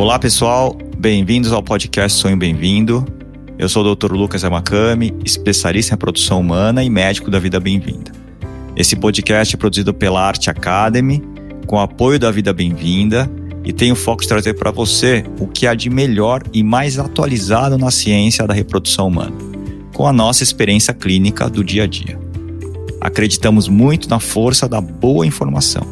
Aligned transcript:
Olá, 0.00 0.18
pessoal. 0.18 0.74
Bem-vindos 0.96 1.52
ao 1.52 1.62
podcast 1.62 2.18
Sonho 2.18 2.34
Bem-vindo. 2.34 3.04
Eu 3.58 3.68
sou 3.68 3.84
o 3.84 3.94
Dr. 3.94 4.12
Lucas 4.12 4.42
Amakami, 4.42 5.14
especialista 5.26 5.94
em 5.94 5.98
produção 5.98 6.40
humana 6.40 6.82
e 6.82 6.88
médico 6.88 7.30
da 7.30 7.38
Vida 7.38 7.60
Bem-vinda. 7.60 8.10
Esse 8.74 8.96
podcast 8.96 9.54
é 9.54 9.58
produzido 9.58 9.92
pela 9.92 10.26
Arte 10.26 10.48
Academy, 10.48 11.22
com 11.66 11.78
apoio 11.78 12.18
da 12.18 12.30
Vida 12.30 12.50
Bem-vinda, 12.50 13.30
e 13.62 13.74
tem 13.74 13.92
o 13.92 13.94
foco 13.94 14.22
de 14.22 14.28
trazer 14.28 14.54
para 14.54 14.70
você 14.70 15.22
o 15.38 15.46
que 15.46 15.66
há 15.66 15.74
de 15.74 15.90
melhor 15.90 16.42
e 16.50 16.62
mais 16.62 16.98
atualizado 16.98 17.76
na 17.76 17.90
ciência 17.90 18.46
da 18.46 18.54
reprodução 18.54 19.08
humana, 19.08 19.36
com 19.92 20.06
a 20.06 20.14
nossa 20.14 20.42
experiência 20.42 20.94
clínica 20.94 21.46
do 21.46 21.62
dia 21.62 21.84
a 21.84 21.86
dia. 21.86 22.18
Acreditamos 23.02 23.68
muito 23.68 24.08
na 24.08 24.18
força 24.18 24.66
da 24.66 24.80
boa 24.80 25.26
informação, 25.26 25.86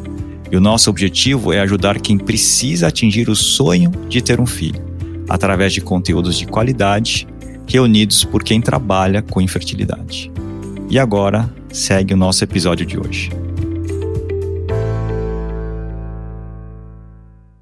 e 0.51 0.57
o 0.57 0.59
nosso 0.59 0.89
objetivo 0.89 1.53
é 1.53 1.59
ajudar 1.59 1.99
quem 1.99 2.17
precisa 2.17 2.87
atingir 2.87 3.29
o 3.29 3.35
sonho 3.35 3.91
de 4.07 4.21
ter 4.21 4.39
um 4.39 4.45
filho, 4.45 4.83
através 5.29 5.73
de 5.73 5.81
conteúdos 5.81 6.37
de 6.37 6.47
qualidade 6.47 7.27
reunidos 7.67 8.23
por 8.23 8.43
quem 8.43 8.59
trabalha 8.59 9.21
com 9.21 9.39
infertilidade. 9.39 10.31
E 10.89 10.97
agora, 10.97 11.53
segue 11.71 12.15
o 12.15 12.17
nosso 12.17 12.43
episódio 12.43 12.83
de 12.83 12.99
hoje. 12.99 13.29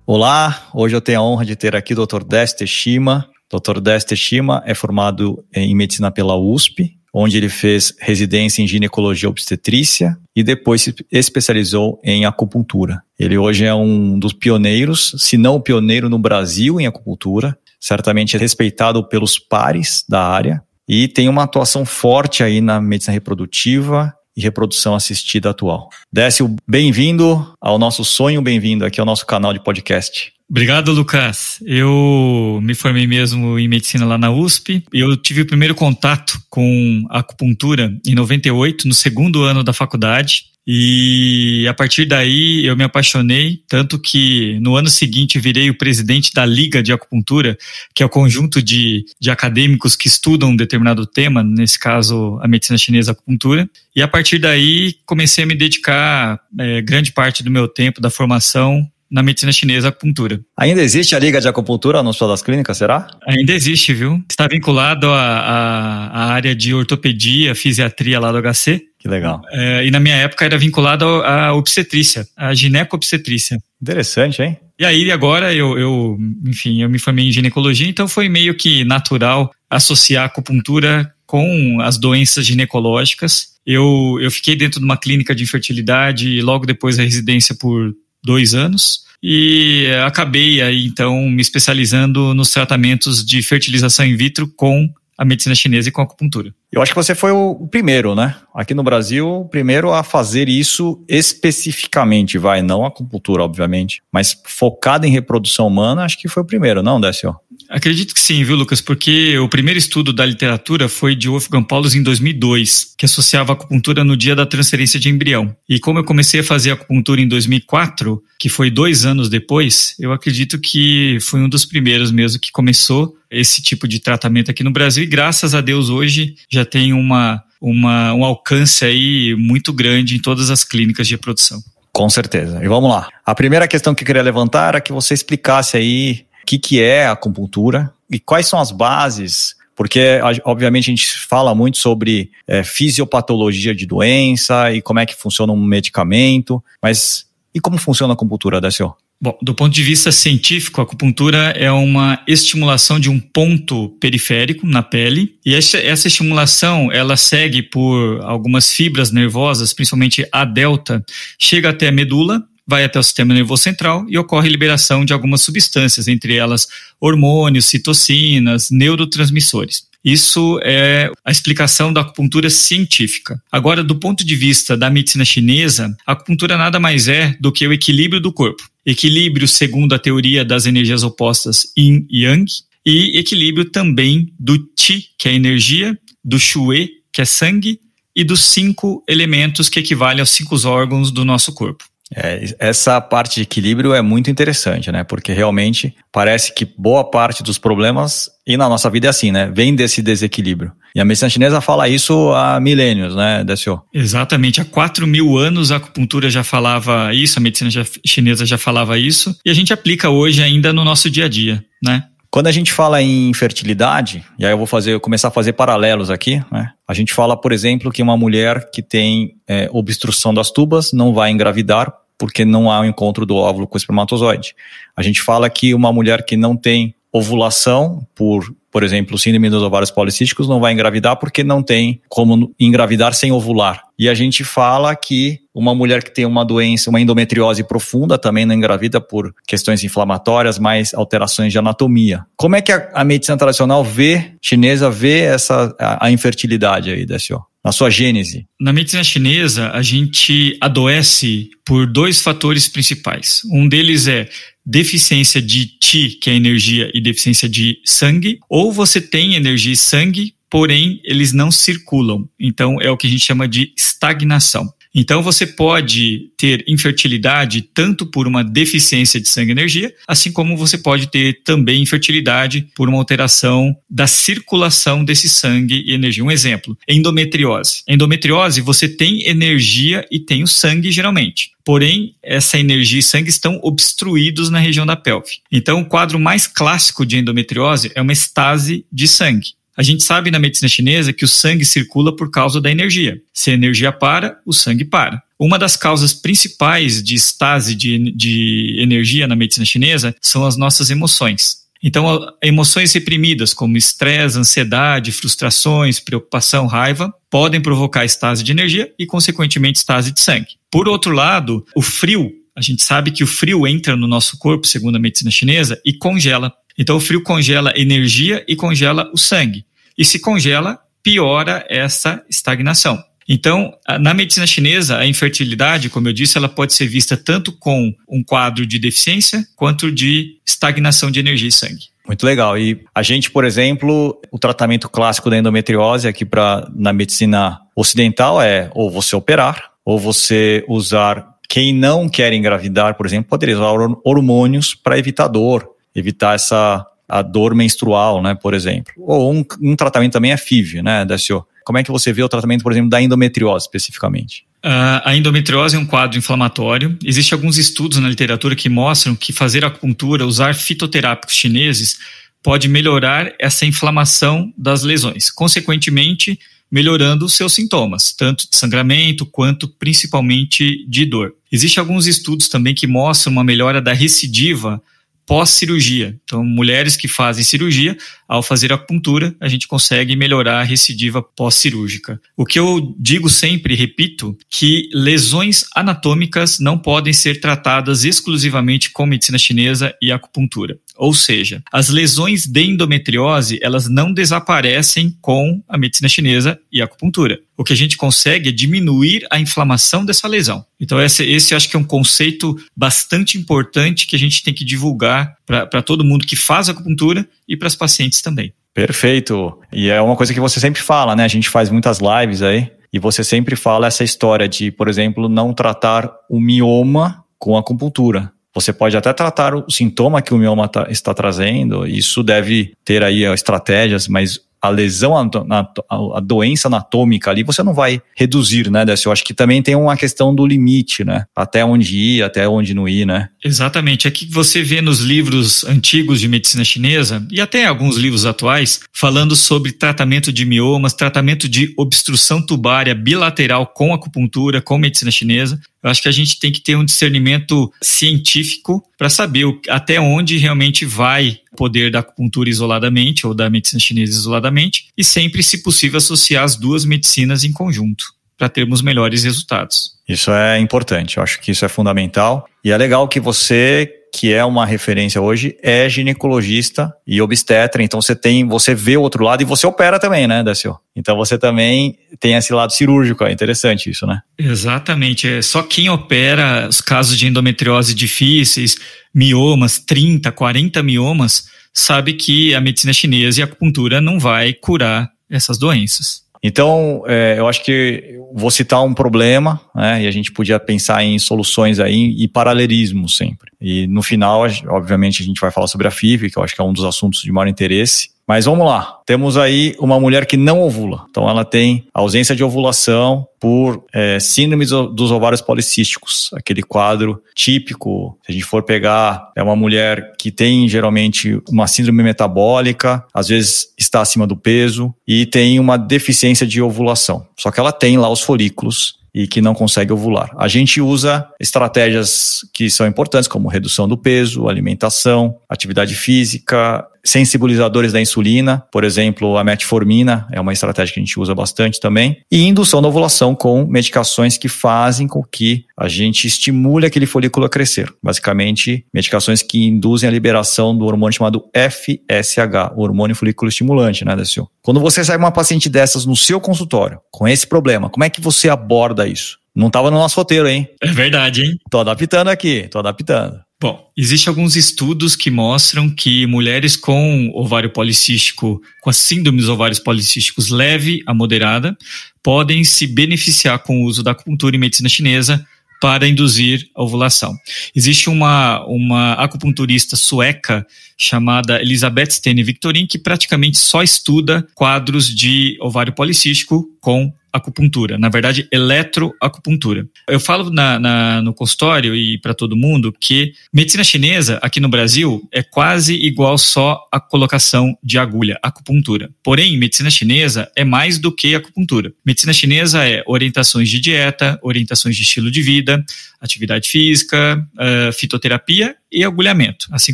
Olá, 0.05 0.69
hoje 0.73 0.95
eu 0.95 1.01
tenho 1.01 1.19
a 1.19 1.23
honra 1.23 1.45
de 1.45 1.57
ter 1.57 1.75
aqui 1.75 1.93
o 1.93 2.05
Dr. 2.05 2.23
Deste 2.23 2.65
Shima. 2.65 3.27
Dr. 3.51 3.81
Deste 3.81 4.15
Shima 4.15 4.63
é 4.65 4.73
formado 4.73 5.43
em 5.53 5.75
medicina 5.75 6.09
pela 6.09 6.37
USP, 6.37 6.96
onde 7.19 7.35
ele 7.35 7.49
fez 7.49 7.95
residência 7.99 8.61
em 8.61 8.67
ginecologia 8.67 9.27
obstetrícia 9.27 10.15
e 10.35 10.43
depois 10.43 10.83
se 10.83 10.93
especializou 11.11 11.99
em 12.03 12.25
acupuntura. 12.25 13.01
Ele 13.17 13.35
hoje 13.35 13.65
é 13.65 13.73
um 13.73 14.19
dos 14.19 14.33
pioneiros, 14.33 15.15
se 15.17 15.35
não 15.35 15.55
o 15.55 15.59
pioneiro 15.59 16.09
no 16.09 16.19
Brasil 16.19 16.79
em 16.79 16.85
acupuntura, 16.85 17.57
certamente 17.79 18.37
é 18.37 18.39
respeitado 18.39 19.03
pelos 19.03 19.39
pares 19.39 20.05
da 20.07 20.23
área 20.23 20.61
e 20.87 21.07
tem 21.07 21.27
uma 21.27 21.43
atuação 21.43 21.83
forte 21.85 22.43
aí 22.43 22.61
na 22.61 22.79
medicina 22.79 23.13
reprodutiva 23.13 24.13
e 24.35 24.41
reprodução 24.41 24.93
assistida 24.93 25.49
atual. 25.49 25.89
Décio, 26.13 26.55
bem-vindo 26.67 27.51
ao 27.59 27.79
nosso 27.79 28.05
sonho, 28.05 28.43
bem-vindo 28.43 28.85
aqui 28.85 28.99
ao 28.99 29.05
nosso 29.07 29.25
canal 29.25 29.53
de 29.53 29.63
podcast. 29.63 30.36
Obrigado, 30.49 30.93
Lucas. 30.93 31.59
Eu 31.65 32.59
me 32.63 32.73
formei 32.73 33.05
mesmo 33.05 33.59
em 33.59 33.67
medicina 33.67 34.05
lá 34.05 34.17
na 34.17 34.31
USP. 34.31 34.83
Eu 34.93 35.17
tive 35.17 35.41
o 35.41 35.45
primeiro 35.45 35.75
contato 35.75 36.41
com 36.49 37.05
acupuntura 37.09 37.93
em 38.07 38.15
98, 38.15 38.87
no 38.87 38.93
segundo 38.93 39.43
ano 39.43 39.61
da 39.61 39.73
faculdade. 39.73 40.45
E 40.69 41.65
a 41.69 41.73
partir 41.73 42.05
daí 42.05 42.65
eu 42.65 42.75
me 42.75 42.83
apaixonei, 42.83 43.61
tanto 43.69 43.97
que 43.97 44.59
no 44.59 44.75
ano 44.75 44.89
seguinte 44.89 45.39
virei 45.39 45.69
o 45.69 45.77
presidente 45.77 46.31
da 46.33 46.45
Liga 46.45 46.83
de 46.83 46.91
Acupuntura, 46.91 47.57
que 47.95 48.03
é 48.03 48.05
o 48.05 48.09
conjunto 48.09 48.61
de, 48.61 49.05
de 49.17 49.31
acadêmicos 49.31 49.95
que 49.95 50.09
estudam 50.09 50.49
um 50.49 50.55
determinado 50.57 51.05
tema, 51.05 51.41
nesse 51.41 51.79
caso 51.79 52.37
a 52.41 52.47
medicina 52.49 52.77
chinesa 52.77 53.13
acupuntura. 53.13 53.69
E 53.95 54.01
a 54.01 54.09
partir 54.09 54.39
daí 54.39 54.95
comecei 55.05 55.45
a 55.45 55.47
me 55.47 55.55
dedicar 55.55 56.37
é, 56.59 56.81
grande 56.81 57.13
parte 57.13 57.43
do 57.43 57.51
meu 57.51 57.69
tempo 57.69 58.01
da 58.01 58.09
formação 58.09 58.85
na 59.09 59.23
medicina 59.23 59.51
chinesa 59.51 59.89
acupuntura. 59.89 60.39
Ainda 60.57 60.81
existe 60.81 61.15
a 61.15 61.19
Liga 61.19 61.39
de 61.39 61.47
Acupuntura 61.47 62.03
no 62.03 62.09
Hospital 62.09 62.29
das 62.29 62.41
Clínicas, 62.41 62.77
será? 62.77 63.07
Ainda 63.27 63.53
existe, 63.53 63.93
viu? 63.93 64.21
Está 64.29 64.47
vinculado 64.47 65.07
à, 65.09 66.33
área 66.33 66.55
de 66.55 66.73
ortopedia, 66.73 67.55
fisiatria 67.55 68.19
lá 68.19 68.31
do 68.31 68.41
HC. 68.41 68.81
Que 68.99 69.07
legal. 69.07 69.41
É, 69.51 69.85
e 69.85 69.91
na 69.91 69.99
minha 69.99 70.15
época 70.15 70.45
era 70.45 70.57
vinculado 70.57 71.05
à 71.05 71.53
obstetrícia, 71.53 72.27
à 72.35 72.53
gineco-obstetrícia. 72.53 73.57
Interessante, 73.81 74.41
hein? 74.41 74.57
E 74.79 74.85
aí 74.85 75.11
agora 75.11 75.53
eu, 75.53 75.77
eu, 75.77 76.17
enfim, 76.45 76.81
eu 76.81 76.89
me 76.89 76.99
formei 76.99 77.27
em 77.27 77.31
ginecologia, 77.31 77.87
então 77.87 78.07
foi 78.07 78.29
meio 78.29 78.55
que 78.55 78.83
natural 78.83 79.51
associar 79.69 80.23
a 80.23 80.27
acupuntura 80.27 81.11
com 81.25 81.79
as 81.81 81.97
doenças 81.97 82.45
ginecológicas. 82.45 83.57
Eu, 83.65 84.17
eu 84.21 84.31
fiquei 84.31 84.55
dentro 84.55 84.79
de 84.79 84.85
uma 84.85 84.97
clínica 84.97 85.35
de 85.35 85.43
infertilidade 85.43 86.29
e 86.29 86.41
logo 86.41 86.65
depois 86.65 86.97
a 86.97 87.03
residência 87.03 87.55
por 87.55 87.93
dois 88.23 88.53
anos 88.53 89.05
e 89.21 89.87
acabei 90.05 90.61
aí 90.61 90.85
então 90.85 91.27
me 91.29 91.41
especializando 91.41 92.33
nos 92.33 92.51
tratamentos 92.51 93.25
de 93.25 93.41
fertilização 93.41 94.05
in 94.05 94.15
vitro 94.15 94.47
com 94.47 94.87
a 95.17 95.25
medicina 95.25 95.55
chinesa 95.55 95.89
e 95.89 95.91
com 95.91 96.01
a 96.01 96.03
acupuntura. 96.03 96.53
Eu 96.71 96.81
acho 96.81 96.91
que 96.91 96.97
você 96.97 97.15
foi 97.15 97.31
o 97.31 97.67
primeiro, 97.71 98.13
né? 98.13 98.35
Aqui 98.53 98.73
no 98.73 98.83
Brasil, 98.83 99.27
o 99.27 99.47
primeiro 99.47 99.93
a 99.93 100.03
fazer 100.03 100.49
isso 100.49 101.01
especificamente, 101.07 102.37
vai, 102.37 102.61
não 102.61 102.83
a 102.83 102.89
acupuntura, 102.89 103.43
obviamente, 103.43 104.01
mas 104.11 104.37
focado 104.45 105.05
em 105.05 105.11
reprodução 105.11 105.67
humana, 105.67 106.03
acho 106.03 106.19
que 106.19 106.27
foi 106.27 106.43
o 106.43 106.45
primeiro, 106.45 106.83
não, 106.83 106.99
Décio? 106.99 107.35
Acredito 107.69 108.13
que 108.13 108.21
sim, 108.21 108.43
viu, 108.43 108.55
Lucas? 108.55 108.79
Porque 108.79 109.37
o 109.39 109.49
primeiro 109.49 109.77
estudo 109.77 110.13
da 110.13 110.25
literatura 110.25 110.87
foi 110.87 111.15
de 111.15 111.27
Wolfgang 111.27 111.65
Paulus 111.65 111.95
em 111.95 112.03
2002, 112.03 112.93
que 112.97 113.05
associava 113.05 113.53
acupuntura 113.53 114.03
no 114.03 114.15
dia 114.15 114.35
da 114.35 114.45
transferência 114.45 114.99
de 114.99 115.09
embrião. 115.09 115.55
E 115.67 115.79
como 115.79 115.99
eu 115.99 116.03
comecei 116.03 116.39
a 116.39 116.43
fazer 116.43 116.71
acupuntura 116.71 117.19
em 117.19 117.27
2004, 117.27 118.21
que 118.39 118.47
foi 118.47 118.69
dois 118.69 119.05
anos 119.05 119.29
depois, 119.29 119.95
eu 119.99 120.13
acredito 120.13 120.59
que 120.59 121.17
foi 121.21 121.41
um 121.41 121.49
dos 121.49 121.65
primeiros 121.65 122.11
mesmo 122.11 122.39
que 122.39 122.51
começou 122.51 123.17
esse 123.29 123.61
tipo 123.61 123.87
de 123.87 123.99
tratamento 123.99 124.49
aqui 124.49 124.63
no 124.63 124.71
Brasil. 124.71 125.03
E 125.03 125.07
graças 125.07 125.53
a 125.53 125.59
Deus 125.59 125.89
hoje 125.89 126.35
tem 126.65 126.93
uma, 126.93 127.43
uma, 127.61 128.13
um 128.13 128.23
alcance 128.23 128.85
aí 128.85 129.35
muito 129.35 129.73
grande 129.73 130.15
em 130.15 130.21
todas 130.21 130.49
as 130.49 130.63
clínicas 130.63 131.07
de 131.07 131.15
reprodução. 131.15 131.61
Com 131.91 132.09
certeza. 132.09 132.63
E 132.63 132.67
vamos 132.67 132.89
lá. 132.89 133.09
A 133.25 133.33
primeira 133.33 133.67
questão 133.67 133.95
que 133.95 134.03
eu 134.03 134.05
queria 134.05 134.21
levantar 134.21 134.69
era 134.69 134.81
que 134.81 134.93
você 134.93 135.13
explicasse 135.13 135.77
aí 135.77 136.25
que, 136.45 136.59
que 136.59 136.81
é 136.81 137.07
a 137.07 137.13
acupuntura 137.13 137.91
e 138.09 138.19
quais 138.19 138.47
são 138.47 138.59
as 138.59 138.71
bases 138.71 139.55
porque 139.77 140.19
obviamente 140.43 140.89
a 140.89 140.91
gente 140.95 141.07
fala 141.19 141.53
muito 141.53 141.77
sobre 141.77 142.31
é, 142.47 142.63
fisiopatologia 142.63 143.75
de 143.75 143.85
doença 143.85 144.73
e 144.73 144.81
como 144.81 144.99
é 144.99 145.05
que 145.05 145.15
funciona 145.15 145.53
um 145.53 145.63
medicamento, 145.63 146.63
mas 146.81 147.27
e 147.53 147.59
como 147.59 147.77
funciona 147.77 148.13
a 148.13 148.15
acupuntura, 148.15 148.59
Dacio? 148.59 148.95
Bom, 149.19 149.35
do 149.41 149.55
ponto 149.55 149.73
de 149.73 149.81
vista 149.81 150.11
científico, 150.11 150.79
a 150.79 150.83
acupuntura 150.83 151.49
é 151.57 151.71
uma 151.71 152.21
estimulação 152.27 152.99
de 152.99 153.09
um 153.09 153.19
ponto 153.19 153.89
periférico 153.99 154.67
na 154.67 154.83
pele. 154.83 155.35
E 155.43 155.55
essa, 155.55 156.07
estimulação 156.07 156.91
ela 156.91 157.17
segue 157.17 157.63
por 157.63 158.21
algumas 158.21 158.71
fibras 158.71 159.11
nervosas, 159.11 159.73
principalmente 159.73 160.27
a 160.31 160.45
delta, 160.45 161.03
chega 161.39 161.69
até 161.69 161.87
a 161.87 161.91
medula 161.91 162.47
vai 162.67 162.83
até 162.83 162.99
o 162.99 163.03
sistema 163.03 163.33
nervoso 163.33 163.63
central 163.63 164.05
e 164.09 164.17
ocorre 164.17 164.49
liberação 164.49 165.05
de 165.05 165.13
algumas 165.13 165.41
substâncias, 165.41 166.07
entre 166.07 166.35
elas 166.35 166.67
hormônios, 166.99 167.65
citocinas, 167.65 168.69
neurotransmissores. 168.69 169.87
Isso 170.03 170.59
é 170.63 171.11
a 171.25 171.31
explicação 171.31 171.91
da 171.91 172.01
acupuntura 172.01 172.49
científica. 172.49 173.41
Agora, 173.51 173.83
do 173.83 173.95
ponto 173.95 174.25
de 174.25 174.35
vista 174.35 174.77
da 174.77 174.89
medicina 174.89 175.25
chinesa, 175.25 175.95
a 176.05 176.11
acupuntura 176.11 176.57
nada 176.57 176.79
mais 176.79 177.07
é 177.07 177.35
do 177.39 177.51
que 177.51 177.67
o 177.67 177.73
equilíbrio 177.73 178.21
do 178.21 178.31
corpo. 178.31 178.63
Equilíbrio 178.85 179.47
segundo 179.47 179.93
a 179.93 179.99
teoria 179.99 180.45
das 180.45 180.65
energias 180.65 181.03
opostas 181.03 181.73
Yin 181.77 182.05
e 182.09 182.23
Yang, 182.23 182.51
e 182.85 183.17
equilíbrio 183.17 183.65
também 183.65 184.31
do 184.39 184.65
Qi, 184.77 185.09
que 185.17 185.27
é 185.27 185.33
energia, 185.33 185.97
do 186.23 186.39
Shui, 186.39 186.89
que 187.11 187.21
é 187.21 187.25
sangue, 187.25 187.81
e 188.15 188.23
dos 188.23 188.45
cinco 188.45 189.03
elementos 189.07 189.69
que 189.69 189.79
equivalem 189.79 190.21
aos 190.21 190.31
cinco 190.31 190.55
órgãos 190.65 191.11
do 191.11 191.23
nosso 191.23 191.53
corpo. 191.53 191.83
É, 192.15 192.45
essa 192.59 193.01
parte 193.01 193.35
de 193.35 193.41
equilíbrio 193.41 193.93
é 193.93 194.01
muito 194.01 194.29
interessante, 194.31 194.91
né? 194.91 195.03
Porque 195.03 195.33
realmente 195.33 195.93
parece 196.11 196.53
que 196.53 196.65
boa 196.77 197.03
parte 197.03 197.43
dos 197.43 197.57
problemas, 197.57 198.29
e 198.45 198.55
na 198.55 198.69
nossa 198.69 198.89
vida 198.89 199.07
é 199.07 199.09
assim, 199.09 199.31
né? 199.31 199.51
Vem 199.53 199.75
desse 199.75 200.01
desequilíbrio. 200.01 200.71
E 200.95 201.01
a 201.01 201.05
medicina 201.05 201.29
chinesa 201.29 201.59
fala 201.59 201.89
isso 201.89 202.31
há 202.33 202.59
milênios, 202.59 203.15
né, 203.15 203.43
Décio? 203.43 203.81
Exatamente. 203.93 204.61
Há 204.61 204.65
4 204.65 205.05
mil 205.05 205.37
anos 205.37 205.71
a 205.71 205.75
acupuntura 205.75 206.29
já 206.29 206.43
falava 206.43 207.13
isso, 207.13 207.39
a 207.39 207.41
medicina 207.41 207.69
já, 207.69 207.85
chinesa 208.05 208.45
já 208.45 208.57
falava 208.57 208.97
isso, 208.97 209.35
e 209.45 209.49
a 209.49 209.53
gente 209.53 209.73
aplica 209.73 210.09
hoje 210.09 210.41
ainda 210.41 210.71
no 210.71 210.83
nosso 210.85 211.09
dia 211.09 211.25
a 211.25 211.29
dia, 211.29 211.63
né? 211.83 212.03
Quando 212.29 212.47
a 212.47 212.51
gente 212.51 212.71
fala 212.71 213.01
em 213.01 213.33
fertilidade, 213.33 214.23
e 214.37 214.45
aí 214.45 214.51
eu 214.51 214.57
vou 214.57 214.67
fazer, 214.67 214.93
eu 214.93 214.99
começar 214.99 215.29
a 215.29 215.31
fazer 215.31 215.53
paralelos 215.53 216.09
aqui, 216.09 216.41
né? 216.51 216.71
A 216.87 216.93
gente 216.93 217.13
fala, 217.13 217.35
por 217.35 217.51
exemplo, 217.51 217.91
que 217.91 218.01
uma 218.01 218.15
mulher 218.15 218.69
que 218.71 218.81
tem 218.81 219.35
é, 219.47 219.69
obstrução 219.71 220.33
das 220.33 220.49
tubas 220.49 220.93
não 220.93 221.13
vai 221.13 221.31
engravidar 221.31 221.93
porque 222.17 222.45
não 222.45 222.71
há 222.71 222.79
o 222.79 222.83
um 222.83 222.85
encontro 222.85 223.25
do 223.25 223.35
óvulo 223.35 223.67
com 223.67 223.75
o 223.75 223.77
espermatozoide. 223.77 224.55
A 224.95 225.03
gente 225.03 225.21
fala 225.21 225.49
que 225.49 225.73
uma 225.73 225.91
mulher 225.93 226.25
que 226.25 226.35
não 226.35 226.55
tem 226.55 226.95
ovulação 227.11 228.07
por 228.15 228.51
por 228.77 228.83
exemplo, 228.83 229.17
síndrome 229.17 229.49
dos 229.49 229.63
ovários 229.63 229.89
policísticos 229.89 230.47
não 230.47 230.59
vai 230.59 230.71
engravidar 230.71 231.15
porque 231.15 231.43
não 231.43 231.63
tem 231.63 231.99
como 232.07 232.53
engravidar 232.59 233.11
sem 233.11 233.31
ovular. 233.31 233.81
E 233.97 234.07
a 234.07 234.13
gente 234.13 234.43
fala 234.43 234.95
que 234.95 235.39
uma 235.51 235.73
mulher 235.73 236.03
que 236.03 236.13
tem 236.13 236.27
uma 236.27 236.45
doença, 236.45 236.91
uma 236.91 237.01
endometriose 237.01 237.63
profunda, 237.63 238.19
também 238.19 238.45
não 238.45 238.53
engravida 238.53 239.01
por 239.01 239.33
questões 239.47 239.83
inflamatórias, 239.83 240.59
mais 240.59 240.93
alterações 240.93 241.51
de 241.51 241.57
anatomia. 241.57 242.23
Como 242.35 242.55
é 242.55 242.61
que 242.61 242.71
a, 242.71 242.91
a 242.93 243.03
medicina 243.03 243.35
tradicional 243.35 243.83
vê, 243.83 244.33
chinesa, 244.39 244.91
vê 244.91 245.21
essa, 245.21 245.75
a, 245.79 246.05
a 246.05 246.11
infertilidade 246.11 246.91
aí, 246.91 247.03
Décio? 247.03 247.41
Na 247.67 247.73
sua 247.73 247.89
gênese? 247.89 248.45
Na 248.57 248.71
medicina 248.71 249.03
chinesa, 249.03 249.71
a 249.71 249.81
gente 249.81 250.57
adoece 250.61 251.49
por 251.65 251.85
dois 251.85 252.21
fatores 252.21 252.69
principais. 252.69 253.41
Um 253.51 253.67
deles 253.67 254.07
é 254.07 254.29
deficiência 254.65 255.41
de 255.41 255.65
Qi, 255.81 256.17
que 256.21 256.29
é 256.29 256.35
energia, 256.35 256.89
e 256.93 257.01
deficiência 257.01 257.49
de 257.49 257.77
sangue, 257.85 258.39
ou 258.49 258.71
você 258.71 259.01
tem 259.01 259.35
energia 259.35 259.73
e 259.73 259.75
sangue, 259.75 260.33
porém 260.49 261.01
eles 261.03 261.33
não 261.33 261.51
circulam. 261.51 262.25
Então 262.39 262.79
é 262.79 262.89
o 262.89 262.95
que 262.95 263.05
a 263.05 263.09
gente 263.09 263.25
chama 263.25 263.45
de 263.49 263.73
estagnação. 263.75 264.71
Então 264.93 265.21
você 265.21 265.45
pode 265.45 266.31
ter 266.37 266.63
infertilidade 266.67 267.61
tanto 267.61 268.05
por 268.05 268.27
uma 268.27 268.43
deficiência 268.43 269.19
de 269.19 269.27
sangue 269.27 269.51
e 269.51 269.53
energia, 269.53 269.93
assim 270.07 270.31
como 270.31 270.57
você 270.57 270.77
pode 270.77 271.07
ter 271.07 271.41
também 271.43 271.81
infertilidade 271.81 272.67
por 272.75 272.89
uma 272.89 272.97
alteração 272.97 273.75
da 273.89 274.07
circulação 274.07 275.03
desse 275.03 275.29
sangue 275.29 275.83
e 275.85 275.93
energia. 275.93 276.23
Um 276.23 276.31
exemplo, 276.31 276.77
endometriose. 276.87 277.83
Endometriose, 277.87 278.61
você 278.61 278.87
tem 278.87 279.27
energia 279.27 280.05
e 280.11 280.19
tem 280.19 280.43
o 280.43 280.47
sangue 280.47 280.91
geralmente. 280.91 281.51
Porém, 281.67 282.15
essa 282.23 282.57
energia 282.57 282.99
e 282.99 283.03
sangue 283.03 283.29
estão 283.29 283.59
obstruídos 283.61 284.49
na 284.49 284.57
região 284.57 284.85
da 284.85 284.95
pelve. 284.95 285.39
Então, 285.51 285.81
o 285.81 285.85
quadro 285.85 286.17
mais 286.17 286.47
clássico 286.47 287.05
de 287.05 287.17
endometriose 287.17 287.91
é 287.93 288.01
uma 288.01 288.13
estase 288.13 288.85
de 288.89 289.05
sangue. 289.05 289.56
A 289.77 289.83
gente 289.83 290.01
sabe 290.01 290.31
na 290.31 290.39
medicina 290.39 290.67
chinesa 290.67 291.13
que 291.13 291.23
o 291.23 291.27
sangue 291.27 291.63
circula 291.63 292.15
por 292.15 292.31
causa 292.31 292.59
da 292.59 292.71
energia. 292.71 293.21
Se 293.31 293.51
a 293.51 293.53
energia 293.53 293.91
para, 293.91 294.39
o 294.43 294.51
sangue 294.51 294.83
para. 294.83 295.21
Uma 295.39 295.59
das 295.59 295.77
causas 295.77 296.15
principais 296.15 297.03
de 297.03 297.13
estase 297.13 297.75
de, 297.75 298.11
de 298.11 298.77
energia 298.79 299.27
na 299.27 299.35
medicina 299.35 299.65
chinesa 299.65 300.15
são 300.19 300.43
as 300.45 300.57
nossas 300.57 300.89
emoções. 300.89 301.67
Então, 301.83 302.27
emoções 302.41 302.91
reprimidas, 302.91 303.53
como 303.53 303.77
estresse, 303.77 304.39
ansiedade, 304.39 305.11
frustrações, 305.11 305.99
preocupação, 305.99 306.65
raiva, 306.65 307.13
podem 307.29 307.61
provocar 307.61 308.03
estase 308.03 308.43
de 308.43 308.51
energia 308.51 308.91
e, 308.97 309.05
consequentemente, 309.05 309.77
estase 309.77 310.11
de 310.11 310.19
sangue. 310.19 310.55
Por 310.71 310.87
outro 310.87 311.11
lado, 311.11 311.63
o 311.75 311.83
frio, 311.83 312.31
a 312.55 312.61
gente 312.61 312.81
sabe 312.81 313.11
que 313.11 313.23
o 313.23 313.27
frio 313.27 313.67
entra 313.67 313.95
no 313.95 314.07
nosso 314.07 314.39
corpo, 314.39 314.65
segundo 314.65 314.95
a 314.95 314.99
medicina 314.99 315.29
chinesa, 315.29 315.79
e 315.85 315.93
congela. 315.93 316.51
Então, 316.77 316.97
o 316.97 316.99
frio 316.99 317.23
congela 317.23 317.73
energia 317.75 318.43
e 318.47 318.55
congela 318.55 319.09
o 319.13 319.17
sangue. 319.17 319.65
E 319.97 320.05
se 320.05 320.19
congela, 320.19 320.79
piora 321.01 321.65
essa 321.69 322.23
estagnação. 322.29 323.01
Então, 323.29 323.73
na 323.99 324.13
medicina 324.13 324.47
chinesa, 324.47 324.97
a 324.97 325.05
infertilidade, 325.05 325.89
como 325.89 326.07
eu 326.07 326.13
disse, 326.13 326.37
ela 326.37 326.47
pode 326.47 326.73
ser 326.73 326.87
vista 326.87 327.17
tanto 327.17 327.51
com 327.51 327.93
um 328.07 328.23
quadro 328.23 328.65
de 328.65 328.79
deficiência 328.79 329.43
quanto 329.55 329.91
de 329.91 330.37
estagnação 330.45 331.11
de 331.11 331.19
energia 331.19 331.49
e 331.49 331.51
sangue. 331.51 331.87
Muito 332.07 332.25
legal. 332.25 332.57
E 332.57 332.85
a 332.95 333.03
gente, 333.03 333.29
por 333.29 333.43
exemplo, 333.43 334.17
o 334.31 334.39
tratamento 334.39 334.87
clássico 334.87 335.29
da 335.29 335.37
endometriose 335.37 336.07
aqui 336.07 336.23
para 336.23 336.69
na 336.73 336.93
medicina 336.93 337.59
ocidental 337.75 338.41
é 338.41 338.71
ou 338.73 338.89
você 338.89 339.13
operar 339.13 339.71
ou 339.83 339.99
você 339.99 340.63
usar 340.69 341.27
quem 341.49 341.73
não 341.73 342.07
quer 342.07 342.31
engravidar, 342.33 342.95
por 342.95 343.05
exemplo, 343.05 343.29
poderia 343.29 343.55
usar 343.55 343.71
hormônios 344.05 344.73
para 344.73 344.97
evitar 344.97 345.27
dor, 345.27 345.67
evitar 345.97 346.35
essa 346.35 346.85
a 347.07 347.21
dor 347.21 347.55
menstrual, 347.55 348.21
né, 348.21 348.35
por 348.35 348.53
exemplo. 348.53 348.93
Ou 348.97 349.33
um, 349.33 349.45
um 349.61 349.75
tratamento 349.75 350.13
também 350.13 350.31
é 350.31 350.37
FIV, 350.37 350.81
né, 350.81 351.05
DSO. 351.05 351.45
Como 351.63 351.77
é 351.77 351.83
que 351.83 351.91
você 351.91 352.11
vê 352.11 352.21
o 352.21 352.29
tratamento, 352.29 352.63
por 352.63 352.71
exemplo, 352.71 352.89
da 352.89 353.01
endometriose 353.01 353.65
especificamente? 353.65 354.45
Uh, 354.65 355.01
a 355.03 355.15
endometriose 355.15 355.75
é 355.75 355.79
um 355.79 355.85
quadro 355.85 356.17
inflamatório. 356.17 356.97
Existem 357.03 357.35
alguns 357.35 357.57
estudos 357.57 357.97
na 357.99 358.09
literatura 358.09 358.55
que 358.55 358.67
mostram 358.67 359.15
que 359.15 359.31
fazer 359.31 359.63
acupuntura, 359.63 360.25
usar 360.25 360.55
fitoterápicos 360.55 361.35
chineses, 361.35 361.97
pode 362.43 362.67
melhorar 362.67 363.33
essa 363.39 363.65
inflamação 363.65 364.51
das 364.57 364.83
lesões. 364.83 365.29
Consequentemente, 365.29 366.39
melhorando 366.71 367.25
os 367.25 367.33
seus 367.33 367.53
sintomas, 367.53 368.13
tanto 368.13 368.49
de 368.49 368.57
sangramento 368.57 369.25
quanto 369.25 369.67
principalmente 369.67 370.85
de 370.87 371.05
dor. 371.05 371.33
Existem 371.51 371.81
alguns 371.81 372.07
estudos 372.07 372.49
também 372.49 372.73
que 372.73 372.87
mostram 372.87 373.31
uma 373.33 373.43
melhora 373.43 373.81
da 373.81 373.93
recidiva 373.93 374.81
pós-cirurgia. 375.27 376.17
Então, 376.23 376.43
mulheres 376.43 376.95
que 376.95 377.07
fazem 377.07 377.43
cirurgia, 377.43 377.97
ao 378.27 378.43
fazer 378.43 378.73
acupuntura, 378.73 379.35
a 379.39 379.47
gente 379.47 379.67
consegue 379.67 380.15
melhorar 380.15 380.59
a 380.59 380.63
recidiva 380.63 381.21
pós-cirúrgica. 381.21 382.19
O 382.35 382.45
que 382.45 382.59
eu 382.59 382.95
digo 382.99 383.29
sempre, 383.29 383.75
repito, 383.75 384.37
que 384.49 384.89
lesões 384.93 385.65
anatômicas 385.75 386.59
não 386.59 386.77
podem 386.77 387.13
ser 387.13 387.39
tratadas 387.39 388.03
exclusivamente 388.03 388.91
com 388.91 389.05
medicina 389.05 389.37
chinesa 389.37 389.95
e 390.01 390.11
acupuntura. 390.11 390.77
Ou 390.97 391.13
seja, 391.13 391.63
as 391.71 391.89
lesões 391.89 392.45
de 392.45 392.63
endometriose, 392.63 393.59
elas 393.61 393.87
não 393.87 394.11
desaparecem 394.11 395.15
com 395.21 395.61
a 395.67 395.77
medicina 395.77 396.09
chinesa 396.09 396.59
e 396.71 396.81
acupuntura. 396.81 397.39
O 397.55 397.63
que 397.63 397.73
a 397.73 397.75
gente 397.75 397.97
consegue 397.97 398.49
é 398.49 398.51
diminuir 398.51 399.25
a 399.31 399.39
inflamação 399.39 400.03
dessa 400.05 400.27
lesão. 400.27 400.65
Então, 400.79 401.01
esse, 401.01 401.23
esse 401.23 401.55
acho 401.55 401.69
que 401.69 401.75
é 401.75 401.79
um 401.79 401.83
conceito 401.83 402.55
bastante 402.75 403.37
importante 403.37 404.05
que 404.05 404.15
a 404.15 404.19
gente 404.19 404.43
tem 404.43 404.53
que 404.53 404.65
divulgar 404.65 405.35
para 405.45 405.81
todo 405.81 406.03
mundo 406.03 406.25
que 406.25 406.35
faz 406.35 406.69
acupuntura 406.69 407.27
e 407.47 407.55
para 407.55 407.67
as 407.67 407.75
pacientes 407.75 408.21
também. 408.21 408.53
Perfeito. 408.73 409.57
E 409.71 409.89
é 409.89 409.99
uma 410.01 410.15
coisa 410.15 410.33
que 410.33 410.39
você 410.39 410.59
sempre 410.59 410.81
fala, 410.81 411.15
né? 411.15 411.23
A 411.23 411.27
gente 411.27 411.49
faz 411.49 411.69
muitas 411.69 411.99
lives 411.99 412.41
aí 412.41 412.71
e 412.93 412.99
você 412.99 413.23
sempre 413.23 413.55
fala 413.55 413.87
essa 413.87 414.03
história 414.03 414.47
de, 414.47 414.71
por 414.71 414.87
exemplo, 414.87 415.27
não 415.27 415.53
tratar 415.53 416.11
o 416.29 416.39
mioma 416.39 417.23
com 417.39 417.57
acupuntura. 417.57 418.31
Você 418.53 418.73
pode 418.73 418.97
até 418.97 419.13
tratar 419.13 419.55
o 419.55 419.69
sintoma 419.69 420.21
que 420.21 420.33
o 420.33 420.37
mioma 420.37 420.67
tá, 420.67 420.87
está 420.89 421.13
trazendo, 421.13 421.85
isso 421.85 422.23
deve 422.23 422.73
ter 422.83 423.03
aí 423.03 423.23
estratégias, 423.23 424.07
mas 424.07 424.39
a 424.59 424.69
lesão, 424.69 425.13
a 425.15 426.19
doença 426.19 426.67
anatômica 426.67 427.29
ali, 427.29 427.43
você 427.43 427.61
não 427.61 427.73
vai 427.73 428.01
reduzir, 428.15 428.71
né, 428.71 428.83
Décio? 428.83 429.09
Eu 429.09 429.13
acho 429.13 429.23
que 429.23 429.33
também 429.33 429.61
tem 429.61 429.75
uma 429.75 429.95
questão 429.95 430.33
do 430.33 430.45
limite, 430.45 431.03
né? 431.03 431.25
Até 431.35 431.63
onde 431.63 431.95
ir, 431.95 432.23
até 432.23 432.47
onde 432.49 432.73
não 432.73 432.87
ir, 432.89 433.05
né? 433.05 433.29
Exatamente. 433.47 434.07
É 434.07 434.11
que 434.11 434.25
você 434.25 434.61
vê 434.61 434.81
nos 434.81 434.99
livros 434.99 435.63
antigos 435.63 436.19
de 436.19 436.27
medicina 436.27 436.63
chinesa 436.63 437.25
e 437.31 437.41
até 437.41 437.65
alguns 437.65 437.97
livros 437.97 438.25
atuais 438.25 438.81
falando 438.93 439.35
sobre 439.35 439.71
tratamento 439.71 440.31
de 440.31 440.45
miomas, 440.45 440.93
tratamento 440.93 441.47
de 441.47 441.73
obstrução 441.77 442.45
tubária 442.45 442.93
bilateral 442.93 443.65
com 443.67 443.93
acupuntura, 443.93 444.61
com 444.61 444.77
medicina 444.77 445.09
chinesa. 445.09 445.59
Eu 445.81 445.89
acho 445.89 446.01
que 446.01 446.09
a 446.09 446.11
gente 446.11 446.39
tem 446.39 446.51
que 446.51 446.59
ter 446.59 446.75
um 446.75 446.83
discernimento 446.83 447.71
científico 447.81 448.83
para 448.97 449.09
saber 449.09 449.45
até 449.69 449.99
onde 449.99 450.37
realmente 450.37 450.85
vai 450.85 451.39
o 451.53 451.55
poder 451.55 451.89
da 451.89 451.99
acupuntura 451.99 452.49
isoladamente 452.49 453.25
ou 453.25 453.33
da 453.33 453.49
medicina 453.49 453.79
chinesa 453.79 454.11
isoladamente 454.11 454.87
e 454.97 455.03
sempre, 455.03 455.41
se 455.41 455.63
possível, 455.63 455.97
associar 455.97 456.43
as 456.43 456.55
duas 456.55 456.83
medicinas 456.83 457.43
em 457.43 457.53
conjunto 457.53 458.16
para 458.37 458.49
termos 458.49 458.81
melhores 458.81 459.23
resultados. 459.23 459.97
Isso 460.07 460.31
é 460.31 460.59
importante, 460.59 461.17
eu 461.17 461.23
acho 461.23 461.39
que 461.41 461.51
isso 461.51 461.65
é 461.65 461.67
fundamental. 461.67 462.47
E 462.63 462.71
é 462.71 462.77
legal 462.77 463.07
que 463.07 463.19
você 463.19 463.93
que 464.13 464.33
é 464.33 464.43
uma 464.43 464.65
referência 464.65 465.21
hoje, 465.21 465.55
é 465.61 465.87
ginecologista 465.87 466.91
e 467.05 467.21
obstetra. 467.21 467.83
Então 467.83 468.01
você 468.01 468.15
tem, 468.15 468.47
você 468.47 468.73
vê 468.73 468.97
o 468.97 469.01
outro 469.01 469.23
lado 469.23 469.41
e 469.41 469.45
você 469.45 469.67
opera 469.67 469.99
também, 469.99 470.27
né, 470.27 470.43
Décio? 470.43 470.77
Então 470.95 471.15
você 471.15 471.37
também 471.37 471.97
tem 472.19 472.33
esse 472.33 472.53
lado 472.53 472.73
cirúrgico. 472.73 473.23
É 473.23 473.31
interessante 473.31 473.89
isso, 473.89 474.07
né? 474.07 474.21
Exatamente. 474.37 475.27
É 475.27 475.41
só 475.41 475.61
quem 475.61 475.89
opera 475.89 476.67
os 476.67 476.81
casos 476.81 477.17
de 477.17 477.27
endometriose 477.27 477.93
difíceis, 477.93 478.77
miomas, 479.13 479.79
30, 479.79 480.31
40 480.31 480.81
miomas, 480.81 481.47
sabe 481.73 482.13
que 482.13 482.55
a 482.55 482.61
medicina 482.61 482.93
chinesa 482.93 483.39
e 483.39 483.43
a 483.43 483.45
acupuntura 483.45 484.01
não 484.01 484.19
vai 484.19 484.53
curar 484.53 485.09
essas 485.29 485.57
doenças. 485.57 486.23
Então, 486.47 487.03
é, 487.05 487.35
eu 487.37 487.45
acho 487.45 487.61
que 487.61 488.17
vou 488.33 488.49
citar 488.49 488.81
um 488.81 488.93
problema, 488.93 489.59
né, 489.75 490.03
e 490.03 490.07
a 490.07 490.11
gente 490.11 490.31
podia 490.31 490.57
pensar 490.57 491.03
em 491.03 491.19
soluções 491.19 491.77
aí 491.77 492.15
e 492.17 492.25
paralelismo 492.25 493.09
sempre. 493.09 493.51
E 493.59 493.85
no 493.87 494.01
final, 494.01 494.43
obviamente, 494.69 495.21
a 495.21 495.25
gente 495.25 495.41
vai 495.41 495.51
falar 495.51 495.67
sobre 495.67 495.89
a 495.89 495.91
FIV, 495.91 496.31
que 496.31 496.37
eu 496.37 496.43
acho 496.43 496.55
que 496.55 496.61
é 496.61 496.63
um 496.63 496.71
dos 496.71 496.85
assuntos 496.85 497.21
de 497.21 497.31
maior 497.33 497.49
interesse. 497.49 498.11
Mas 498.27 498.43
vamos 498.43 498.65
lá, 498.65 498.99
temos 499.05 499.37
aí 499.37 499.73
uma 499.79 499.97
mulher 499.99 500.25
que 500.25 500.35
não 500.35 500.61
ovula. 500.61 501.05
Então 501.09 501.29
ela 501.29 501.45
tem 501.45 501.87
ausência 501.93 502.35
de 502.35 502.43
ovulação 502.43 503.25
por 503.39 503.85
é, 503.93 504.19
síndrome 504.19 504.65
dos 504.65 505.11
ovários 505.11 505.41
policísticos, 505.41 506.29
aquele 506.33 506.61
quadro 506.61 507.23
típico. 507.33 508.17
Se 508.25 508.31
a 508.31 508.33
gente 508.33 508.43
for 508.43 508.63
pegar, 508.63 509.31
é 509.33 509.41
uma 509.41 509.55
mulher 509.55 510.13
que 510.19 510.29
tem 510.29 510.67
geralmente 510.67 511.41
uma 511.49 511.67
síndrome 511.67 512.03
metabólica, 512.03 513.05
às 513.13 513.29
vezes 513.29 513.73
está 513.77 514.01
acima 514.01 514.27
do 514.27 514.35
peso 514.35 514.93
e 515.07 515.25
tem 515.25 515.57
uma 515.57 515.77
deficiência 515.77 516.45
de 516.45 516.61
ovulação. 516.61 517.25
Só 517.39 517.49
que 517.49 517.61
ela 517.61 517.71
tem 517.71 517.97
lá 517.97 518.09
os 518.09 518.21
folículos 518.21 518.97
e 519.17 519.25
que 519.25 519.41
não 519.41 519.55
consegue 519.55 519.91
ovular. 519.91 520.29
A 520.37 520.47
gente 520.47 520.79
usa 520.79 521.27
estratégias 521.39 522.41
que 522.53 522.69
são 522.69 522.85
importantes, 522.85 523.27
como 523.27 523.47
redução 523.47 523.87
do 523.87 523.97
peso, 523.97 524.47
alimentação, 524.47 525.37
atividade 525.49 525.95
física, 525.95 526.85
sensibilizadores 527.07 527.93
da 527.93 528.01
insulina, 528.01 528.63
por 528.71 528.83
exemplo, 528.83 529.37
a 529.37 529.43
metformina 529.43 530.27
é 530.31 530.39
uma 530.39 530.53
estratégia 530.53 530.93
que 530.93 530.99
a 530.99 531.03
gente 531.03 531.19
usa 531.19 531.33
bastante 531.33 531.79
também, 531.79 532.17
e 532.31 532.43
indução 532.43 532.81
da 532.81 532.87
ovulação 532.87 533.33
com 533.33 533.65
medicações 533.65 534.37
que 534.37 534.49
fazem 534.49 535.07
com 535.07 535.23
que 535.23 535.65
a 535.77 535.87
gente 535.87 536.27
estimule 536.27 536.85
aquele 536.85 537.05
folículo 537.05 537.45
a 537.45 537.49
crescer. 537.49 537.93
Basicamente, 538.03 538.85
medicações 538.93 539.41
que 539.41 539.65
induzem 539.65 540.09
a 540.09 540.11
liberação 540.11 540.77
do 540.77 540.85
hormônio 540.85 541.15
chamado 541.15 541.43
FSH, 541.53 542.73
o 542.75 542.81
hormônio 542.81 543.15
folículo 543.15 543.49
estimulante, 543.49 544.03
né, 544.03 544.15
Décio? 544.15 544.47
Quando 544.61 544.79
você 544.79 545.01
recebe 545.01 545.23
uma 545.23 545.31
paciente 545.31 545.69
dessas 545.69 546.05
no 546.05 546.15
seu 546.15 546.41
consultório, 546.41 546.99
com 547.11 547.27
esse 547.27 547.47
problema, 547.47 547.89
como 547.89 548.03
é 548.03 548.09
que 548.09 548.19
você 548.19 548.49
aborda 548.49 549.07
isso? 549.07 549.37
Não 549.55 549.67
estava 549.67 549.89
no 549.89 549.97
nosso 549.97 550.15
roteiro, 550.15 550.47
hein? 550.47 550.67
É 550.81 550.87
verdade, 550.87 551.41
hein? 551.41 551.57
Tô 551.71 551.79
adaptando 551.79 552.27
aqui, 552.27 552.67
tô 552.69 552.77
adaptando. 552.77 553.46
Bom, 553.59 553.91
existem 553.97 554.29
alguns 554.29 554.55
estudos 554.55 555.15
que 555.15 555.31
mostram 555.31 555.89
que 555.89 556.27
mulheres 556.27 556.75
com 556.75 557.31
ovário 557.33 557.71
policístico, 557.71 558.61
com 558.81 558.89
a 558.91 558.93
síndrome 558.93 559.39
dos 559.39 559.49
ovários 559.49 559.79
policísticos 559.79 560.49
leve 560.49 561.01
a 561.07 561.13
moderada, 561.13 561.75
podem 562.21 562.63
se 562.63 562.85
beneficiar 562.85 563.57
com 563.59 563.81
o 563.81 563.85
uso 563.85 564.03
da 564.03 564.11
acupuntura 564.11 564.55
e 564.55 564.59
medicina 564.59 564.87
chinesa 564.87 565.43
para 565.81 566.07
induzir 566.07 566.69
a 566.75 566.83
ovulação. 566.83 567.35
Existe 567.75 568.11
uma, 568.11 568.63
uma 568.65 569.13
acupunturista 569.13 569.95
sueca 569.95 570.65
chamada 570.95 571.59
Elizabeth 571.59 572.11
Stene 572.11 572.43
Victorin 572.43 572.85
que 572.85 572.99
praticamente 572.99 573.57
só 573.57 573.81
estuda 573.81 574.47
quadros 574.53 575.07
de 575.07 575.57
ovário 575.59 575.93
policístico 575.93 576.67
com 576.79 577.11
acupuntura, 577.37 577.97
na 577.97 578.09
verdade, 578.09 578.47
eletroacupuntura. 578.51 579.87
Eu 580.07 580.19
falo 580.19 580.49
na, 580.49 580.79
na, 580.79 581.21
no 581.21 581.33
consultório 581.33 581.95
e 581.95 582.17
para 582.19 582.33
todo 582.33 582.55
mundo 582.55 582.93
que 582.99 583.33
medicina 583.53 583.83
chinesa 583.83 584.39
aqui 584.41 584.59
no 584.59 584.69
Brasil 584.69 585.27
é 585.31 585.41
quase 585.41 585.93
igual 585.93 586.37
só 586.37 586.87
a 586.91 586.99
colocação 586.99 587.77
de 587.83 587.97
agulha, 587.97 588.37
acupuntura. 588.43 589.09
Porém, 589.23 589.57
medicina 589.57 589.89
chinesa 589.89 590.51
é 590.55 590.63
mais 590.63 590.99
do 590.99 591.11
que 591.11 591.35
acupuntura. 591.35 591.93
Medicina 592.05 592.33
chinesa 592.33 592.87
é 592.87 593.03
orientações 593.07 593.69
de 593.69 593.79
dieta, 593.79 594.39
orientações 594.41 594.95
de 594.95 595.03
estilo 595.03 595.31
de 595.31 595.41
vida, 595.41 595.83
atividade 596.19 596.69
física, 596.69 597.45
uh, 597.55 597.93
fitoterapia 597.93 598.75
e 598.91 599.03
agulhamento, 599.03 599.67
assim 599.71 599.93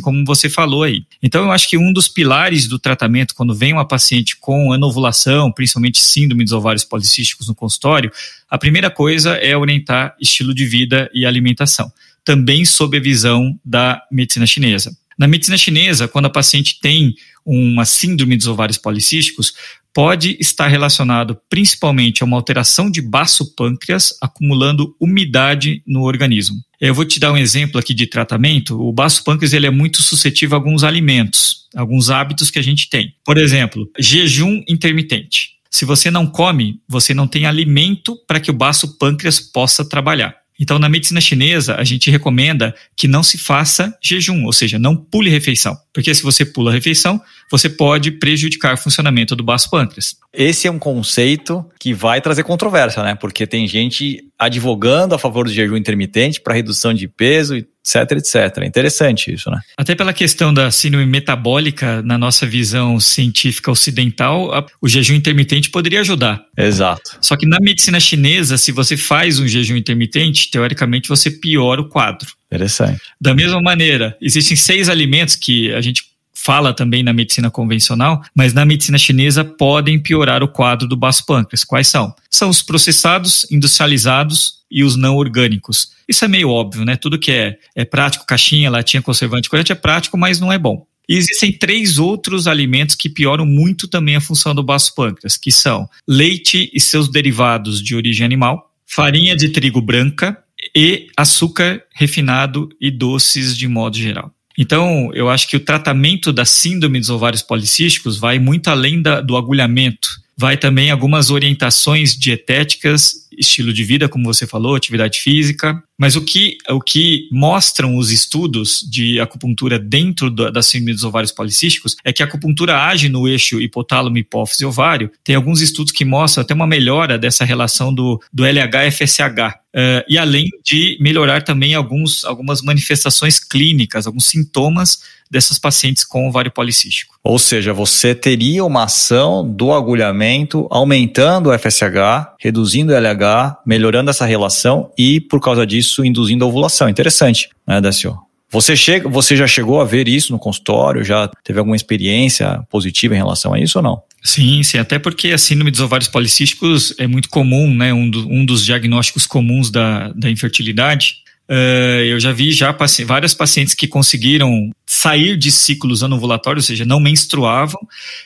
como 0.00 0.24
você 0.24 0.48
falou 0.48 0.84
aí. 0.84 1.04
Então, 1.22 1.44
eu 1.44 1.50
acho 1.50 1.68
que 1.68 1.76
um 1.76 1.92
dos 1.92 2.08
pilares 2.08 2.68
do 2.68 2.78
tratamento, 2.78 3.34
quando 3.34 3.54
vem 3.54 3.72
uma 3.72 3.86
paciente 3.86 4.36
com 4.36 4.72
anovulação, 4.72 5.50
principalmente 5.50 6.00
síndrome 6.00 6.44
dos 6.44 6.52
ovários 6.52 6.84
policísticos 6.84 7.48
no 7.48 7.54
consultório, 7.54 8.10
a 8.48 8.56
primeira 8.56 8.90
coisa 8.90 9.32
é 9.34 9.56
orientar 9.56 10.14
estilo 10.20 10.54
de 10.54 10.64
vida 10.64 11.10
e 11.12 11.26
alimentação, 11.26 11.92
também 12.24 12.64
sob 12.64 12.96
a 12.96 13.00
visão 13.00 13.58
da 13.64 14.02
medicina 14.10 14.46
chinesa. 14.46 14.96
Na 15.18 15.26
medicina 15.26 15.56
chinesa, 15.56 16.08
quando 16.08 16.26
a 16.26 16.30
paciente 16.30 16.78
tem 16.80 17.14
uma 17.44 17.84
síndrome 17.84 18.36
dos 18.36 18.46
ovários 18.46 18.78
policísticos, 18.78 19.52
pode 19.94 20.36
estar 20.40 20.66
relacionado 20.66 21.38
principalmente 21.48 22.22
a 22.22 22.26
uma 22.26 22.36
alteração 22.36 22.90
de 22.90 23.00
baço 23.00 23.54
pâncreas 23.54 24.12
acumulando 24.20 24.94
umidade 25.00 25.82
no 25.86 26.02
organismo. 26.02 26.56
Eu 26.80 26.92
vou 26.92 27.04
te 27.04 27.20
dar 27.20 27.32
um 27.32 27.36
exemplo 27.36 27.78
aqui 27.78 27.94
de 27.94 28.06
tratamento. 28.06 28.78
O 28.78 28.92
baço 28.92 29.22
pâncreas 29.22 29.52
ele 29.52 29.66
é 29.66 29.70
muito 29.70 30.02
suscetível 30.02 30.56
a 30.56 30.58
alguns 30.58 30.82
alimentos, 30.82 31.68
alguns 31.74 32.10
hábitos 32.10 32.50
que 32.50 32.58
a 32.58 32.62
gente 32.62 32.90
tem. 32.90 33.14
Por 33.24 33.38
exemplo, 33.38 33.88
jejum 33.98 34.62
intermitente. 34.68 35.54
Se 35.70 35.84
você 35.84 36.10
não 36.10 36.26
come, 36.26 36.80
você 36.88 37.14
não 37.14 37.26
tem 37.26 37.46
alimento 37.46 38.16
para 38.26 38.38
que 38.38 38.50
o 38.50 38.54
baço 38.54 38.98
pâncreas 38.98 39.40
possa 39.40 39.84
trabalhar. 39.84 40.43
Então, 40.58 40.78
na 40.78 40.88
medicina 40.88 41.20
chinesa, 41.20 41.74
a 41.76 41.84
gente 41.84 42.10
recomenda 42.10 42.74
que 42.96 43.08
não 43.08 43.22
se 43.22 43.36
faça 43.36 43.96
jejum, 44.02 44.44
ou 44.44 44.52
seja, 44.52 44.78
não 44.78 44.96
pule 44.96 45.28
refeição. 45.28 45.76
Porque 45.92 46.14
se 46.14 46.22
você 46.22 46.44
pula 46.44 46.70
a 46.70 46.74
refeição, 46.74 47.20
você 47.50 47.68
pode 47.68 48.12
prejudicar 48.12 48.74
o 48.74 48.76
funcionamento 48.76 49.34
do 49.34 49.42
baço 49.42 49.68
pâncreas. 49.68 50.16
Esse 50.32 50.68
é 50.68 50.70
um 50.70 50.78
conceito 50.78 51.64
que 51.78 51.92
vai 51.92 52.20
trazer 52.20 52.44
controvérsia, 52.44 53.02
né? 53.02 53.14
Porque 53.14 53.46
tem 53.46 53.66
gente 53.66 54.24
advogando 54.38 55.14
a 55.14 55.18
favor 55.18 55.44
do 55.44 55.52
jejum 55.52 55.76
intermitente 55.76 56.40
para 56.40 56.54
redução 56.54 56.94
de 56.94 57.08
peso, 57.08 57.64
etc, 57.84 58.12
etc. 58.12 58.58
É 58.62 58.66
interessante 58.66 59.32
isso, 59.32 59.50
né? 59.50 59.60
Até 59.76 59.94
pela 59.94 60.12
questão 60.12 60.52
da 60.52 60.70
síndrome 60.70 61.06
metabólica, 61.06 62.02
na 62.02 62.16
nossa 62.16 62.46
visão 62.46 62.98
científica 62.98 63.70
ocidental, 63.70 64.66
o 64.80 64.88
jejum 64.88 65.14
intermitente 65.14 65.70
poderia 65.70 66.00
ajudar. 66.00 66.42
Exato. 66.56 67.18
Só 67.20 67.36
que 67.36 67.46
na 67.46 67.58
medicina 67.60 68.00
chinesa, 68.00 68.56
se 68.56 68.72
você 68.72 68.96
faz 68.96 69.38
um 69.38 69.46
jejum 69.46 69.76
intermitente, 69.76 70.50
teoricamente 70.50 71.08
você 71.08 71.30
piora 71.30 71.82
o 71.82 71.88
quadro. 71.88 72.28
Interessante. 72.46 73.00
Da 73.20 73.34
mesma 73.34 73.60
maneira, 73.60 74.16
existem 74.20 74.56
seis 74.56 74.88
alimentos 74.88 75.36
que 75.36 75.72
a 75.74 75.80
gente 75.80 76.13
fala 76.44 76.74
também 76.74 77.02
na 77.02 77.12
medicina 77.12 77.50
convencional, 77.50 78.22
mas 78.34 78.52
na 78.52 78.64
medicina 78.64 78.98
chinesa 78.98 79.42
podem 79.42 79.98
piorar 79.98 80.42
o 80.42 80.48
quadro 80.48 80.86
do 80.86 80.96
baço 80.96 81.24
pâncreas. 81.24 81.64
Quais 81.64 81.88
são? 81.88 82.14
São 82.30 82.50
os 82.50 82.62
processados, 82.62 83.50
industrializados 83.50 84.56
e 84.70 84.84
os 84.84 84.94
não 84.94 85.16
orgânicos. 85.16 85.92
Isso 86.06 86.24
é 86.24 86.28
meio 86.28 86.50
óbvio, 86.50 86.84
né? 86.84 86.96
Tudo 86.96 87.18
que 87.18 87.32
é, 87.32 87.56
é 87.74 87.84
prático, 87.84 88.26
caixinha, 88.26 88.70
latinha, 88.70 89.00
conservante, 89.00 89.48
corante 89.48 89.72
é 89.72 89.74
prático, 89.74 90.18
mas 90.18 90.38
não 90.38 90.52
é 90.52 90.58
bom. 90.58 90.86
E 91.08 91.16
existem 91.16 91.52
três 91.52 91.98
outros 91.98 92.46
alimentos 92.46 92.94
que 92.94 93.08
pioram 93.08 93.46
muito 93.46 93.88
também 93.88 94.16
a 94.16 94.20
função 94.20 94.54
do 94.54 94.62
baço 94.62 94.94
pâncreas, 94.94 95.36
que 95.36 95.50
são 95.50 95.88
leite 96.06 96.70
e 96.74 96.80
seus 96.80 97.08
derivados 97.08 97.82
de 97.82 97.94
origem 97.94 98.24
animal, 98.24 98.70
farinha 98.86 99.36
de 99.36 99.50
trigo 99.50 99.80
branca 99.80 100.38
e 100.74 101.08
açúcar 101.16 101.82
refinado 101.94 102.68
e 102.80 102.90
doces 102.90 103.56
de 103.56 103.68
modo 103.68 103.96
geral. 103.96 104.33
Então, 104.56 105.10
eu 105.14 105.28
acho 105.28 105.48
que 105.48 105.56
o 105.56 105.60
tratamento 105.60 106.32
da 106.32 106.44
síndrome 106.44 107.00
dos 107.00 107.10
ovários 107.10 107.42
policísticos 107.42 108.16
vai 108.16 108.38
muito 108.38 108.68
além 108.68 109.02
da, 109.02 109.20
do 109.20 109.36
agulhamento. 109.36 110.08
Vai 110.36 110.56
também 110.56 110.90
algumas 110.90 111.30
orientações 111.30 112.16
dietéticas 112.16 113.24
estilo 113.38 113.72
de 113.72 113.84
vida, 113.84 114.08
como 114.08 114.24
você 114.24 114.46
falou, 114.46 114.74
atividade 114.74 115.20
física. 115.20 115.82
Mas 115.98 116.16
o 116.16 116.22
que, 116.22 116.58
o 116.68 116.80
que 116.80 117.28
mostram 117.30 117.96
os 117.96 118.10
estudos 118.10 118.84
de 118.90 119.20
acupuntura 119.20 119.78
dentro 119.78 120.28
da, 120.30 120.50
da 120.50 120.62
síndrome 120.62 120.92
dos 120.92 121.04
ovários 121.04 121.30
policísticos 121.30 121.96
é 122.04 122.12
que 122.12 122.22
a 122.22 122.26
acupuntura 122.26 122.84
age 122.84 123.08
no 123.08 123.28
eixo 123.28 123.60
hipotálamo, 123.60 124.18
hipófise 124.18 124.64
ovário. 124.64 125.10
Tem 125.22 125.36
alguns 125.36 125.60
estudos 125.60 125.92
que 125.92 126.04
mostram 126.04 126.42
até 126.42 126.52
uma 126.52 126.66
melhora 126.66 127.16
dessa 127.16 127.44
relação 127.44 127.94
do, 127.94 128.20
do 128.32 128.44
LH-FSH. 128.44 129.64
Uh, 129.74 129.76
eh, 129.76 130.04
e 130.08 130.18
além 130.18 130.48
de 130.64 130.96
melhorar 131.00 131.42
também 131.42 131.74
alguns, 131.74 132.24
algumas 132.24 132.62
manifestações 132.62 133.40
clínicas, 133.40 134.06
alguns 134.06 134.26
sintomas 134.26 135.00
dessas 135.30 135.58
pacientes 135.58 136.04
com 136.04 136.28
ovário 136.28 136.52
policístico. 136.52 137.14
Ou 137.22 137.38
seja, 137.38 137.72
você 137.72 138.14
teria 138.14 138.64
uma 138.64 138.84
ação 138.84 139.44
do 139.48 139.72
agulhamento 139.72 140.68
aumentando 140.70 141.50
o 141.50 141.58
FSH, 141.58 142.36
reduzindo 142.38 142.92
o 142.92 142.96
LH, 142.96 143.58
melhorando 143.66 144.10
essa 144.10 144.24
relação 144.24 144.92
e, 144.96 145.20
por 145.20 145.40
causa 145.40 145.66
disso, 145.66 145.83
induzindo 146.04 146.44
a 146.44 146.48
ovulação. 146.48 146.88
Interessante, 146.88 147.48
né, 147.66 147.80
Décio? 147.80 148.16
Você, 148.50 148.76
chega, 148.76 149.08
você 149.08 149.36
já 149.36 149.48
chegou 149.48 149.80
a 149.80 149.84
ver 149.84 150.06
isso 150.06 150.30
no 150.30 150.38
consultório? 150.38 151.02
Já 151.02 151.28
teve 151.42 151.58
alguma 151.58 151.74
experiência 151.74 152.62
positiva 152.70 153.12
em 153.12 153.18
relação 153.18 153.52
a 153.52 153.58
isso 153.58 153.78
ou 153.78 153.82
não? 153.82 154.00
Sim, 154.22 154.62
sim, 154.62 154.78
até 154.78 154.96
porque 154.96 155.30
a 155.30 155.38
síndrome 155.38 155.72
dos 155.72 155.80
ovários 155.80 156.08
policísticos 156.08 156.94
é 156.96 157.06
muito 157.06 157.28
comum, 157.28 157.74
né? 157.74 157.92
Um, 157.92 158.08
do, 158.08 158.28
um 158.28 158.46
dos 158.46 158.64
diagnósticos 158.64 159.26
comuns 159.26 159.70
da, 159.70 160.08
da 160.10 160.30
infertilidade. 160.30 161.23
Uh, 161.48 162.00
eu 162.06 162.18
já 162.18 162.32
vi 162.32 162.52
já 162.52 162.72
paci 162.72 163.04
várias 163.04 163.34
pacientes 163.34 163.74
que 163.74 163.86
conseguiram 163.86 164.70
sair 164.86 165.36
de 165.36 165.50
ciclos 165.50 166.02
anovulatórios, 166.02 166.64
ou 166.64 166.68
seja, 166.68 166.84
não 166.84 166.98
menstruavam, 166.98 167.80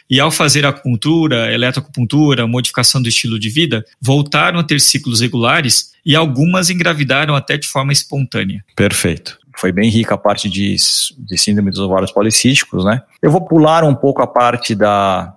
e 0.09 0.21
ao 0.21 0.31
fazer 0.31 0.65
acupuntura, 0.65 1.53
eletroacupuntura, 1.53 2.47
modificação 2.47 3.03
do 3.03 3.09
estilo 3.09 3.39
de 3.39 3.49
vida, 3.49 3.85
voltaram 4.01 4.61
a 4.61 4.63
ter 4.63 4.81
ciclos 4.81 5.21
regulares 5.21 5.93
e 6.07 6.15
algumas 6.15 6.71
engravidaram 6.71 7.35
até 7.35 7.57
de 7.57 7.67
forma 7.67 7.93
espontânea. 7.93 8.65
Perfeito. 8.77 9.37
Foi 9.57 9.73
bem 9.73 9.91
rica 9.91 10.15
a 10.15 10.19
parte 10.19 10.49
de, 10.49 10.77
de 11.19 11.39
síndrome 11.39 11.73
dos 11.73 11.81
ovários 11.81 12.13
policísticos, 12.13 12.85
né? 12.85 13.03
Eu 13.21 13.33
vou 13.33 13.41
pular 13.41 13.83
um 13.83 13.95
pouco 13.95 14.23
a 14.23 14.27
parte 14.27 14.73
da, 14.73 15.37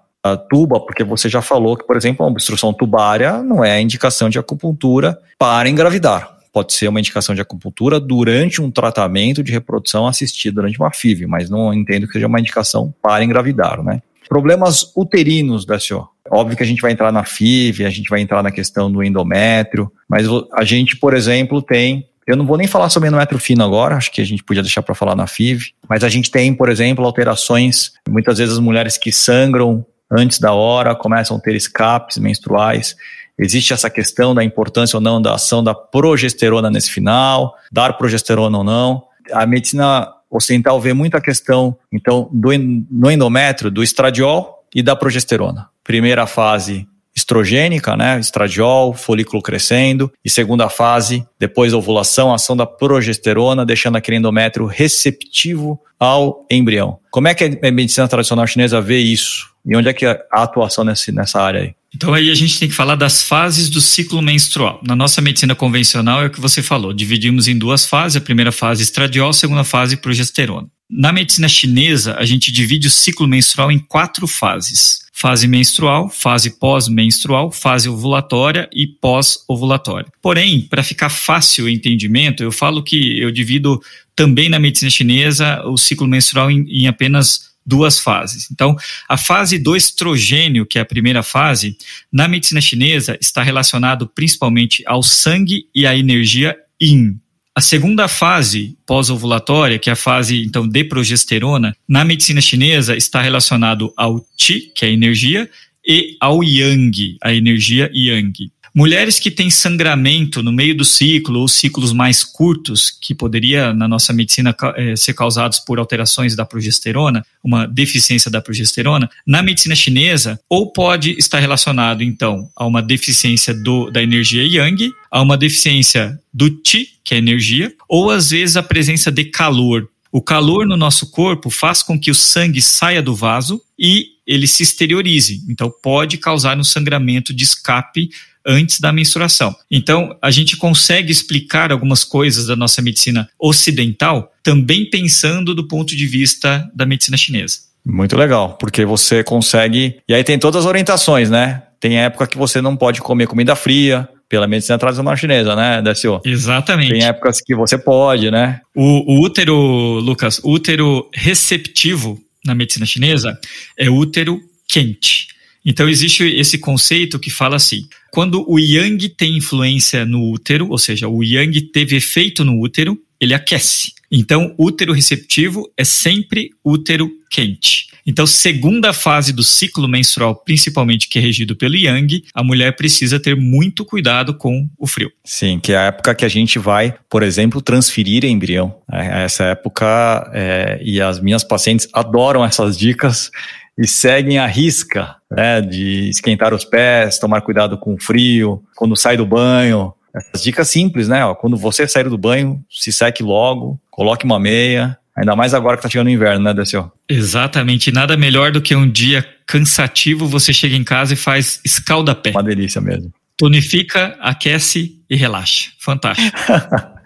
tuba, 0.50 0.80
porque 0.80 1.04
você 1.04 1.28
já 1.28 1.42
falou 1.42 1.76
que, 1.76 1.86
por 1.86 1.98
exemplo, 1.98 2.24
a 2.24 2.30
obstrução 2.30 2.72
tubária 2.72 3.42
não 3.42 3.66
é 3.66 3.72
a 3.72 3.82
indicação 3.82 4.30
de 4.30 4.38
acupuntura 4.38 5.20
para 5.40 5.68
engravidar 5.68 6.41
pode 6.52 6.74
ser 6.74 6.88
uma 6.88 7.00
indicação 7.00 7.34
de 7.34 7.42
acupuntura 7.42 8.00
durante 8.00 8.62
um 8.62 8.70
tratamento 8.70 9.44
de 9.44 9.52
reprodução 9.52 10.08
assistida 10.08 10.56
durante 10.56 10.80
uma 10.80 10.92
FIV, 10.92 11.26
mas 11.28 11.50
não 11.50 11.74
entendo 11.74 12.08
que 12.08 12.14
seja 12.14 12.28
uma 12.28 12.40
indicação 12.40 12.94
para 13.02 13.24
engravidar, 13.24 13.82
né? 13.84 14.02
Problemas 14.28 14.92
uterinos 14.96 15.66
senhora. 15.80 16.08
Óbvio 16.30 16.56
que 16.56 16.64
a 16.64 16.66
gente 16.66 16.82
vai 16.82 16.92
entrar 16.92 17.12
na 17.12 17.26
FIV, 17.26 17.86
a 17.86 17.90
gente 17.90 18.10
vai 18.10 18.22
entrar 18.22 18.42
na 18.42 18.52
questão 18.52 18.90
do 18.90 19.04
endométrio, 19.04 19.92
mas 20.08 20.26
a 20.54 20.64
gente, 20.64 20.96
por 20.96 21.14
exemplo, 21.14 21.62
tem 21.62 22.08
eu 22.28 22.38
não 22.38 22.46
vou 22.46 22.56
nem 22.56 22.68
falar 22.68 22.90
sobre 22.90 23.10
endométrio 23.10 23.40
fino 23.40 23.64
agora, 23.64 23.98
acho 23.98 24.12
que 24.12 24.22
a 24.22 24.26
gente 24.26 24.44
podia 24.44 24.62
deixar 24.62 24.84
para 24.84 24.96
falar 24.96 25.16
na 25.16 25.28
FIV, 25.28 25.74
mas 25.90 26.04
a 26.04 26.08
gente 26.08 26.30
tem, 26.30 26.54
por 26.54 26.70
exemplo, 26.70 27.04
alterações, 27.04 27.92
muitas 28.08 28.38
vezes 28.38 28.54
as 28.54 28.60
mulheres 28.60 28.98
que 28.98 29.12
sangram 29.12 29.86
antes 30.10 30.40
da 30.40 30.54
hora 30.54 30.96
começam 30.96 31.38
a 31.38 31.40
ter 31.40 31.56
escapes 31.56 32.18
menstruais. 32.18 32.96
Existe 33.38 33.74
essa 33.74 33.90
questão 33.90 34.36
da 34.36 34.44
importância 34.44 34.98
ou 34.98 35.02
não 35.02 35.22
da 35.22 35.36
ação 35.36 35.64
da 35.64 35.74
progesterona 35.74 36.70
nesse 36.70 36.92
final, 36.92 37.56
dar 37.72 37.94
progesterona 37.94 38.58
ou 38.58 38.64
não. 38.64 39.04
A 39.32 39.46
medicina 39.46 40.14
ocidental 40.30 40.80
vê 40.80 40.94
muito 40.94 41.16
a 41.16 41.22
questão, 41.22 41.76
então, 41.92 42.30
do, 42.32 42.50
no 42.90 43.12
endométrio, 43.12 43.72
do 43.72 43.84
estradiol 43.84 44.64
e 44.74 44.82
da 44.82 44.96
progesterona. 44.96 45.70
Primeira 45.84 46.26
fase 46.26 46.88
estrogênica, 47.16 47.96
né, 47.98 48.20
estradiol, 48.20 48.94
folículo 48.94 49.42
crescendo, 49.42 50.12
e 50.24 50.30
segunda 50.30 50.70
fase, 50.70 51.26
depois 51.40 51.74
ovulação, 51.74 52.34
ação 52.34 52.56
da 52.56 52.66
progesterona, 52.66 53.66
deixando 53.66 53.98
aquele 53.98 54.18
endométrio 54.18 54.66
receptivo 54.66 55.80
ao 56.00 56.46
embrião. 56.50 57.00
Como 57.12 57.28
é 57.28 57.34
que 57.34 57.60
a 57.62 57.72
medicina 57.72 58.08
tradicional 58.08 58.48
chinesa 58.48 58.82
vê 58.82 59.00
isso? 59.00 59.52
E 59.66 59.76
onde 59.76 59.90
é 59.90 59.94
que 59.94 60.06
é 60.06 60.20
a 60.32 60.44
atuação 60.44 60.84
nesse, 60.84 61.12
nessa 61.12 61.40
área 61.40 61.62
aí? 61.62 61.76
Então 61.94 62.14
aí 62.14 62.32
a 62.32 62.34
gente 62.34 62.58
tem 62.58 62.70
que 62.70 62.74
falar 62.74 62.96
das 62.96 63.22
fases 63.22 63.70
do 63.70 63.82
ciclo 63.82 64.22
menstrual. 64.22 64.80
Na 64.82 64.96
nossa 64.96 65.22
medicina 65.22 65.54
convencional 65.54 66.24
é 66.24 66.28
o 66.28 66.30
que 66.30 66.40
você 66.40 66.64
falou, 66.64 66.94
dividimos 66.94 67.48
em 67.48 67.58
duas 67.58 67.86
fases, 67.86 68.16
a 68.16 68.22
primeira 68.22 68.52
fase 68.52 68.82
estradiol, 68.82 69.30
a 69.30 69.34
segunda 69.34 69.64
fase 69.64 69.98
progesterona. 69.98 70.68
Na 70.94 71.14
medicina 71.14 71.48
chinesa, 71.48 72.16
a 72.18 72.26
gente 72.26 72.52
divide 72.52 72.88
o 72.88 72.92
ciclo 72.92 73.26
menstrual 73.26 73.72
em 73.72 73.80
quatro 73.80 74.28
fases: 74.28 75.06
fase 75.14 75.48
menstrual, 75.48 76.10
fase 76.10 76.50
pós-menstrual, 76.60 77.50
fase 77.50 77.88
ovulatória 77.88 78.70
e 78.74 78.86
pós-ovulatória. 78.86 80.12
Porém, 80.22 80.68
para 80.70 80.84
ficar 80.84 81.08
fácil 81.08 81.66
o 81.66 81.70
entendimento, 81.70 82.44
eu 82.44 82.52
falo 82.52 82.84
que 82.84 83.18
eu 83.20 83.32
divido 83.32 83.82
também 84.14 84.50
na 84.50 84.60
medicina 84.60 84.92
chinesa 84.92 85.64
o 85.66 85.78
ciclo 85.78 86.06
menstrual 86.06 86.52
em, 86.52 86.66
em 86.68 86.88
apenas 86.88 87.52
duas 87.66 87.98
fases. 87.98 88.50
Então, 88.52 88.76
a 89.08 89.16
fase 89.16 89.58
do 89.58 89.78
estrogênio, 89.78 90.66
que 90.66 90.78
é 90.78 90.82
a 90.82 90.86
primeira 90.86 91.24
fase, 91.24 91.78
na 92.12 92.28
medicina 92.28 92.60
chinesa 92.60 93.18
está 93.22 93.42
relacionado 93.42 94.08
principalmente 94.14 94.84
ao 94.86 95.02
sangue 95.02 95.68
e 95.74 95.88
à 95.88 95.96
energia 95.96 96.58
yin, 96.82 97.21
a 97.54 97.60
segunda 97.60 98.08
fase 98.08 98.78
pós-ovulatória, 98.86 99.78
que 99.78 99.90
é 99.90 99.94
a 99.94 99.96
fase 99.96 100.42
então 100.44 100.68
de 100.68 100.84
progesterona, 100.86 101.76
na 101.88 102.06
medicina 102.06 102.40
chinesa 102.40 102.96
está 102.96 103.22
relacionado 103.22 103.94
ao 103.98 104.26
Qi, 104.38 104.72
que 104.74 104.86
é 104.86 104.88
a 104.88 104.92
energia, 104.92 105.50
e 105.86 106.16
ao 106.20 106.44
Yang, 106.44 107.18
a 107.22 107.34
energia 107.34 107.90
Yang. 107.94 108.52
Mulheres 108.74 109.20
que 109.20 109.30
têm 109.30 109.50
sangramento 109.50 110.42
no 110.42 110.52
meio 110.52 110.76
do 110.76 110.86
ciclo 110.86 111.42
ou 111.42 111.48
ciclos 111.48 111.92
mais 111.92 112.24
curtos, 112.24 112.90
que 112.90 113.14
poderia, 113.14 113.74
na 113.74 113.86
nossa 113.86 114.14
medicina, 114.14 114.56
eh, 114.78 114.96
ser 114.96 115.14
causados 115.14 115.60
por 115.60 115.78
alterações 115.78 116.38
da 116.38 116.46
progesterona, 116.46 117.26
uma 117.44 117.68
deficiência 117.68 118.32
da 118.32 118.42
progesterona, 118.42 119.10
na 119.28 119.44
medicina 119.44 119.76
chinesa, 119.76 120.40
ou 120.50 120.72
pode 120.72 121.12
estar 121.20 121.40
relacionado, 121.40 122.02
então, 122.02 122.50
a 122.56 122.66
uma 122.66 122.82
deficiência 122.82 123.54
do, 123.54 123.92
da 123.92 124.02
energia 124.02 124.44
yang, 124.44 124.90
a 125.12 125.22
uma 125.22 125.38
deficiência 125.38 126.18
do 126.34 126.50
Qi, 126.62 126.88
que 127.04 127.14
é 127.14 127.18
energia, 127.18 127.74
ou 127.90 128.10
às 128.10 128.30
vezes 128.30 128.56
a 128.56 128.64
presença 128.64 129.12
de 129.12 129.26
calor. 129.26 129.90
O 130.14 130.22
calor 130.22 130.66
no 130.66 130.78
nosso 130.78 131.12
corpo 131.12 131.50
faz 131.50 131.84
com 131.84 132.00
que 132.00 132.12
o 132.12 132.16
sangue 132.16 132.62
saia 132.62 133.02
do 133.02 133.16
vaso 133.16 133.62
e 133.78 134.08
ele 134.26 134.48
se 134.48 134.64
exteriorize. 134.64 135.42
Então, 135.50 135.70
pode 135.84 136.18
causar 136.18 136.58
um 136.58 136.64
sangramento 136.64 137.34
de 137.34 137.44
escape 137.44 138.10
antes 138.46 138.80
da 138.80 138.92
menstruação. 138.92 139.56
Então, 139.70 140.16
a 140.22 140.32
gente 140.32 140.58
consegue 140.58 141.12
explicar 141.12 141.72
algumas 141.72 142.04
coisas 142.04 142.48
da 142.48 142.56
nossa 142.56 142.82
medicina 142.82 143.30
ocidental 143.40 144.32
também 144.44 144.90
pensando 144.90 145.54
do 145.54 145.68
ponto 145.68 145.96
de 145.96 146.08
vista 146.08 146.70
da 146.74 146.86
medicina 146.86 147.18
chinesa. 147.18 147.60
Muito 147.86 148.16
legal, 148.16 148.58
porque 148.60 148.86
você 148.86 149.24
consegue. 149.24 149.98
E 150.08 150.14
aí 150.14 150.24
tem 150.24 150.38
todas 150.38 150.62
as 150.62 150.66
orientações, 150.68 151.30
né? 151.30 151.64
Tem 151.80 151.98
época 151.98 152.28
que 152.28 152.38
você 152.38 152.62
não 152.62 152.78
pode 152.78 153.02
comer 153.02 153.26
comida 153.26 153.56
fria, 153.56 154.08
pela 154.32 154.48
medicina 154.48 154.78
tradicional 154.78 155.18
chinesa, 155.18 155.58
né, 155.58 155.82
DSO? 155.82 156.22
Exatamente. 156.24 156.92
Tem 156.92 157.04
épocas 157.04 157.42
que 157.42 157.54
você 157.54 157.78
pode, 157.78 158.32
né? 158.32 158.62
O, 158.74 159.16
o 159.16 159.22
útero, 159.22 159.54
Lucas, 160.00 160.40
o 160.42 160.52
útero 160.52 161.10
receptivo 161.14 162.18
na 162.46 162.56
medicina 162.56 162.86
chinesa 162.86 163.38
é 163.78 163.90
útero 163.90 164.42
quente. 164.66 165.28
Então 165.66 165.90
existe 165.90 166.24
esse 166.24 166.58
conceito 166.58 167.20
que 167.20 167.30
fala 167.30 167.58
assim: 167.58 167.88
quando 168.12 168.46
o 168.48 168.60
yang 168.60 169.10
tem 169.10 169.38
influência 169.38 170.06
no 170.06 170.30
útero, 170.30 170.70
ou 170.70 170.78
seja, 170.78 171.08
o 171.08 171.24
yang 171.24 171.60
teve 171.72 171.96
efeito 171.96 172.44
no 172.44 172.60
útero, 172.60 172.98
ele 173.20 173.34
aquece. 173.34 173.94
Então, 174.12 174.54
útero 174.58 174.92
receptivo 174.92 175.72
é 175.78 175.86
sempre 175.86 176.50
útero 176.64 177.10
quente. 177.30 177.90
Então, 178.06 178.26
segunda 178.28 178.92
fase 178.92 179.32
do 179.32 179.44
ciclo 179.44 179.88
menstrual, 179.88 180.36
principalmente 180.36 181.08
que 181.08 181.18
é 181.18 181.22
regido 181.22 181.56
pelo 181.56 181.78
yang, 181.78 182.22
a 182.34 182.44
mulher 182.44 182.76
precisa 182.76 183.20
ter 183.20 183.36
muito 183.38 183.86
cuidado 183.86 184.34
com 184.34 184.68
o 184.78 184.88
frio. 184.88 185.12
Sim, 185.24 185.60
que 185.60 185.72
é 185.72 185.78
a 185.78 185.84
época 185.84 186.16
que 186.16 186.26
a 186.26 186.30
gente 186.30 186.60
vai, 186.60 186.94
por 187.10 187.24
exemplo, 187.24 187.62
transferir 187.62 188.26
embrião. 188.26 188.76
É, 188.92 189.24
essa 189.24 189.46
época, 189.46 190.30
é, 190.34 190.80
e 190.84 191.00
as 191.00 191.22
minhas 191.22 191.44
pacientes 191.44 191.88
adoram 191.94 192.44
essas 192.44 192.78
dicas 192.78 193.32
e 193.82 193.88
seguem 193.88 194.38
a 194.38 194.46
risca, 194.46 195.16
né, 195.30 195.60
de 195.62 196.10
esquentar 196.10 196.54
os 196.54 196.64
pés, 196.64 197.18
tomar 197.18 197.42
cuidado 197.42 197.78
com 197.78 197.96
o 197.96 198.02
frio, 198.02 198.62
quando 198.76 198.96
sai 198.96 199.18
do 199.18 199.26
banho. 199.26 199.94
Essas 200.14 200.44
dicas 200.44 200.70
simples, 200.70 201.08
né? 201.08 201.26
Ó, 201.26 201.34
quando 201.34 201.58
você 201.58 201.88
sair 201.88 202.10
do 202.10 202.18
banho, 202.18 202.62
se 202.70 202.92
seque 202.92 203.24
logo, 203.24 203.80
coloque 203.90 204.26
uma 204.26 204.40
meia, 204.40 204.98
Ainda 205.18 205.36
mais 205.36 205.54
agora 205.54 205.76
que 205.76 205.84
tá 205.84 205.90
chegando 205.90 206.08
o 206.08 206.12
inverno, 206.12 206.46
né, 206.46 206.54
Desceu? 206.54 206.92
Exatamente. 207.08 207.92
Nada 207.92 208.16
melhor 208.16 208.52
do 208.52 208.62
que 208.62 208.76
um 208.76 208.90
dia 208.90 209.28
cansativo, 209.46 210.26
você 210.26 210.54
chega 210.54 210.76
em 210.76 210.84
casa 210.84 211.14
e 211.14 211.18
faz 211.18 211.60
escalda-pé. 211.66 212.32
Uma 212.32 212.42
delícia 212.42 212.80
mesmo. 212.80 213.12
Tonifica, 213.38 214.18
aquece 214.22 215.02
e 215.10 215.16
relaxa. 215.16 215.72
Fantástico. 215.80 216.38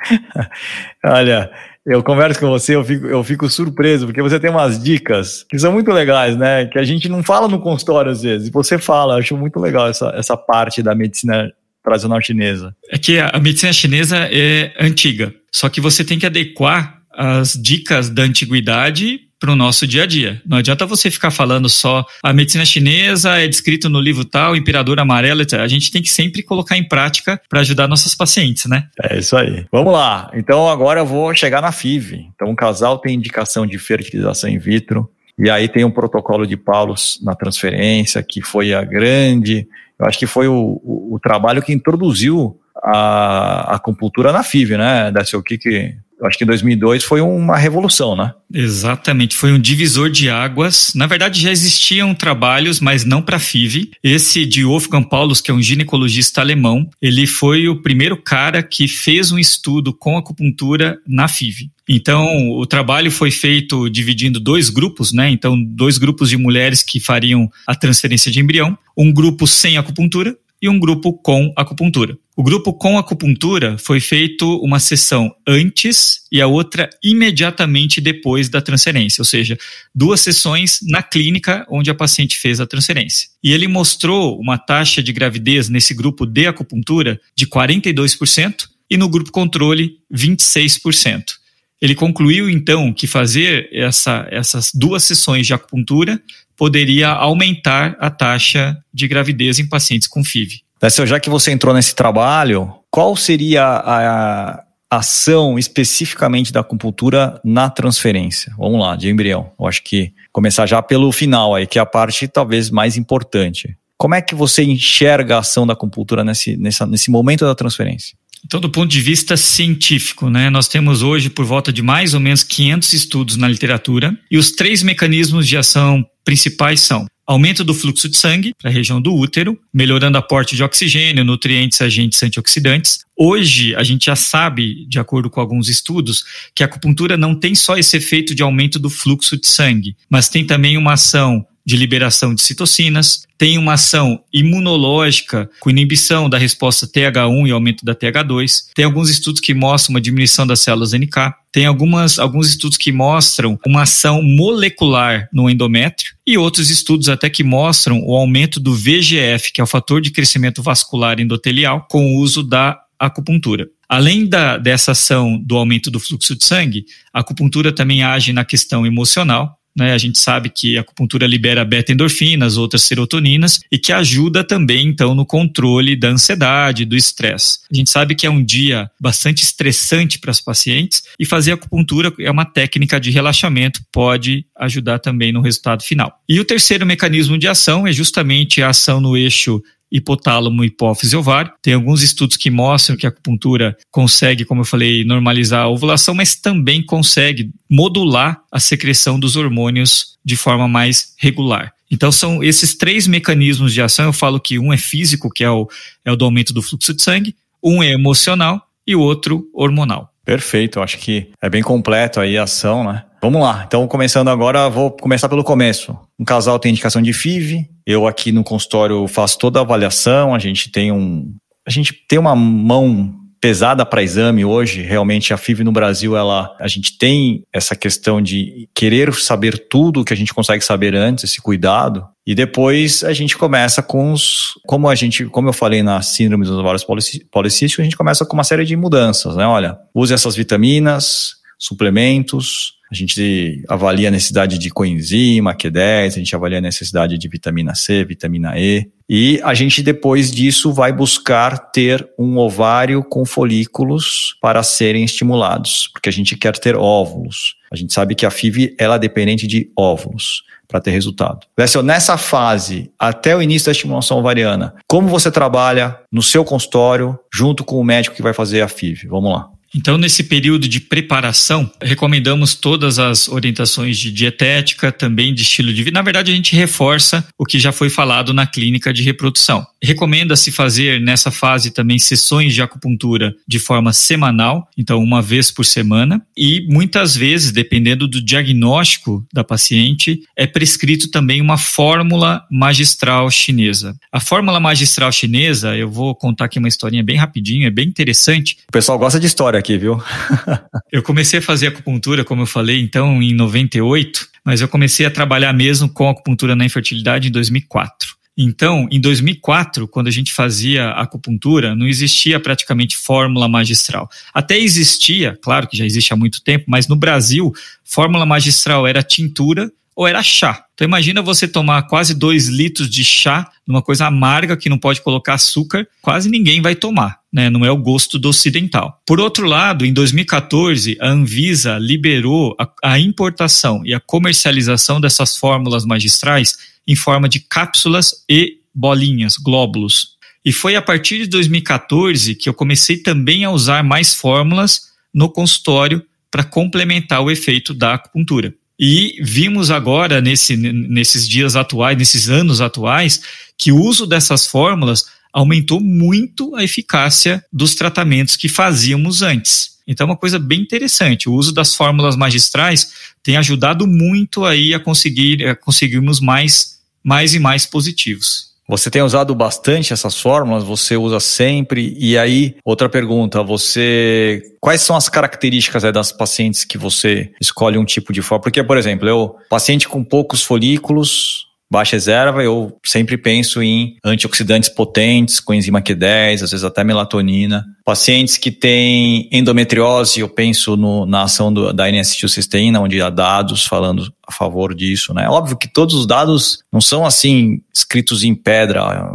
Olha, 1.03 1.49
eu 1.85 2.01
converso 2.01 2.39
com 2.39 2.49
você, 2.49 2.75
eu 2.75 2.83
fico, 2.83 3.05
eu 3.05 3.23
fico 3.23 3.49
surpreso, 3.49 4.07
porque 4.07 4.21
você 4.21 4.39
tem 4.39 4.49
umas 4.49 4.81
dicas 4.81 5.45
que 5.47 5.59
são 5.59 5.71
muito 5.71 5.91
legais, 5.91 6.35
né? 6.35 6.65
Que 6.65 6.79
a 6.79 6.83
gente 6.83 7.07
não 7.07 7.21
fala 7.21 7.47
no 7.47 7.59
consultório 7.59 8.11
às 8.11 8.23
vezes. 8.23 8.47
E 8.47 8.51
você 8.51 8.79
fala, 8.79 9.13
eu 9.13 9.19
acho 9.19 9.37
muito 9.37 9.59
legal 9.59 9.87
essa, 9.87 10.11
essa 10.15 10.35
parte 10.35 10.81
da 10.81 10.95
medicina 10.95 11.51
tradicional 11.83 12.19
chinesa. 12.19 12.75
É 12.89 12.97
que 12.97 13.19
a 13.19 13.39
medicina 13.39 13.71
chinesa 13.71 14.17
é 14.31 14.73
antiga, 14.79 15.33
só 15.51 15.69
que 15.69 15.79
você 15.79 16.03
tem 16.03 16.17
que 16.17 16.25
adequar 16.25 17.01
as 17.13 17.53
dicas 17.53 18.09
da 18.09 18.23
antiguidade 18.23 19.19
para 19.39 19.51
o 19.51 19.55
nosso 19.55 19.85
dia 19.85 20.03
a 20.03 20.05
dia. 20.05 20.41
Não 20.45 20.57
adianta 20.57 20.85
você 20.85 21.11
ficar 21.11 21.31
falando 21.31 21.67
só 21.69 22.05
a 22.23 22.33
medicina 22.33 22.65
chinesa 22.65 23.37
é 23.37 23.47
descrito 23.47 23.89
no 23.89 23.99
livro 23.99 24.23
tal, 24.25 24.55
imperador 24.55 24.99
amarelo, 24.99 25.41
etc. 25.41 25.59
A 25.59 25.67
gente 25.67 25.91
tem 25.91 26.01
que 26.01 26.09
sempre 26.09 26.41
colocar 26.41 26.77
em 26.77 26.87
prática 26.87 27.39
para 27.49 27.59
ajudar 27.59 27.87
nossos 27.87 28.15
pacientes, 28.15 28.65
né? 28.65 28.87
É 29.03 29.17
isso 29.17 29.35
aí. 29.35 29.65
Vamos 29.71 29.93
lá. 29.93 30.31
Então 30.33 30.69
agora 30.69 31.01
eu 31.01 31.05
vou 31.05 31.33
chegar 31.35 31.61
na 31.61 31.71
FIV. 31.71 32.27
Então 32.33 32.49
o 32.49 32.55
casal 32.55 32.97
tem 32.97 33.15
indicação 33.15 33.65
de 33.65 33.77
fertilização 33.77 34.49
in 34.49 34.57
vitro. 34.57 35.09
E 35.37 35.49
aí 35.49 35.67
tem 35.67 35.83
um 35.83 35.91
protocolo 35.91 36.47
de 36.47 36.55
Paulos 36.55 37.19
na 37.21 37.35
transferência, 37.35 38.23
que 38.23 38.41
foi 38.41 38.73
a 38.73 38.83
grande. 38.83 39.67
Eu 39.99 40.05
acho 40.05 40.17
que 40.17 40.27
foi 40.27 40.47
o, 40.47 40.81
o, 40.83 41.15
o 41.15 41.19
trabalho 41.19 41.61
que 41.61 41.73
introduziu 41.73 42.57
a, 42.81 43.75
acupuntura 43.75 44.31
na 44.31 44.43
FIV, 44.43 44.77
né? 44.77 45.11
Desse 45.11 45.35
o 45.35 45.43
que 45.43 45.57
que 45.57 45.95
eu 46.19 46.25
acho 46.27 46.37
que 46.37 46.45
2002 46.45 47.03
foi 47.03 47.21
uma 47.21 47.57
revolução, 47.57 48.15
né? 48.15 48.33
Exatamente, 48.53 49.35
foi 49.35 49.51
um 49.51 49.59
divisor 49.59 50.09
de 50.09 50.29
águas. 50.29 50.93
Na 50.95 51.07
verdade, 51.07 51.41
já 51.41 51.51
existiam 51.51 52.13
trabalhos, 52.15 52.79
mas 52.79 53.03
não 53.03 53.21
para 53.21 53.39
FIV. 53.39 53.91
Esse 54.03 54.45
de 54.45 54.63
Wolfgang 54.63 55.07
Paulus, 55.07 55.41
que 55.41 55.51
é 55.51 55.53
um 55.53 55.61
ginecologista 55.61 56.41
alemão, 56.41 56.89
ele 57.01 57.27
foi 57.27 57.67
o 57.67 57.81
primeiro 57.81 58.15
cara 58.15 58.63
que 58.63 58.87
fez 58.87 59.31
um 59.31 59.39
estudo 59.39 59.93
com 59.93 60.17
acupuntura 60.17 60.97
na 61.07 61.27
FIV. 61.27 61.69
Então, 61.87 62.49
o 62.51 62.65
trabalho 62.65 63.11
foi 63.11 63.29
feito 63.29 63.89
dividindo 63.89 64.39
dois 64.39 64.69
grupos, 64.69 65.11
né? 65.11 65.29
Então, 65.29 65.61
dois 65.61 65.97
grupos 65.97 66.29
de 66.29 66.37
mulheres 66.37 66.81
que 66.81 66.99
fariam 66.99 67.49
a 67.67 67.75
transferência 67.75 68.31
de 68.31 68.39
embrião. 68.39 68.77
Um 68.97 69.11
grupo 69.11 69.45
sem 69.45 69.77
acupuntura 69.77 70.35
e 70.61 70.69
um 70.69 70.79
grupo 70.79 71.13
com 71.13 71.53
acupuntura. 71.55 72.17
O 72.37 72.43
grupo 72.43 72.73
com 72.73 72.97
acupuntura 72.97 73.77
foi 73.77 74.01
feito 74.01 74.57
uma 74.57 74.77
sessão 74.77 75.33
antes 75.47 76.19
e 76.29 76.41
a 76.41 76.47
outra 76.47 76.89
imediatamente 77.01 78.01
depois 78.01 78.49
da 78.49 78.61
transferência, 78.61 79.21
ou 79.21 79.25
seja, 79.25 79.57
duas 79.93 80.19
sessões 80.19 80.79
na 80.81 81.01
clínica 81.01 81.65
onde 81.69 81.89
a 81.89 81.95
paciente 81.95 82.37
fez 82.37 82.59
a 82.59 82.67
transferência. 82.67 83.29
E 83.41 83.53
ele 83.53 83.69
mostrou 83.69 84.37
uma 84.37 84.57
taxa 84.57 85.01
de 85.01 85.13
gravidez 85.13 85.69
nesse 85.69 85.93
grupo 85.93 86.25
de 86.25 86.45
acupuntura 86.45 87.21
de 87.33 87.47
42% 87.47 88.65
e 88.89 88.97
no 88.97 89.07
grupo 89.07 89.31
controle 89.31 89.99
26%. 90.13 91.35
Ele 91.81 91.95
concluiu 91.95 92.49
então 92.49 92.91
que 92.91 93.07
fazer 93.07 93.69
essa, 93.71 94.27
essas 94.29 94.71
duas 94.73 95.03
sessões 95.03 95.47
de 95.47 95.53
acupuntura 95.53 96.21
poderia 96.57 97.09
aumentar 97.09 97.95
a 97.97 98.09
taxa 98.09 98.77
de 98.93 99.07
gravidez 99.07 99.57
em 99.57 99.67
pacientes 99.67 100.07
com 100.09 100.21
FIV. 100.21 100.64
Dessel, 100.85 101.07
já 101.07 101.19
que 101.19 101.31
você 101.31 101.51
entrou 101.51 101.73
nesse 101.73 101.95
trabalho, 101.95 102.71
qual 102.91 103.15
seria 103.15 103.63
a 103.63 104.63
ação 104.87 105.57
especificamente 105.57 106.53
da 106.53 106.59
acupuntura 106.59 107.41
na 107.43 107.71
transferência? 107.71 108.53
Vamos 108.55 108.79
lá, 108.79 108.95
de 108.95 109.09
embrião. 109.09 109.51
Eu 109.59 109.65
acho 109.65 109.81
que 109.83 110.13
começar 110.31 110.67
já 110.67 110.83
pelo 110.83 111.11
final 111.11 111.55
aí, 111.55 111.65
que 111.65 111.79
é 111.79 111.81
a 111.81 111.87
parte 111.87 112.27
talvez 112.27 112.69
mais 112.69 112.97
importante. 112.97 113.75
Como 113.97 114.13
é 114.13 114.21
que 114.21 114.35
você 114.35 114.63
enxerga 114.63 115.37
a 115.37 115.39
ação 115.39 115.65
da 115.65 115.73
acupuntura 115.73 116.23
nesse, 116.23 116.55
nesse 116.55 117.09
momento 117.09 117.45
da 117.45 117.55
transferência? 117.55 118.15
Então, 118.45 118.59
do 118.59 118.69
ponto 118.69 118.87
de 118.87 119.01
vista 119.01 119.35
científico, 119.35 120.29
né, 120.29 120.51
nós 120.51 120.67
temos 120.67 121.01
hoje 121.01 121.31
por 121.31 121.45
volta 121.45 121.73
de 121.73 121.81
mais 121.81 122.13
ou 122.13 122.19
menos 122.19 122.43
500 122.43 122.93
estudos 122.93 123.37
na 123.37 123.47
literatura 123.47 124.15
e 124.29 124.37
os 124.37 124.51
três 124.51 124.83
mecanismos 124.83 125.47
de 125.47 125.57
ação 125.57 126.05
principais 126.23 126.81
são 126.81 127.07
aumento 127.25 127.63
do 127.63 127.73
fluxo 127.73 128.07
de 128.07 128.17
sangue 128.17 128.53
para 128.59 128.69
a 128.69 128.73
região 128.73 129.01
do 129.01 129.13
útero, 129.13 129.59
melhorando 129.73 130.17
aporte 130.17 130.55
de 130.55 130.63
oxigênio, 130.63 131.23
nutrientes, 131.23 131.81
agentes 131.81 132.21
antioxidantes. 132.21 132.99
Hoje, 133.17 133.75
a 133.75 133.83
gente 133.83 134.05
já 134.05 134.15
sabe, 134.15 134.85
de 134.87 134.99
acordo 134.99 135.29
com 135.29 135.39
alguns 135.39 135.69
estudos, 135.69 136.23
que 136.53 136.61
a 136.61 136.65
acupuntura 136.65 137.17
não 137.17 137.33
tem 137.33 137.55
só 137.55 137.77
esse 137.77 137.97
efeito 137.97 138.35
de 138.35 138.43
aumento 138.43 138.77
do 138.77 138.89
fluxo 138.89 139.39
de 139.39 139.47
sangue, 139.47 139.95
mas 140.09 140.29
tem 140.29 140.45
também 140.45 140.77
uma 140.77 140.93
ação 140.93 141.45
de 141.65 141.75
liberação 141.75 142.35
de 142.35 142.41
citocinas, 142.41 143.25
tem 143.37 143.57
uma 143.57 143.73
ação 143.73 144.21
imunológica 144.31 145.49
com 145.59 145.69
inibição 145.69 146.29
da 146.29 146.37
resposta 146.37 146.87
TH1 146.87 147.47
e 147.47 147.51
aumento 147.51 147.83
da 147.83 147.95
TH2. 147.95 148.67
Tem 148.73 148.85
alguns 148.85 149.09
estudos 149.09 149.41
que 149.41 149.53
mostram 149.53 149.95
uma 149.95 150.01
diminuição 150.01 150.45
das 150.45 150.59
células 150.59 150.93
NK. 150.93 151.33
Tem 151.51 151.65
algumas, 151.65 152.19
alguns 152.19 152.49
estudos 152.49 152.77
que 152.77 152.91
mostram 152.91 153.59
uma 153.65 153.81
ação 153.81 154.21
molecular 154.21 155.27
no 155.33 155.49
endométrio 155.49 156.13
e 156.25 156.37
outros 156.37 156.69
estudos 156.69 157.09
até 157.09 157.29
que 157.29 157.43
mostram 157.43 158.01
o 158.05 158.15
aumento 158.15 158.59
do 158.59 158.73
VGF, 158.73 159.51
que 159.51 159.59
é 159.59 159.63
o 159.63 159.67
fator 159.67 159.99
de 160.01 160.11
crescimento 160.11 160.61
vascular 160.61 161.19
endotelial, 161.19 161.87
com 161.89 162.05
o 162.05 162.19
uso 162.19 162.43
da 162.43 162.79
acupuntura. 162.99 163.67
Além 163.87 164.25
da, 164.27 164.57
dessa 164.57 164.91
ação 164.91 165.37
do 165.37 165.57
aumento 165.57 165.91
do 165.91 165.99
fluxo 165.99 166.35
de 166.35 166.43
sangue, 166.43 166.85
a 167.13 167.19
acupuntura 167.19 167.71
também 167.71 168.03
age 168.03 168.33
na 168.33 168.43
questão 168.43 168.85
emocional, 168.85 169.59
né? 169.75 169.93
A 169.93 169.97
gente 169.97 170.17
sabe 170.17 170.49
que 170.49 170.77
a 170.77 170.81
acupuntura 170.81 171.27
libera 171.27 171.65
beta-endorfinas, 171.65 172.57
outras 172.57 172.83
serotoninas, 172.83 173.59
e 173.71 173.77
que 173.77 173.91
ajuda 173.91 174.43
também, 174.43 174.87
então, 174.87 175.13
no 175.13 175.25
controle 175.25 175.95
da 175.95 176.09
ansiedade, 176.09 176.85
do 176.85 176.95
estresse. 176.95 177.59
A 177.71 177.75
gente 177.75 177.89
sabe 177.89 178.15
que 178.15 178.25
é 178.25 178.29
um 178.29 178.43
dia 178.43 178.89
bastante 178.99 179.43
estressante 179.43 180.19
para 180.19 180.31
as 180.31 180.39
pacientes 180.39 181.03
e 181.19 181.25
fazer 181.25 181.51
acupuntura 181.51 182.13
é 182.19 182.31
uma 182.31 182.45
técnica 182.45 182.99
de 182.99 183.11
relaxamento, 183.11 183.81
pode 183.91 184.45
ajudar 184.57 184.99
também 184.99 185.31
no 185.31 185.41
resultado 185.41 185.83
final. 185.83 186.19
E 186.27 186.39
o 186.39 186.45
terceiro 186.45 186.85
mecanismo 186.85 187.37
de 187.37 187.47
ação 187.47 187.85
é 187.85 187.91
justamente 187.91 188.61
a 188.61 188.69
ação 188.69 189.01
no 189.01 189.17
eixo 189.17 189.61
hipotálamo, 189.91 190.63
hipófise, 190.63 191.15
ovário. 191.15 191.51
Tem 191.61 191.73
alguns 191.73 192.01
estudos 192.01 192.37
que 192.37 192.49
mostram 192.49 192.97
que 192.97 193.05
a 193.05 193.09
acupuntura 193.09 193.77
consegue, 193.91 194.45
como 194.45 194.61
eu 194.61 194.65
falei, 194.65 195.03
normalizar 195.03 195.63
a 195.63 195.69
ovulação, 195.69 196.13
mas 196.13 196.35
também 196.35 196.83
consegue 196.83 197.51
modular 197.69 198.41
a 198.51 198.59
secreção 198.59 199.19
dos 199.19 199.35
hormônios 199.35 200.17
de 200.23 200.35
forma 200.35 200.67
mais 200.67 201.13
regular. 201.17 201.73
Então 201.89 202.11
são 202.11 202.43
esses 202.43 202.75
três 202.75 203.07
mecanismos 203.07 203.73
de 203.73 203.81
ação. 203.81 204.05
Eu 204.05 204.13
falo 204.13 204.39
que 204.39 204.57
um 204.57 204.73
é 204.73 204.77
físico, 204.77 205.29
que 205.29 205.43
é 205.43 205.49
o, 205.49 205.67
é 206.03 206.11
o 206.11 206.15
do 206.15 206.25
aumento 206.25 206.53
do 206.53 206.61
fluxo 206.61 206.93
de 206.93 207.01
sangue, 207.01 207.35
um 207.63 207.83
é 207.83 207.91
emocional 207.91 208.61
e 208.85 208.95
o 208.95 209.01
outro 209.01 209.47
hormonal. 209.53 210.14
Perfeito, 210.25 210.81
acho 210.81 210.97
que 210.97 211.31
é 211.39 211.49
bem 211.49 211.61
completo 211.61 212.19
aí 212.19 212.37
a 212.37 212.43
ação, 212.43 212.83
né? 212.83 213.03
Vamos 213.21 213.41
lá, 213.41 213.63
então 213.65 213.87
começando 213.87 214.27
agora, 214.27 214.67
vou 214.69 214.91
começar 214.91 215.29
pelo 215.29 215.43
começo. 215.43 215.97
Um 216.19 216.25
casal 216.25 216.59
tem 216.59 216.71
indicação 216.71 217.01
de 217.01 217.13
FIV, 217.13 217.69
eu 217.85 218.07
aqui 218.07 218.31
no 218.31 218.43
consultório 218.43 219.07
faço 219.07 219.37
toda 219.37 219.59
a 219.59 219.61
avaliação, 219.61 220.33
a 220.33 220.39
gente 220.39 220.71
tem 220.71 220.91
um. 220.91 221.33
A 221.67 221.71
gente 221.71 221.93
tem 222.07 222.19
uma 222.19 222.35
mão 222.35 223.13
pesada 223.39 223.85
para 223.85 224.03
exame 224.03 224.43
hoje. 224.43 224.81
Realmente 224.81 225.33
a 225.33 225.37
FIV 225.37 225.63
no 225.63 225.71
Brasil, 225.71 226.15
ela, 226.15 226.55
a 226.59 226.67
gente 226.67 226.97
tem 226.97 227.43
essa 227.51 227.75
questão 227.75 228.21
de 228.21 228.67
querer 228.73 229.13
saber 229.13 229.67
tudo 229.69 230.01
o 230.01 230.05
que 230.05 230.13
a 230.13 230.17
gente 230.17 230.33
consegue 230.33 230.63
saber 230.63 230.95
antes, 230.95 231.23
esse 231.23 231.41
cuidado. 231.41 232.05
E 232.25 232.33
depois 232.33 233.03
a 233.03 233.13
gente 233.13 233.37
começa 233.37 233.83
com 233.83 234.11
os, 234.11 234.53
como 234.65 234.89
a 234.89 234.95
gente, 234.95 235.25
como 235.25 235.49
eu 235.49 235.53
falei 235.53 235.83
na 235.83 236.01
síndrome 236.01 236.45
dos 236.45 236.57
ovários 236.57 236.83
policísticos, 236.83 237.79
a 237.79 237.83
gente 237.83 237.97
começa 237.97 238.25
com 238.25 238.33
uma 238.33 238.43
série 238.43 238.65
de 238.65 238.75
mudanças, 238.75 239.35
né? 239.35 239.45
Olha, 239.45 239.77
use 239.93 240.13
essas 240.13 240.35
vitaminas, 240.35 241.35
suplementos, 241.59 242.74
a 242.91 242.95
gente 242.95 243.63
avalia 243.67 244.09
a 244.09 244.11
necessidade 244.11 244.57
de 244.57 244.69
coenzima, 244.69 245.55
Q10, 245.55 246.07
a 246.07 246.09
gente 246.09 246.35
avalia 246.35 246.59
a 246.59 246.61
necessidade 246.61 247.17
de 247.17 247.27
vitamina 247.27 247.73
C, 247.73 248.03
vitamina 248.03 248.57
E. 248.57 248.89
E 249.09 249.39
a 249.43 249.53
gente, 249.53 249.83
depois 249.83 250.31
disso, 250.31 250.73
vai 250.73 250.91
buscar 250.91 251.57
ter 251.71 252.07
um 252.17 252.37
ovário 252.37 253.03
com 253.03 253.25
folículos 253.25 254.35
para 254.41 254.63
serem 254.63 255.03
estimulados, 255.03 255.89
porque 255.93 256.09
a 256.09 256.11
gente 256.11 256.35
quer 256.35 256.57
ter 256.57 256.75
óvulos. 256.75 257.55
A 257.71 257.75
gente 257.75 257.93
sabe 257.93 258.15
que 258.15 258.25
a 258.25 258.31
FIV 258.31 258.75
ela 258.79 258.95
é 258.95 258.99
dependente 258.99 259.47
de 259.47 259.71
óvulos 259.77 260.43
para 260.67 260.81
ter 260.81 260.91
resultado. 260.91 261.45
Lécio, 261.57 261.81
nessa 261.81 262.17
fase, 262.17 262.91
até 262.97 263.35
o 263.35 263.41
início 263.41 263.67
da 263.67 263.71
estimulação 263.71 264.17
ovariana, 264.17 264.75
como 264.87 265.07
você 265.07 265.31
trabalha 265.31 265.99
no 266.11 266.21
seu 266.21 266.43
consultório 266.43 267.17
junto 267.33 267.63
com 267.63 267.79
o 267.79 267.83
médico 267.83 268.15
que 268.15 268.21
vai 268.21 268.33
fazer 268.33 268.61
a 268.61 268.67
FIV? 268.67 269.07
Vamos 269.07 269.31
lá. 269.31 269.49
Então, 269.77 269.97
nesse 269.97 270.23
período 270.23 270.69
de 270.69 270.79
preparação, 270.79 271.69
recomendamos 271.81 272.55
todas 272.55 272.97
as 272.97 273.27
orientações 273.27 273.97
de 273.97 274.09
dietética, 274.09 274.89
também 274.89 275.33
de 275.33 275.41
estilo 275.41 275.73
de 275.73 275.83
vida. 275.83 275.99
Na 275.99 276.01
verdade, 276.01 276.31
a 276.31 276.35
gente 276.35 276.55
reforça 276.55 277.27
o 277.37 277.45
que 277.45 277.59
já 277.59 277.73
foi 277.73 277.89
falado 277.89 278.33
na 278.33 278.47
clínica 278.47 278.93
de 278.93 279.03
reprodução. 279.03 279.67
Recomenda-se 279.85 280.51
fazer 280.51 280.99
nessa 280.99 281.31
fase 281.31 281.71
também 281.71 281.99
sessões 281.99 282.53
de 282.53 282.61
acupuntura 282.61 283.35
de 283.47 283.59
forma 283.59 283.93
semanal, 283.93 284.67
então 284.77 284.99
uma 284.99 285.21
vez 285.21 285.51
por 285.51 285.63
semana, 285.63 286.21
e 286.35 286.65
muitas 286.67 287.15
vezes, 287.15 287.51
dependendo 287.51 288.07
do 288.07 288.21
diagnóstico 288.21 289.25
da 289.31 289.43
paciente, 289.43 290.21
é 290.35 290.47
prescrito 290.47 291.09
também 291.09 291.39
uma 291.39 291.57
fórmula 291.57 292.43
magistral 292.51 293.29
chinesa. 293.29 293.95
A 294.11 294.19
fórmula 294.19 294.59
magistral 294.59 295.11
chinesa, 295.11 295.77
eu 295.77 295.89
vou 295.89 296.15
contar 296.15 296.45
aqui 296.45 296.59
uma 296.59 296.67
historinha 296.67 297.03
bem 297.03 297.15
rapidinho, 297.15 297.67
é 297.67 297.71
bem 297.71 297.87
interessante. 297.87 298.57
O 298.67 298.71
pessoal 298.71 298.97
gosta 298.97 299.19
de 299.19 299.27
história 299.27 299.59
aqui, 299.59 299.77
viu? 299.77 300.01
eu 300.91 301.03
comecei 301.03 301.39
a 301.39 301.41
fazer 301.41 301.67
acupuntura, 301.67 302.25
como 302.25 302.41
eu 302.41 302.47
falei, 302.47 302.81
então, 302.81 303.21
em 303.21 303.33
98, 303.33 304.27
mas 304.43 304.61
eu 304.61 304.67
comecei 304.67 305.05
a 305.05 305.11
trabalhar 305.11 305.53
mesmo 305.53 305.87
com 305.89 306.09
acupuntura 306.09 306.55
na 306.55 306.65
infertilidade 306.65 307.27
em 307.27 307.31
2004. 307.31 308.14
Então, 308.37 308.87
em 308.91 308.99
2004, 308.99 309.87
quando 309.87 310.07
a 310.07 310.11
gente 310.11 310.33
fazia 310.33 310.89
acupuntura, 310.89 311.73
não 311.73 311.87
existia 311.87 312.39
praticamente 312.39 312.97
fórmula 312.97 313.47
magistral. 313.47 314.09
Até 314.33 314.57
existia, 314.57 315.37
claro 315.41 315.67
que 315.67 315.77
já 315.77 315.85
existe 315.85 316.11
há 316.11 316.17
muito 316.17 316.41
tempo, 316.41 316.65
mas 316.67 316.87
no 316.87 316.97
Brasil, 316.97 317.53
fórmula 317.83 318.25
magistral 318.25 318.85
era 318.85 319.01
tintura 319.01 319.71
ou 319.95 320.05
era 320.07 320.21
chá. 320.21 320.65
Então 320.73 320.85
imagina 320.85 321.21
você 321.21 321.47
tomar 321.47 321.83
quase 321.83 322.13
dois 322.13 322.47
litros 322.47 322.89
de 322.89 323.03
chá, 323.03 323.49
numa 323.65 323.81
coisa 323.81 324.05
amarga 324.05 324.57
que 324.57 324.67
não 324.67 324.77
pode 324.77 325.01
colocar 325.01 325.35
açúcar, 325.35 325.87
quase 326.01 326.29
ninguém 326.29 326.61
vai 326.61 326.75
tomar, 326.75 327.19
né? 327.31 327.49
Não 327.49 327.63
é 327.63 327.71
o 327.71 327.77
gosto 327.77 328.19
do 328.19 328.27
ocidental. 328.27 329.01
Por 329.05 329.21
outro 329.21 329.47
lado, 329.47 329.85
em 329.85 329.93
2014, 329.93 330.97
a 330.99 331.07
Anvisa 331.07 331.77
liberou 331.77 332.55
a, 332.59 332.69
a 332.83 332.99
importação 332.99 333.81
e 333.85 333.93
a 333.93 333.99
comercialização 333.99 334.99
dessas 334.99 335.37
fórmulas 335.37 335.85
magistrais 335.85 336.57
em 336.85 336.95
forma 336.95 337.29
de 337.29 337.39
cápsulas 337.39 338.25
e 338.29 338.57
bolinhas, 338.73 339.37
glóbulos. 339.37 340.15
E 340.43 340.51
foi 340.51 340.75
a 340.75 340.81
partir 340.81 341.19
de 341.19 341.27
2014 341.27 342.35
que 342.35 342.49
eu 342.49 342.53
comecei 342.53 342.97
também 342.97 343.45
a 343.45 343.49
usar 343.49 343.83
mais 343.83 344.13
fórmulas 344.13 344.93
no 345.13 345.29
consultório 345.29 346.05
para 346.29 346.43
complementar 346.43 347.21
o 347.21 347.31
efeito 347.31 347.73
da 347.73 347.93
acupuntura. 347.93 348.53
E 348.79 349.17
vimos 349.21 349.71
agora, 349.71 350.19
nesse, 350.19 350.57
nesses 350.57 351.27
dias 351.27 351.55
atuais, 351.55 351.97
nesses 351.97 352.29
anos 352.29 352.59
atuais, 352.59 353.21
que 353.57 353.71
o 353.71 353.81
uso 353.81 354.05
dessas 354.05 354.45
fórmulas 354.45 355.05
aumentou 355.31 355.79
muito 355.79 356.55
a 356.55 356.63
eficácia 356.63 357.43
dos 357.51 357.75
tratamentos 357.75 358.35
que 358.35 358.49
fazíamos 358.49 359.21
antes. 359.21 359.75
Então, 359.87 360.07
é 360.07 360.09
uma 360.09 360.17
coisa 360.17 360.39
bem 360.39 360.61
interessante. 360.61 361.29
O 361.29 361.33
uso 361.33 361.53
das 361.53 361.75
fórmulas 361.75 362.15
magistrais 362.15 362.91
tem 363.21 363.37
ajudado 363.37 363.85
muito 363.85 364.43
aí 364.43 364.73
a 364.73 364.79
conseguir 364.79 365.45
a 365.45 365.55
conseguirmos 365.55 366.19
mais, 366.19 366.79
mais 367.03 367.33
e 367.33 367.39
mais 367.39 367.65
positivos. 367.65 368.54
Você 368.67 368.89
tem 368.89 369.03
usado 369.03 369.35
bastante 369.35 369.93
essas 369.93 370.19
fórmulas, 370.19 370.63
você 370.63 370.97
usa 370.97 371.19
sempre. 371.19 371.95
E 371.99 372.17
aí, 372.17 372.55
outra 372.63 372.89
pergunta, 372.89 373.43
você. 373.43 374.41
Quais 374.59 374.81
são 374.81 374.95
as 374.95 375.07
características 375.07 375.83
é, 375.83 375.91
das 375.91 376.11
pacientes 376.11 376.63
que 376.63 376.77
você 376.77 377.31
escolhe 377.39 377.77
um 377.77 377.85
tipo 377.85 378.11
de 378.11 378.21
fórmula? 378.21 378.43
Porque, 378.43 378.63
por 378.63 378.77
exemplo, 378.77 379.07
eu, 379.07 379.35
paciente 379.49 379.87
com 379.87 380.03
poucos 380.03 380.43
folículos, 380.43 381.45
baixa 381.75 381.97
reserva, 381.97 382.41
eu 382.41 382.77
sempre 382.85 383.17
penso 383.17 383.61
em 383.61 383.97
antioxidantes 384.03 384.69
potentes, 384.69 385.41
com 385.41 385.53
enzima 385.53 385.81
Q10, 385.81 386.43
às 386.43 386.51
vezes 386.51 386.63
até 386.63 386.85
melatonina. 386.85 387.65
Pacientes 387.83 388.37
que 388.37 388.49
têm 388.49 389.27
endometriose, 389.29 390.21
eu 390.21 390.29
penso 390.29 390.77
no, 390.77 391.05
na 391.05 391.23
ação 391.23 391.51
do, 391.51 391.73
da 391.73 391.89
N-acetilcisteína, 391.89 392.79
onde 392.79 393.01
há 393.01 393.09
dados 393.09 393.65
falando 393.65 394.09
a 394.25 394.31
favor 394.31 394.73
disso, 394.73 395.13
né? 395.13 395.27
Óbvio 395.27 395.57
que 395.57 395.67
todos 395.67 395.93
os 395.95 396.07
dados 396.07 396.59
não 396.71 396.79
são 396.79 397.05
assim 397.05 397.61
escritos 397.73 398.23
em 398.23 398.33
pedra, 398.33 399.11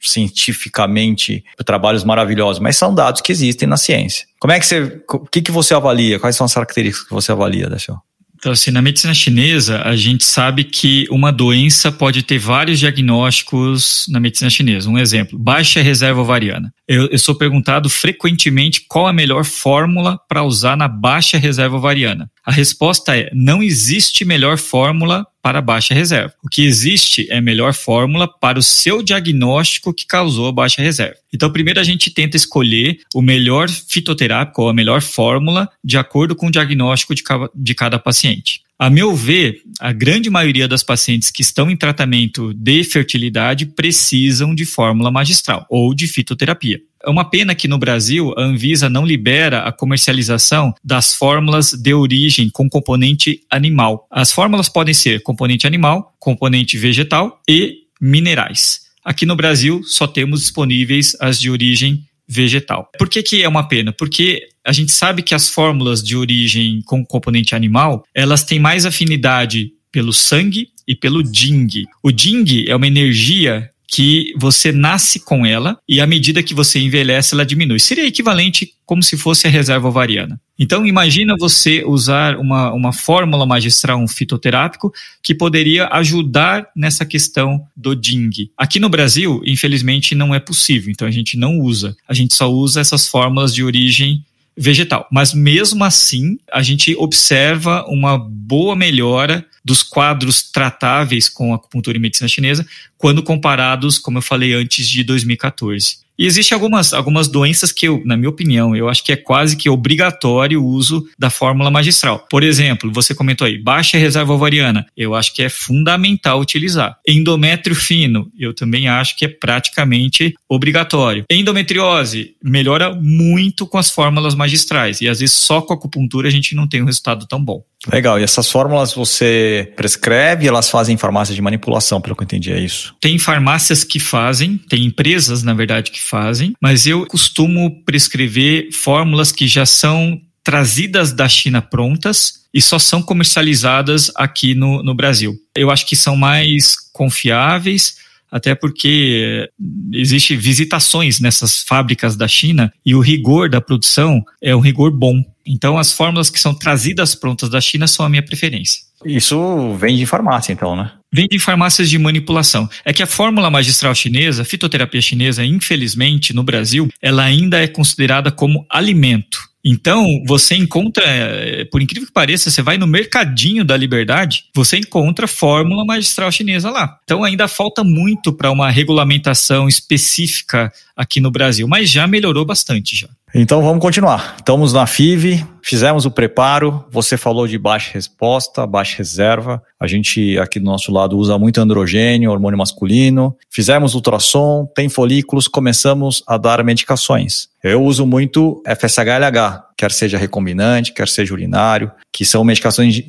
cientificamente, 0.00 1.44
trabalhos 1.64 2.04
maravilhosos, 2.04 2.58
mas 2.58 2.76
são 2.76 2.94
dados 2.94 3.20
que 3.20 3.30
existem 3.30 3.68
na 3.68 3.76
ciência. 3.76 4.26
Como 4.40 4.52
é 4.52 4.58
que 4.58 4.66
você, 4.66 5.02
o 5.12 5.26
que, 5.26 5.42
que 5.42 5.52
você 5.52 5.74
avalia? 5.74 6.18
Quais 6.18 6.34
são 6.34 6.46
as 6.46 6.54
características 6.54 7.06
que 7.06 7.14
você 7.14 7.32
avalia, 7.32 7.68
Décio? 7.68 8.00
Então, 8.38 8.52
assim, 8.52 8.70
na 8.70 8.80
medicina 8.80 9.12
chinesa, 9.12 9.82
a 9.82 9.96
gente 9.96 10.24
sabe 10.24 10.62
que 10.62 11.08
uma 11.10 11.32
doença 11.32 11.90
pode 11.90 12.22
ter 12.22 12.38
vários 12.38 12.78
diagnósticos 12.78 14.06
na 14.08 14.20
medicina 14.20 14.48
chinesa. 14.48 14.88
Um 14.88 14.96
exemplo, 14.96 15.36
baixa 15.36 15.82
reserva 15.82 16.20
ovariana. 16.20 16.72
Eu, 16.88 17.06
eu 17.08 17.18
sou 17.18 17.34
perguntado 17.34 17.90
frequentemente 17.90 18.86
qual 18.88 19.06
a 19.06 19.12
melhor 19.12 19.44
fórmula 19.44 20.18
para 20.26 20.42
usar 20.42 20.74
na 20.74 20.88
baixa 20.88 21.36
reserva 21.36 21.76
ovariana. 21.76 22.30
A 22.42 22.50
resposta 22.50 23.14
é: 23.14 23.30
não 23.34 23.62
existe 23.62 24.24
melhor 24.24 24.56
fórmula 24.56 25.26
para 25.42 25.60
baixa 25.60 25.92
reserva. 25.92 26.32
O 26.42 26.48
que 26.48 26.64
existe 26.64 27.26
é 27.30 27.40
melhor 27.40 27.74
fórmula 27.74 28.26
para 28.26 28.58
o 28.58 28.62
seu 28.62 29.02
diagnóstico 29.02 29.92
que 29.92 30.06
causou 30.06 30.48
a 30.48 30.52
baixa 30.52 30.80
reserva. 30.80 31.16
Então, 31.32 31.52
primeiro 31.52 31.78
a 31.78 31.84
gente 31.84 32.10
tenta 32.10 32.36
escolher 32.36 33.00
o 33.14 33.20
melhor 33.20 33.68
fitoterápico 33.68 34.62
ou 34.62 34.68
a 34.70 34.74
melhor 34.74 35.02
fórmula 35.02 35.68
de 35.84 35.98
acordo 35.98 36.34
com 36.34 36.46
o 36.46 36.50
diagnóstico 36.50 37.14
de 37.14 37.22
cada, 37.22 37.50
de 37.54 37.74
cada 37.74 37.98
paciente. 37.98 38.62
A 38.78 38.88
meu 38.88 39.12
ver, 39.12 39.60
a 39.80 39.92
grande 39.92 40.30
maioria 40.30 40.68
das 40.68 40.84
pacientes 40.84 41.32
que 41.32 41.42
estão 41.42 41.68
em 41.68 41.76
tratamento 41.76 42.54
de 42.54 42.84
fertilidade 42.84 43.66
precisam 43.66 44.54
de 44.54 44.64
fórmula 44.64 45.10
magistral 45.10 45.66
ou 45.68 45.92
de 45.92 46.06
fitoterapia. 46.06 46.80
É 47.04 47.10
uma 47.10 47.28
pena 47.28 47.56
que 47.56 47.66
no 47.66 47.76
Brasil 47.76 48.32
a 48.36 48.42
Anvisa 48.42 48.88
não 48.88 49.04
libera 49.04 49.64
a 49.64 49.72
comercialização 49.72 50.72
das 50.84 51.12
fórmulas 51.12 51.72
de 51.72 51.92
origem 51.92 52.48
com 52.50 52.68
componente 52.68 53.40
animal. 53.50 54.06
As 54.08 54.30
fórmulas 54.30 54.68
podem 54.68 54.94
ser 54.94 55.24
componente 55.24 55.66
animal, 55.66 56.14
componente 56.20 56.78
vegetal 56.78 57.40
e 57.48 57.78
minerais. 58.00 58.82
Aqui 59.04 59.26
no 59.26 59.34
Brasil 59.34 59.82
só 59.84 60.06
temos 60.06 60.42
disponíveis 60.42 61.16
as 61.20 61.40
de 61.40 61.50
origem 61.50 62.04
vegetal. 62.28 62.90
Por 62.98 63.08
que, 63.08 63.22
que 63.22 63.42
é 63.42 63.48
uma 63.48 63.66
pena? 63.66 63.92
Porque 63.92 64.48
a 64.64 64.72
gente 64.72 64.92
sabe 64.92 65.22
que 65.22 65.34
as 65.34 65.48
fórmulas 65.48 66.02
de 66.02 66.16
origem 66.16 66.82
com 66.84 67.04
componente 67.04 67.54
animal, 67.54 68.04
elas 68.14 68.44
têm 68.44 68.58
mais 68.58 68.84
afinidade 68.84 69.72
pelo 69.90 70.12
sangue 70.12 70.68
e 70.86 70.94
pelo 70.94 71.22
ding. 71.22 71.84
O 72.02 72.12
ding 72.12 72.66
é 72.68 72.76
uma 72.76 72.86
energia 72.86 73.70
que 73.90 74.34
você 74.36 74.70
nasce 74.70 75.18
com 75.18 75.46
ela 75.46 75.78
e 75.88 75.98
à 75.98 76.06
medida 76.06 76.42
que 76.42 76.52
você 76.52 76.78
envelhece 76.78 77.34
ela 77.34 77.46
diminui. 77.46 77.80
Seria 77.80 78.06
equivalente 78.06 78.74
como 78.84 79.02
se 79.02 79.16
fosse 79.16 79.46
a 79.46 79.50
reserva 79.50 79.88
ovariana. 79.88 80.38
Então 80.58 80.86
imagina 80.86 81.34
você 81.38 81.82
usar 81.86 82.36
uma, 82.36 82.72
uma 82.72 82.92
fórmula 82.92 83.46
magistral, 83.46 83.98
um 83.98 84.06
fitoterápico, 84.06 84.92
que 85.22 85.34
poderia 85.34 85.88
ajudar 85.88 86.68
nessa 86.76 87.06
questão 87.06 87.64
do 87.74 87.96
DING. 87.96 88.50
Aqui 88.56 88.78
no 88.78 88.90
Brasil, 88.90 89.40
infelizmente, 89.46 90.14
não 90.14 90.34
é 90.34 90.40
possível, 90.40 90.90
então 90.90 91.08
a 91.08 91.10
gente 91.10 91.38
não 91.38 91.58
usa. 91.58 91.96
A 92.06 92.12
gente 92.12 92.34
só 92.34 92.52
usa 92.52 92.80
essas 92.80 93.08
fórmulas 93.08 93.54
de 93.54 93.64
origem 93.64 94.22
vegetal. 94.56 95.06
Mas 95.10 95.32
mesmo 95.32 95.84
assim, 95.84 96.38
a 96.52 96.62
gente 96.62 96.94
observa 96.96 97.86
uma 97.86 98.18
boa 98.18 98.74
melhora 98.74 99.46
dos 99.68 99.82
quadros 99.82 100.42
tratáveis 100.42 101.28
com 101.28 101.52
acupuntura 101.52 101.98
e 101.98 102.00
medicina 102.00 102.26
chinesa 102.26 102.66
quando 102.96 103.22
comparados, 103.22 103.98
como 103.98 104.16
eu 104.16 104.22
falei 104.22 104.54
antes, 104.54 104.88
de 104.88 105.04
2014. 105.04 106.08
E 106.18 106.26
existem 106.26 106.56
algumas, 106.56 106.92
algumas 106.92 107.28
doenças 107.28 107.70
que, 107.70 107.86
eu, 107.86 108.02
na 108.04 108.16
minha 108.16 108.28
opinião, 108.28 108.74
eu 108.74 108.88
acho 108.88 109.04
que 109.04 109.12
é 109.12 109.16
quase 109.16 109.56
que 109.56 109.70
obrigatório 109.70 110.60
o 110.60 110.66
uso 110.66 111.08
da 111.16 111.30
fórmula 111.30 111.70
magistral. 111.70 112.26
Por 112.28 112.42
exemplo, 112.42 112.90
você 112.92 113.14
comentou 113.14 113.46
aí, 113.46 113.56
baixa 113.56 113.96
reserva 113.96 114.32
ovariana. 114.32 114.84
Eu 114.96 115.14
acho 115.14 115.32
que 115.32 115.44
é 115.44 115.48
fundamental 115.48 116.40
utilizar. 116.40 116.98
Endométrio 117.06 117.76
fino, 117.76 118.32
eu 118.36 118.52
também 118.52 118.88
acho 118.88 119.16
que 119.16 119.26
é 119.26 119.28
praticamente 119.28 120.34
obrigatório. 120.48 121.24
Endometriose, 121.30 122.34
melhora 122.42 122.92
muito 122.92 123.64
com 123.64 123.78
as 123.78 123.88
fórmulas 123.88 124.34
magistrais. 124.34 125.00
E 125.00 125.08
às 125.08 125.20
vezes 125.20 125.36
só 125.36 125.60
com 125.60 125.72
acupuntura 125.72 126.26
a 126.26 126.32
gente 126.32 126.52
não 126.52 126.66
tem 126.66 126.82
um 126.82 126.86
resultado 126.86 127.28
tão 127.28 127.40
bom. 127.40 127.62
Legal. 127.86 128.18
E 128.18 128.22
essas 128.22 128.50
fórmulas 128.50 128.92
você 128.92 129.72
prescreve, 129.76 130.48
elas 130.48 130.68
fazem 130.68 130.96
farmácia 130.96 131.34
de 131.34 131.40
manipulação, 131.40 132.00
pelo 132.00 132.16
que 132.16 132.22
eu 132.22 132.24
entendi, 132.24 132.52
é 132.52 132.60
isso? 132.60 132.94
Tem 133.00 133.18
farmácias 133.18 133.84
que 133.84 134.00
fazem, 134.00 134.58
tem 134.58 134.84
empresas, 134.84 135.42
na 135.42 135.54
verdade, 135.54 135.90
que 135.90 136.02
fazem, 136.02 136.54
mas 136.60 136.86
eu 136.86 137.06
costumo 137.06 137.82
prescrever 137.84 138.72
fórmulas 138.72 139.30
que 139.30 139.46
já 139.46 139.64
são 139.64 140.20
trazidas 140.42 141.12
da 141.12 141.28
China 141.28 141.62
prontas 141.62 142.46
e 142.52 142.60
só 142.60 142.78
são 142.78 143.02
comercializadas 143.02 144.10
aqui 144.16 144.54
no, 144.54 144.82
no 144.82 144.94
Brasil. 144.94 145.36
Eu 145.54 145.70
acho 145.70 145.86
que 145.86 145.94
são 145.94 146.16
mais 146.16 146.74
confiáveis, 146.92 147.96
até 148.30 148.54
porque 148.54 149.48
existe 149.92 150.36
visitações 150.36 151.20
nessas 151.20 151.62
fábricas 151.62 152.16
da 152.16 152.26
China 152.26 152.72
e 152.84 152.94
o 152.94 153.00
rigor 153.00 153.48
da 153.48 153.60
produção 153.60 154.22
é 154.42 154.54
um 154.54 154.60
rigor 154.60 154.90
bom. 154.90 155.22
Então 155.48 155.78
as 155.78 155.92
fórmulas 155.92 156.28
que 156.28 156.38
são 156.38 156.54
trazidas 156.54 157.14
prontas 157.14 157.48
da 157.48 157.60
China 157.60 157.86
são 157.86 158.04
a 158.04 158.08
minha 158.08 158.22
preferência. 158.22 158.82
Isso 159.04 159.74
vem 159.76 159.96
de 159.96 160.04
farmácia, 160.04 160.52
então, 160.52 160.74
né? 160.74 160.92
Vem 161.12 161.26
de 161.26 161.38
farmácias 161.38 161.88
de 161.88 161.98
manipulação. 161.98 162.68
É 162.84 162.92
que 162.92 163.02
a 163.02 163.06
fórmula 163.06 163.48
magistral 163.48 163.94
chinesa, 163.94 164.44
fitoterapia 164.44 165.00
chinesa, 165.00 165.44
infelizmente, 165.44 166.34
no 166.34 166.42
Brasil, 166.42 166.88
ela 167.00 167.22
ainda 167.22 167.62
é 167.62 167.66
considerada 167.66 168.30
como 168.30 168.66
alimento. 168.68 169.38
Então, 169.64 170.06
você 170.26 170.54
encontra, 170.54 171.04
eh, 171.04 171.64
por 171.64 171.82
incrível 171.82 172.06
que 172.06 172.12
pareça, 172.12 172.50
você 172.50 172.62
vai 172.62 172.78
no 172.78 172.86
mercadinho 172.86 173.64
da 173.64 173.76
liberdade, 173.76 174.44
você 174.54 174.78
encontra 174.78 175.26
fórmula 175.26 175.84
magistral 175.84 176.30
chinesa 176.30 176.70
lá. 176.70 176.98
Então, 177.04 177.24
ainda 177.24 177.48
falta 177.48 177.82
muito 177.82 178.32
para 178.32 178.50
uma 178.50 178.70
regulamentação 178.70 179.68
específica 179.68 180.72
aqui 180.96 181.20
no 181.20 181.30
Brasil, 181.30 181.66
mas 181.66 181.90
já 181.90 182.06
melhorou 182.06 182.44
bastante 182.44 182.96
já. 182.96 183.08
Então 183.34 183.62
vamos 183.62 183.80
continuar. 183.80 184.36
Estamos 184.38 184.72
na 184.72 184.86
FIV, 184.86 185.44
fizemos 185.68 186.06
o 186.06 186.10
preparo. 186.10 186.82
Você 186.90 187.18
falou 187.18 187.46
de 187.46 187.58
baixa 187.58 187.92
resposta, 187.92 188.66
baixa 188.66 188.96
reserva. 188.96 189.62
A 189.78 189.86
gente 189.86 190.38
aqui 190.38 190.58
do 190.58 190.64
nosso 190.64 190.90
lado 190.90 191.18
usa 191.18 191.38
muito 191.38 191.60
androgênio, 191.60 192.30
hormônio 192.30 192.56
masculino. 192.56 193.36
Fizemos 193.50 193.94
ultrassom, 193.94 194.66
tem 194.74 194.88
folículos, 194.88 195.46
começamos 195.46 196.22
a 196.26 196.38
dar 196.38 196.64
medicações. 196.64 197.48
Eu 197.62 197.82
uso 197.82 198.06
muito 198.06 198.62
FSH-LH, 198.66 199.64
quer 199.76 199.90
seja 199.90 200.16
recombinante, 200.16 200.92
quer 200.92 201.08
seja 201.08 201.34
urinário, 201.34 201.90
que 202.12 202.24
são 202.24 202.44
medicações 202.44 203.02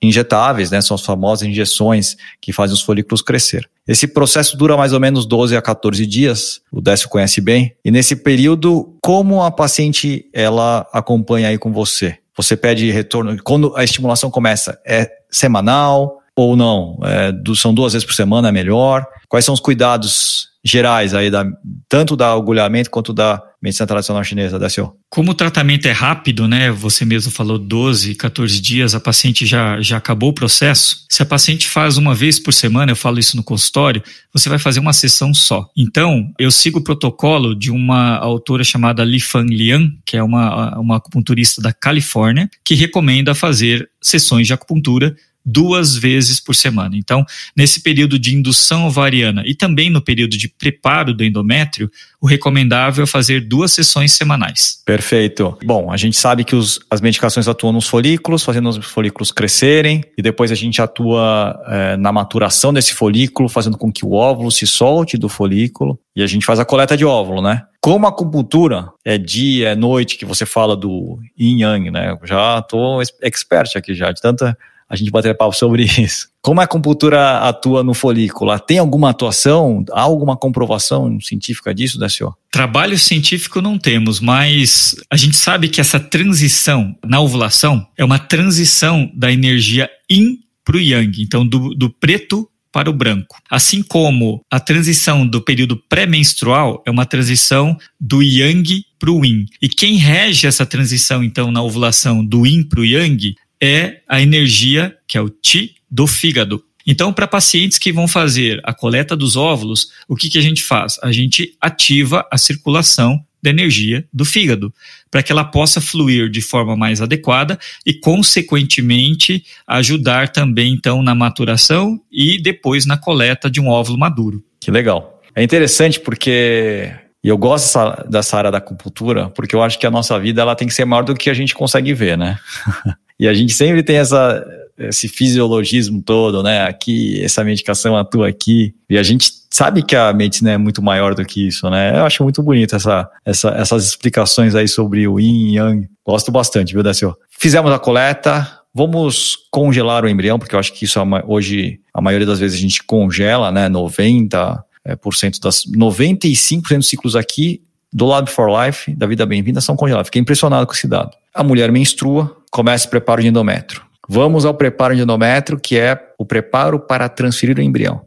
injetáveis, 0.00 0.70
né? 0.70 0.80
São 0.82 0.94
as 0.94 1.04
famosas 1.04 1.48
injeções 1.48 2.16
que 2.40 2.52
fazem 2.52 2.74
os 2.74 2.82
folículos 2.82 3.22
crescer. 3.22 3.68
Esse 3.86 4.06
processo 4.06 4.56
dura 4.56 4.76
mais 4.76 4.92
ou 4.92 5.00
menos 5.00 5.26
12 5.26 5.56
a 5.56 5.62
14 5.62 6.06
dias, 6.06 6.60
o 6.72 6.80
Décio 6.80 7.08
conhece 7.08 7.40
bem. 7.40 7.74
E 7.84 7.90
nesse 7.90 8.16
período, 8.16 8.96
como 9.02 9.42
a 9.42 9.50
paciente 9.50 10.26
ela 10.32 10.86
acompanha 10.92 11.48
aí 11.48 11.58
com 11.58 11.72
você? 11.72 12.03
Você 12.36 12.56
pede 12.56 12.90
retorno, 12.90 13.36
quando 13.42 13.76
a 13.76 13.84
estimulação 13.84 14.30
começa, 14.30 14.80
é 14.84 15.10
semanal 15.30 16.18
ou 16.34 16.56
não? 16.56 16.98
É, 17.04 17.32
são 17.54 17.72
duas 17.72 17.92
vezes 17.92 18.06
por 18.06 18.14
semana, 18.14 18.48
é 18.48 18.52
melhor? 18.52 19.06
Quais 19.28 19.44
são 19.44 19.54
os 19.54 19.60
cuidados 19.60 20.48
gerais 20.64 21.14
aí, 21.14 21.30
da, 21.30 21.44
tanto 21.88 22.16
da 22.16 22.32
agulhamento 22.32 22.90
quanto 22.90 23.12
da 23.12 23.42
medicina 23.64 23.86
tradicional 23.86 24.22
chinesa, 24.22 24.58
Décio? 24.58 24.92
Como 25.08 25.30
o 25.30 25.34
tratamento 25.34 25.86
é 25.86 25.90
rápido, 25.90 26.46
né? 26.46 26.70
Você 26.70 27.02
mesmo 27.06 27.32
falou 27.32 27.58
12, 27.58 28.14
14 28.14 28.60
dias, 28.60 28.94
a 28.94 29.00
paciente 29.00 29.46
já, 29.46 29.80
já 29.80 29.96
acabou 29.96 30.28
o 30.28 30.34
processo. 30.34 31.06
Se 31.08 31.22
a 31.22 31.26
paciente 31.26 31.66
faz 31.66 31.96
uma 31.96 32.14
vez 32.14 32.38
por 32.38 32.52
semana, 32.52 32.92
eu 32.92 32.96
falo 32.96 33.18
isso 33.18 33.38
no 33.38 33.42
consultório, 33.42 34.02
você 34.34 34.50
vai 34.50 34.58
fazer 34.58 34.80
uma 34.80 34.92
sessão 34.92 35.32
só. 35.32 35.66
Então, 35.74 36.30
eu 36.38 36.50
sigo 36.50 36.80
o 36.80 36.84
protocolo 36.84 37.54
de 37.54 37.70
uma 37.70 38.18
autora 38.18 38.62
chamada 38.62 39.02
Li 39.02 39.18
Fan 39.18 39.46
Lian, 39.46 39.90
que 40.04 40.18
é 40.18 40.22
uma, 40.22 40.78
uma 40.78 40.96
acupunturista 40.98 41.62
da 41.62 41.72
Califórnia, 41.72 42.50
que 42.62 42.74
recomenda 42.74 43.34
fazer 43.34 43.88
sessões 44.02 44.46
de 44.46 44.52
acupuntura 44.52 45.16
duas 45.44 45.96
vezes 45.96 46.40
por 46.40 46.54
semana. 46.54 46.96
Então, 46.96 47.24
nesse 47.56 47.82
período 47.82 48.18
de 48.18 48.34
indução 48.34 48.86
ovariana 48.86 49.42
e 49.46 49.54
também 49.54 49.90
no 49.90 50.00
período 50.00 50.36
de 50.36 50.48
preparo 50.48 51.12
do 51.12 51.24
endométrio, 51.24 51.90
o 52.20 52.26
recomendável 52.26 53.04
é 53.04 53.06
fazer 53.06 53.40
duas 53.40 53.72
sessões 53.72 54.12
semanais. 54.12 54.82
Perfeito. 54.86 55.58
Bom, 55.64 55.92
a 55.92 55.96
gente 55.96 56.16
sabe 56.16 56.44
que 56.44 56.56
os, 56.56 56.80
as 56.90 57.00
medicações 57.00 57.46
atuam 57.46 57.72
nos 57.72 57.86
folículos, 57.86 58.42
fazendo 58.42 58.70
os 58.70 58.84
folículos 58.86 59.30
crescerem, 59.30 60.02
e 60.16 60.22
depois 60.22 60.50
a 60.50 60.54
gente 60.54 60.80
atua 60.80 61.60
é, 61.66 61.96
na 61.96 62.10
maturação 62.10 62.72
desse 62.72 62.94
folículo, 62.94 63.48
fazendo 63.48 63.76
com 63.76 63.92
que 63.92 64.06
o 64.06 64.12
óvulo 64.12 64.50
se 64.50 64.66
solte 64.66 65.18
do 65.18 65.28
folículo, 65.28 65.98
e 66.16 66.22
a 66.22 66.26
gente 66.26 66.46
faz 66.46 66.58
a 66.58 66.64
coleta 66.64 66.96
de 66.96 67.04
óvulo, 67.04 67.42
né? 67.42 67.62
Como 67.80 68.06
a 68.06 68.08
acupuntura 68.08 68.88
é 69.04 69.18
dia, 69.18 69.70
é 69.70 69.74
noite, 69.74 70.16
que 70.16 70.24
você 70.24 70.46
fala 70.46 70.74
do 70.74 71.18
yin 71.38 71.60
yang, 71.60 71.90
né? 71.90 72.16
Já 72.24 72.62
tô 72.62 73.02
expert 73.20 73.76
aqui 73.76 73.94
já, 73.94 74.10
de 74.10 74.22
tanta 74.22 74.56
a 74.88 74.96
gente 74.96 75.10
bater 75.10 75.36
papo 75.36 75.54
sobre 75.56 75.84
isso. 75.98 76.28
Como 76.42 76.60
a 76.60 76.64
acupuntura 76.64 77.38
atua 77.38 77.82
no 77.82 77.94
folículo? 77.94 78.58
Tem 78.58 78.78
alguma 78.78 79.10
atuação? 79.10 79.84
Há 79.92 80.02
alguma 80.02 80.36
comprovação 80.36 81.18
científica 81.20 81.74
disso, 81.74 81.98
Décio? 81.98 82.34
Trabalho 82.50 82.98
científico 82.98 83.60
não 83.60 83.78
temos, 83.78 84.20
mas 84.20 84.94
a 85.10 85.16
gente 85.16 85.36
sabe 85.36 85.68
que 85.68 85.80
essa 85.80 85.98
transição 85.98 86.94
na 87.04 87.20
ovulação 87.20 87.86
é 87.96 88.04
uma 88.04 88.18
transição 88.18 89.10
da 89.14 89.32
energia 89.32 89.88
yin 90.10 90.38
para 90.64 90.76
o 90.76 90.80
yang, 90.80 91.22
então 91.22 91.46
do, 91.46 91.74
do 91.74 91.90
preto 91.90 92.48
para 92.74 92.90
o 92.90 92.92
branco. 92.92 93.36
Assim 93.48 93.84
como 93.84 94.44
a 94.50 94.58
transição 94.58 95.24
do 95.24 95.40
período 95.40 95.76
pré-menstrual 95.88 96.82
é 96.84 96.90
uma 96.90 97.06
transição 97.06 97.78
do 98.00 98.20
yang 98.20 98.84
para 98.98 99.12
o 99.12 99.24
yin. 99.24 99.46
E 99.62 99.68
quem 99.68 99.94
rege 99.94 100.48
essa 100.48 100.66
transição, 100.66 101.22
então, 101.22 101.52
na 101.52 101.62
ovulação 101.62 102.24
do 102.24 102.44
yin 102.44 102.64
para 102.64 102.80
o 102.80 102.84
yang 102.84 103.36
é 103.60 104.00
a 104.08 104.20
energia, 104.20 104.96
que 105.06 105.16
é 105.16 105.20
o 105.20 105.30
Qi, 105.30 105.76
do 105.90 106.06
fígado. 106.06 106.62
Então, 106.86 107.12
para 107.12 107.26
pacientes 107.26 107.78
que 107.78 107.92
vão 107.92 108.06
fazer 108.06 108.60
a 108.62 108.74
coleta 108.74 109.16
dos 109.16 109.36
óvulos, 109.36 109.90
o 110.06 110.14
que, 110.14 110.28
que 110.28 110.38
a 110.38 110.42
gente 110.42 110.62
faz? 110.62 110.98
A 111.02 111.10
gente 111.10 111.56
ativa 111.60 112.26
a 112.30 112.36
circulação 112.36 113.24
da 113.42 113.50
energia 113.50 114.06
do 114.12 114.24
fígado, 114.24 114.72
para 115.10 115.22
que 115.22 115.30
ela 115.30 115.44
possa 115.44 115.80
fluir 115.80 116.30
de 116.30 116.40
forma 116.40 116.74
mais 116.74 117.02
adequada 117.02 117.58
e, 117.84 117.92
consequentemente, 117.92 119.44
ajudar 119.66 120.30
também, 120.30 120.72
então, 120.72 121.02
na 121.02 121.14
maturação 121.14 122.00
e 122.10 122.40
depois 122.40 122.86
na 122.86 122.96
coleta 122.96 123.50
de 123.50 123.60
um 123.60 123.68
óvulo 123.68 123.98
maduro. 123.98 124.42
Que 124.60 124.70
legal. 124.70 125.22
É 125.34 125.42
interessante 125.42 126.00
porque 126.00 126.90
eu 127.22 127.36
gosto 127.36 127.66
dessa, 127.66 128.06
dessa, 128.08 128.36
área 128.38 128.50
da 128.50 128.58
acupuntura 128.58 129.28
porque 129.30 129.54
eu 129.54 129.62
acho 129.62 129.78
que 129.78 129.86
a 129.86 129.90
nossa 129.90 130.18
vida 130.18 130.40
ela 130.40 130.54
tem 130.54 130.66
que 130.66 130.74
ser 130.74 130.84
maior 130.84 131.02
do 131.02 131.14
que 131.14 131.28
a 131.28 131.34
gente 131.34 131.54
consegue 131.54 131.92
ver, 131.92 132.16
né? 132.16 132.38
e 133.18 133.28
a 133.28 133.34
gente 133.34 133.52
sempre 133.52 133.82
tem 133.82 133.96
essa, 133.96 134.44
esse 134.78 135.08
fisiologismo 135.08 136.02
todo, 136.02 136.42
né? 136.42 136.66
Aqui, 136.66 137.22
essa 137.22 137.44
medicação 137.44 137.96
atua 137.96 138.28
aqui. 138.28 138.74
E 138.88 138.98
a 138.98 139.02
gente 139.02 139.30
sabe 139.50 139.82
que 139.82 139.94
a 139.94 140.12
medicina 140.12 140.52
é 140.52 140.58
muito 140.58 140.82
maior 140.82 141.14
do 141.14 141.24
que 141.24 141.46
isso, 141.46 141.68
né? 141.70 141.98
Eu 141.98 142.04
acho 142.04 142.22
muito 142.22 142.42
bonito 142.42 142.74
essa, 142.74 143.08
essa, 143.24 143.50
essas 143.50 143.86
explicações 143.86 144.54
aí 144.54 144.68
sobre 144.68 145.06
o 145.06 145.20
yin 145.20 145.50
e 145.50 145.56
yang. 145.56 145.88
Gosto 146.04 146.32
bastante, 146.32 146.72
viu, 146.72 146.82
Dacio? 146.82 147.16
Fizemos 147.30 147.72
a 147.72 147.78
coleta, 147.78 148.64
Vamos 148.76 149.36
congelar 149.52 150.04
o 150.04 150.08
embrião, 150.08 150.36
porque 150.36 150.56
eu 150.56 150.58
acho 150.58 150.72
que 150.72 150.84
isso 150.84 150.98
é 150.98 151.02
hoje, 151.28 151.78
a 151.94 152.02
maioria 152.02 152.26
das 152.26 152.40
vezes 152.40 152.58
a 152.58 152.60
gente 152.60 152.82
congela, 152.82 153.52
né? 153.52 153.68
90% 153.68 154.58
é, 154.84 154.96
das 155.40 155.64
95% 155.64 156.78
dos 156.78 156.88
ciclos 156.88 157.14
aqui 157.14 157.62
do 157.92 158.04
Lab 158.04 158.28
for 158.28 158.50
Life, 158.50 158.92
da 158.96 159.06
Vida 159.06 159.24
Bem-vinda, 159.24 159.60
são 159.60 159.76
congelados. 159.76 160.08
Fiquei 160.08 160.20
impressionado 160.20 160.66
com 160.66 160.72
esse 160.72 160.88
dado. 160.88 161.16
A 161.34 161.42
mulher 161.42 161.72
menstrua, 161.72 162.36
começa 162.50 162.86
o 162.86 162.90
preparo 162.90 163.20
de 163.20 163.26
endométrio. 163.26 163.82
Vamos 164.08 164.44
ao 164.44 164.54
preparo 164.54 164.94
de 164.94 165.02
endométrio, 165.02 165.58
que 165.58 165.76
é 165.76 165.98
o 166.16 166.24
preparo 166.24 166.78
para 166.78 167.08
transferir 167.08 167.58
o 167.58 167.62
embrião. 167.62 168.02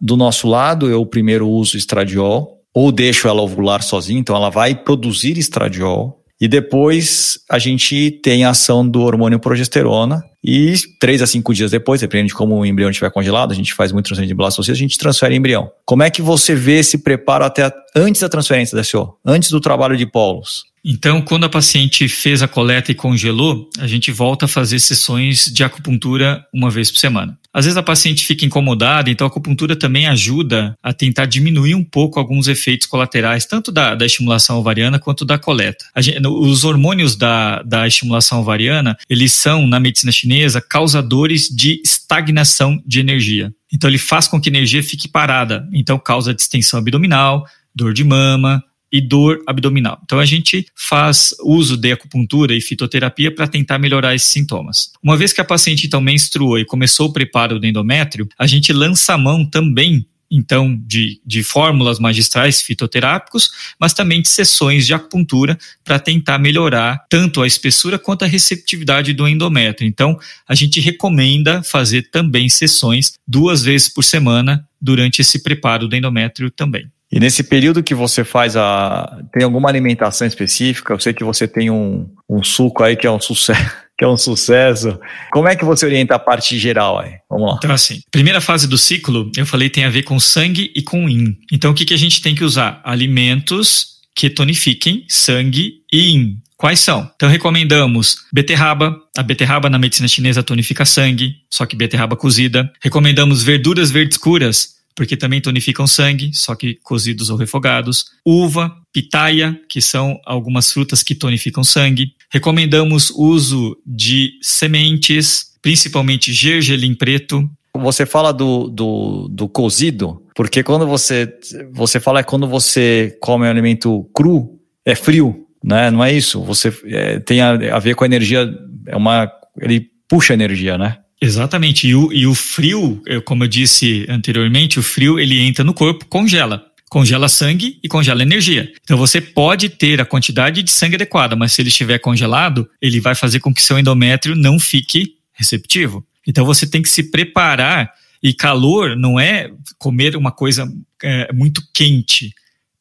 Do 0.00 0.16
nosso 0.16 0.46
lado, 0.46 0.88
eu 0.88 1.04
primeiro 1.04 1.48
uso 1.48 1.76
estradiol, 1.76 2.60
ou 2.72 2.92
deixo 2.92 3.26
ela 3.26 3.42
ovular 3.42 3.82
sozinha, 3.82 4.20
então 4.20 4.36
ela 4.36 4.50
vai 4.50 4.74
produzir 4.74 5.38
estradiol, 5.38 6.22
e 6.40 6.46
depois 6.46 7.38
a 7.50 7.58
gente 7.58 8.10
tem 8.22 8.44
a 8.44 8.50
ação 8.50 8.86
do 8.86 9.00
hormônio 9.00 9.38
progesterona, 9.38 10.22
e 10.44 10.74
três 11.00 11.20
a 11.22 11.26
cinco 11.26 11.52
dias 11.52 11.72
depois, 11.72 12.00
dependendo 12.00 12.28
de 12.28 12.34
como 12.34 12.56
o 12.56 12.64
embrião 12.64 12.88
estiver 12.88 13.10
congelado, 13.10 13.50
a 13.50 13.54
gente 13.54 13.74
faz 13.74 13.90
muito 13.90 14.06
transferência 14.06 14.32
de 14.32 14.36
blastocitos, 14.36 14.78
a 14.78 14.80
gente 14.80 14.96
transfere 14.96 15.34
embrião. 15.34 15.70
Como 15.84 16.04
é 16.04 16.10
que 16.10 16.22
você 16.22 16.54
vê 16.54 16.78
esse 16.78 16.98
preparo 16.98 17.44
até 17.44 17.72
antes 17.96 18.20
da 18.20 18.28
transferência 18.28 18.76
da 18.76 18.84
SO, 18.84 19.16
antes 19.24 19.50
do 19.50 19.60
trabalho 19.60 19.96
de 19.96 20.06
polos? 20.06 20.64
Então, 20.84 21.20
quando 21.20 21.42
a 21.42 21.48
paciente 21.48 22.06
fez 22.06 22.44
a 22.44 22.48
coleta 22.48 22.92
e 22.92 22.94
congelou, 22.94 23.68
a 23.76 23.88
gente 23.88 24.12
volta 24.12 24.44
a 24.44 24.48
fazer 24.48 24.78
sessões 24.78 25.46
de 25.46 25.64
acupuntura 25.64 26.46
uma 26.54 26.70
vez 26.70 26.92
por 26.92 26.98
semana. 26.98 27.36
Às 27.56 27.64
vezes 27.64 27.78
a 27.78 27.82
paciente 27.82 28.26
fica 28.26 28.44
incomodada, 28.44 29.08
então 29.08 29.26
a 29.26 29.30
acupuntura 29.30 29.74
também 29.74 30.06
ajuda 30.06 30.76
a 30.82 30.92
tentar 30.92 31.24
diminuir 31.24 31.74
um 31.74 31.82
pouco 31.82 32.20
alguns 32.20 32.48
efeitos 32.48 32.86
colaterais, 32.86 33.46
tanto 33.46 33.72
da, 33.72 33.94
da 33.94 34.04
estimulação 34.04 34.58
ovariana 34.58 34.98
quanto 34.98 35.24
da 35.24 35.38
coleta. 35.38 35.82
Gente, 35.96 36.20
os 36.28 36.64
hormônios 36.64 37.16
da, 37.16 37.62
da 37.62 37.86
estimulação 37.86 38.40
ovariana, 38.40 38.94
eles 39.08 39.32
são, 39.32 39.66
na 39.66 39.80
medicina 39.80 40.12
chinesa, 40.12 40.60
causadores 40.60 41.48
de 41.48 41.80
estagnação 41.82 42.78
de 42.84 43.00
energia. 43.00 43.50
Então 43.72 43.88
ele 43.88 43.96
faz 43.96 44.28
com 44.28 44.38
que 44.38 44.50
a 44.50 44.52
energia 44.52 44.82
fique 44.82 45.08
parada, 45.08 45.66
então 45.72 45.98
causa 45.98 46.34
distensão 46.34 46.78
abdominal, 46.78 47.46
dor 47.74 47.94
de 47.94 48.04
mama, 48.04 48.62
e 48.96 49.00
dor 49.00 49.42
abdominal. 49.46 50.00
Então 50.04 50.18
a 50.18 50.24
gente 50.24 50.66
faz 50.74 51.34
uso 51.40 51.76
de 51.76 51.92
acupuntura 51.92 52.54
e 52.54 52.60
fitoterapia 52.60 53.34
para 53.34 53.46
tentar 53.46 53.78
melhorar 53.78 54.14
esses 54.14 54.28
sintomas. 54.28 54.92
Uma 55.02 55.16
vez 55.16 55.32
que 55.32 55.40
a 55.40 55.44
paciente 55.44 55.86
então 55.86 56.00
menstruou 56.00 56.58
e 56.58 56.64
começou 56.64 57.08
o 57.08 57.12
preparo 57.12 57.60
do 57.60 57.66
endométrio, 57.66 58.28
a 58.38 58.46
gente 58.46 58.72
lança 58.72 59.14
a 59.14 59.18
mão 59.18 59.44
também 59.44 60.06
então 60.30 60.76
de, 60.86 61.20
de 61.24 61.42
fórmulas 61.42 61.98
magistrais 61.98 62.60
fitoterápicos, 62.60 63.50
mas 63.78 63.92
também 63.92 64.20
de 64.20 64.28
sessões 64.28 64.86
de 64.86 64.94
acupuntura 64.94 65.56
para 65.84 65.98
tentar 65.98 66.38
melhorar 66.38 67.04
tanto 67.08 67.42
a 67.42 67.46
espessura 67.46 67.98
quanto 67.98 68.24
a 68.24 68.28
receptividade 68.28 69.12
do 69.12 69.28
endométrio. 69.28 69.86
Então, 69.86 70.18
a 70.48 70.54
gente 70.54 70.80
recomenda 70.80 71.62
fazer 71.62 72.10
também 72.10 72.48
sessões 72.48 73.12
duas 73.26 73.62
vezes 73.62 73.88
por 73.88 74.02
semana 74.02 74.66
durante 74.80 75.20
esse 75.20 75.42
preparo 75.42 75.86
do 75.86 75.94
endométrio 75.94 76.50
também. 76.50 76.90
E 77.10 77.20
nesse 77.20 77.44
período 77.44 77.82
que 77.82 77.94
você 77.94 78.24
faz 78.24 78.56
a. 78.56 79.20
Tem 79.32 79.44
alguma 79.44 79.68
alimentação 79.68 80.26
específica? 80.26 80.92
Eu 80.92 81.00
sei 81.00 81.14
que 81.14 81.24
você 81.24 81.46
tem 81.46 81.70
um, 81.70 82.08
um 82.28 82.42
suco 82.42 82.82
aí 82.82 82.96
que 82.96 83.06
é 83.06 83.10
um 83.10 83.20
sucesso. 83.20 83.76
Que 83.98 84.04
é 84.04 84.08
um 84.08 84.18
sucesso. 84.18 85.00
Como 85.32 85.48
é 85.48 85.56
que 85.56 85.64
você 85.64 85.86
orienta 85.86 86.16
a 86.16 86.18
parte 86.18 86.58
geral 86.58 86.98
aí? 86.98 87.12
Vamos 87.30 87.48
lá. 87.48 87.54
Então, 87.56 87.72
assim, 87.72 88.02
primeira 88.10 88.42
fase 88.42 88.68
do 88.68 88.76
ciclo, 88.76 89.32
eu 89.34 89.46
falei, 89.46 89.70
tem 89.70 89.86
a 89.86 89.88
ver 89.88 90.02
com 90.02 90.20
sangue 90.20 90.70
e 90.76 90.82
com 90.82 91.08
yin. 91.08 91.34
Então, 91.50 91.70
o 91.70 91.74
que, 91.74 91.86
que 91.86 91.94
a 91.94 91.96
gente 91.96 92.20
tem 92.20 92.34
que 92.34 92.44
usar? 92.44 92.78
Alimentos 92.84 94.02
que 94.14 94.28
tonifiquem 94.28 95.06
sangue 95.08 95.76
e 95.90 96.10
yin. 96.10 96.42
Quais 96.56 96.80
são? 96.80 97.10
Então 97.14 97.28
recomendamos 97.28 98.16
beterraba. 98.32 98.96
A 99.16 99.22
beterraba 99.22 99.68
na 99.68 99.78
medicina 99.78 100.08
chinesa 100.08 100.42
tonifica 100.42 100.84
sangue, 100.86 101.36
só 101.50 101.66
que 101.66 101.76
beterraba 101.76 102.16
cozida. 102.16 102.70
Recomendamos 102.82 103.42
verduras 103.42 103.90
verdes 103.90 104.16
escuras 104.16 104.75
porque 104.96 105.16
também 105.16 105.42
tonificam 105.42 105.86
sangue, 105.86 106.30
só 106.32 106.56
que 106.56 106.78
cozidos 106.82 107.28
ou 107.28 107.36
refogados. 107.36 108.06
Uva, 108.24 108.74
pitaia, 108.92 109.60
que 109.68 109.80
são 109.80 110.18
algumas 110.24 110.72
frutas 110.72 111.02
que 111.02 111.14
tonificam 111.14 111.62
sangue. 111.62 112.14
Recomendamos 112.32 113.10
uso 113.10 113.76
de 113.86 114.32
sementes, 114.40 115.52
principalmente 115.60 116.32
gergelim 116.32 116.94
preto. 116.94 117.48
Você 117.74 118.06
fala 118.06 118.32
do, 118.32 118.68
do, 118.68 119.28
do 119.28 119.46
cozido, 119.46 120.22
porque 120.34 120.62
quando 120.62 120.86
você, 120.86 121.30
você 121.72 122.00
fala 122.00 122.20
é 122.20 122.22
quando 122.22 122.48
você 122.48 123.14
come 123.20 123.44
um 123.44 123.50
alimento 123.50 124.08
cru, 124.14 124.58
é 124.82 124.94
frio, 124.94 125.46
né? 125.62 125.90
Não 125.90 126.02
é 126.02 126.10
isso? 126.10 126.42
Você 126.42 126.72
é, 126.86 127.20
tem 127.20 127.42
a, 127.42 127.76
a 127.76 127.78
ver 127.78 127.94
com 127.94 128.04
a 128.04 128.06
energia, 128.06 128.48
é 128.86 128.96
uma, 128.96 129.30
ele 129.60 129.90
puxa 130.08 130.32
energia, 130.32 130.78
né? 130.78 130.96
Exatamente. 131.26 131.88
E 131.88 131.94
o, 131.94 132.12
e 132.12 132.24
o 132.24 132.34
frio, 132.34 133.02
como 133.24 133.42
eu 133.42 133.48
disse 133.48 134.06
anteriormente, 134.08 134.78
o 134.78 134.82
frio 134.82 135.18
ele 135.18 135.40
entra 135.40 135.64
no 135.64 135.74
corpo, 135.74 136.06
congela. 136.06 136.64
Congela 136.88 137.28
sangue 137.28 137.80
e 137.82 137.88
congela 137.88 138.22
energia. 138.22 138.72
Então 138.84 138.96
você 138.96 139.20
pode 139.20 139.68
ter 139.68 140.00
a 140.00 140.04
quantidade 140.04 140.62
de 140.62 140.70
sangue 140.70 140.94
adequada, 140.94 141.34
mas 141.34 141.52
se 141.52 141.60
ele 141.60 141.68
estiver 141.68 141.98
congelado, 141.98 142.70
ele 142.80 143.00
vai 143.00 143.16
fazer 143.16 143.40
com 143.40 143.52
que 143.52 143.60
seu 143.60 143.76
endométrio 143.76 144.36
não 144.36 144.56
fique 144.56 145.16
receptivo. 145.32 146.06
Então 146.24 146.44
você 146.44 146.64
tem 146.64 146.80
que 146.80 146.88
se 146.88 147.10
preparar. 147.10 147.92
E 148.22 148.32
calor 148.32 148.96
não 148.96 149.20
é 149.20 149.50
comer 149.78 150.16
uma 150.16 150.30
coisa 150.30 150.72
é, 151.02 151.32
muito 151.32 151.60
quente. 151.74 152.32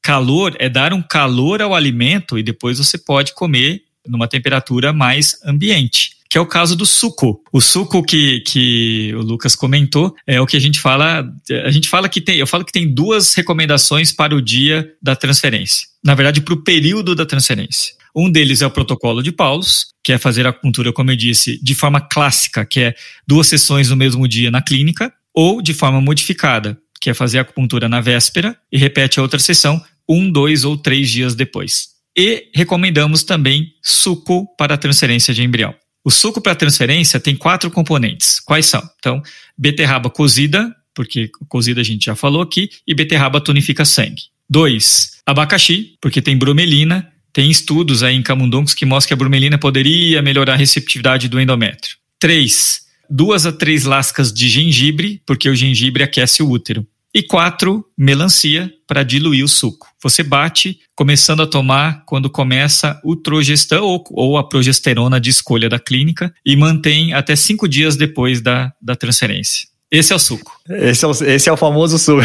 Calor 0.02 0.56
é 0.60 0.70
dar 0.70 0.94
um 0.94 1.02
calor 1.02 1.62
ao 1.62 1.74
alimento 1.74 2.38
e 2.38 2.44
depois 2.44 2.78
você 2.78 2.98
pode 2.98 3.34
comer 3.34 3.82
numa 4.08 4.28
temperatura 4.28 4.94
mais 4.94 5.40
ambiente 5.44 6.15
que 6.36 6.40
é 6.40 6.42
o 6.42 6.46
caso 6.46 6.76
do 6.76 6.86
suco. 6.86 7.42
O 7.50 7.62
suco 7.62 8.04
que, 8.04 8.42
que 8.42 9.14
o 9.16 9.22
Lucas 9.22 9.56
comentou 9.56 10.14
é 10.28 10.42
o 10.42 10.46
que 10.46 10.58
a 10.58 10.60
gente 10.60 10.82
fala. 10.82 11.26
A 11.66 11.72
gente 11.72 11.88
fala 11.88 12.10
que 12.10 12.20
tem, 12.20 12.36
eu 12.36 12.46
falo 12.46 12.66
que 12.66 12.74
tem 12.74 12.94
duas 12.94 13.34
recomendações 13.34 14.12
para 14.12 14.36
o 14.36 14.42
dia 14.42 14.86
da 15.02 15.16
transferência. 15.16 15.88
Na 16.04 16.14
verdade, 16.14 16.42
para 16.42 16.54
o 16.54 16.62
período 16.62 17.16
da 17.16 17.26
transferência. 17.26 17.94
Um 18.14 18.30
deles 18.30 18.62
é 18.62 18.68
o 18.68 18.70
protocolo 18.70 19.24
de 19.24 19.32
Paulos, 19.32 19.86
que 20.04 20.12
é 20.12 20.18
fazer 20.18 20.46
a 20.46 20.50
acupuntura, 20.50 20.92
como 20.92 21.10
eu 21.10 21.16
disse, 21.16 21.58
de 21.64 21.74
forma 21.74 22.02
clássica, 22.02 22.66
que 22.66 22.82
é 22.82 22.96
duas 23.26 23.48
sessões 23.48 23.90
no 23.90 23.96
mesmo 23.96 24.28
dia 24.28 24.52
na 24.52 24.62
clínica, 24.62 25.14
ou 25.34 25.62
de 25.62 25.74
forma 25.74 26.02
modificada, 26.02 26.78
que 27.00 27.10
é 27.10 27.14
fazer 27.14 27.38
a 27.38 27.44
acupuntura 27.44 27.88
na 27.88 28.02
véspera 28.02 28.58
e 28.70 28.78
repete 28.78 29.22
a 29.22 29.24
outra 29.24 29.40
sessão 29.40 29.82
um, 30.08 30.30
dois 30.30 30.66
ou 30.66 30.76
três 30.76 31.10
dias 31.10 31.34
depois. 31.34 31.92
E 32.14 32.50
recomendamos 32.54 33.24
também 33.24 33.72
suco 33.82 34.46
para 34.58 34.78
transferência 34.78 35.34
de 35.34 35.42
embrião. 35.42 35.74
O 36.06 36.12
suco 36.12 36.40
para 36.40 36.54
transferência 36.54 37.20
tem 37.20 37.36
quatro 37.36 37.72
componentes. 37.72 38.40
Quais 38.40 38.68
são? 38.68 38.88
Então, 39.00 39.24
beterraba 39.58 40.08
cozida, 40.08 40.72
porque 40.94 41.32
cozida 41.50 41.82
a 41.82 41.84
gente 41.84 42.06
já 42.06 42.16
falou 42.16 42.44
aqui, 42.44 42.70
e 42.88 42.94
beterraba 42.94 43.42
tonifica 43.42 43.84
sangue. 43.84 44.22
Dois, 44.48 45.14
abacaxi, 45.26 45.96
porque 46.00 46.22
tem 46.22 46.38
bromelina. 46.38 47.12
Tem 47.34 47.50
estudos 47.50 48.04
aí 48.04 48.16
em 48.16 48.22
camundongos 48.22 48.76
que 48.76 48.86
mostram 48.86 49.10
que 49.10 49.14
a 49.16 49.18
bromelina 49.18 49.58
poderia 49.58 50.22
melhorar 50.22 50.54
a 50.54 50.58
receptividade 50.58 51.28
do 51.28 51.42
endométrio. 51.42 51.98
Três, 52.20 52.84
duas 53.10 53.48
a 53.48 53.52
três 53.52 53.84
lascas 53.84 54.32
de 54.32 54.48
gengibre, 54.48 55.22
porque 55.26 55.50
o 55.50 55.56
gengibre 55.56 56.04
aquece 56.04 56.44
o 56.44 56.50
útero. 56.50 56.88
E 57.16 57.24
quatro, 57.24 57.86
melancia 57.98 58.70
para 58.86 59.02
diluir 59.02 59.46
o 59.46 59.48
suco. 59.48 59.88
Você 60.04 60.22
bate, 60.22 60.80
começando 60.94 61.42
a 61.42 61.48
tomar 61.48 62.04
quando 62.06 62.30
começa 62.30 63.00
o 63.06 63.16
trogestão 63.16 63.86
ou, 63.86 64.04
ou, 64.12 64.38
a 64.38 64.44
progesterona 64.44 65.18
de 65.18 65.30
escolha 65.30 65.70
da 65.70 65.80
clínica 65.80 66.34
e 66.46 66.58
mantém 66.58 67.14
até 67.14 67.34
cinco 67.34 67.70
dias 67.70 67.96
depois 67.96 68.42
da, 68.42 68.74
da 68.82 68.98
transferência. 68.98 69.66
Esse 69.90 70.12
é 70.12 70.16
o 70.18 70.20
suco. 70.20 70.60
Esse 70.70 71.06
é 71.06 71.08
o, 71.08 71.12
esse 71.12 71.48
é 71.48 71.54
o 71.54 71.56
famoso 71.56 71.98
suco. 71.98 72.22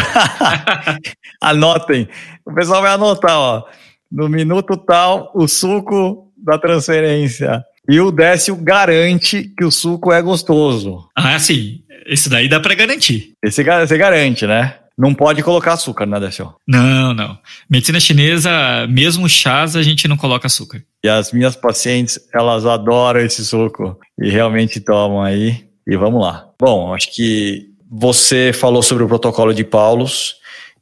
Anotem. 1.39 2.09
O 2.45 2.53
pessoal 2.53 2.81
vai 2.81 2.91
anotar, 2.91 3.37
ó. 3.37 3.63
No 4.11 4.27
minuto 4.27 4.75
tal, 4.75 5.31
o 5.33 5.47
suco 5.47 6.33
da 6.35 6.59
transferência. 6.59 7.63
E 7.89 7.97
o 8.01 8.11
Décio 8.11 8.57
garante 8.57 9.53
que 9.57 9.63
o 9.63 9.71
suco 9.71 10.11
é 10.11 10.21
gostoso. 10.21 11.07
Ah, 11.15 11.39
sim 11.39 11.81
Esse 12.05 12.29
daí 12.29 12.49
dá 12.49 12.59
para 12.59 12.75
garantir. 12.75 13.31
Esse 13.41 13.63
você 13.63 13.97
garante, 13.97 14.45
né? 14.45 14.80
Não 15.01 15.15
pode 15.15 15.41
colocar 15.41 15.73
açúcar 15.73 16.05
na 16.05 16.19
DSO. 16.19 16.53
Não, 16.67 17.11
não. 17.11 17.35
Medicina 17.67 17.99
chinesa, 17.99 18.51
mesmo 18.87 19.27
chás, 19.27 19.75
a 19.75 19.81
gente 19.81 20.07
não 20.07 20.15
coloca 20.15 20.45
açúcar. 20.45 20.83
E 21.03 21.09
as 21.09 21.31
minhas 21.31 21.55
pacientes, 21.55 22.19
elas 22.31 22.67
adoram 22.67 23.19
esse 23.19 23.43
suco 23.43 23.97
e 24.21 24.29
realmente 24.29 24.79
tomam 24.79 25.23
aí. 25.23 25.65
E 25.87 25.97
vamos 25.97 26.21
lá. 26.21 26.45
Bom, 26.61 26.93
acho 26.93 27.11
que 27.15 27.65
você 27.89 28.51
falou 28.53 28.83
sobre 28.83 29.03
o 29.03 29.07
protocolo 29.07 29.55
de 29.55 29.63
Paulos 29.63 30.35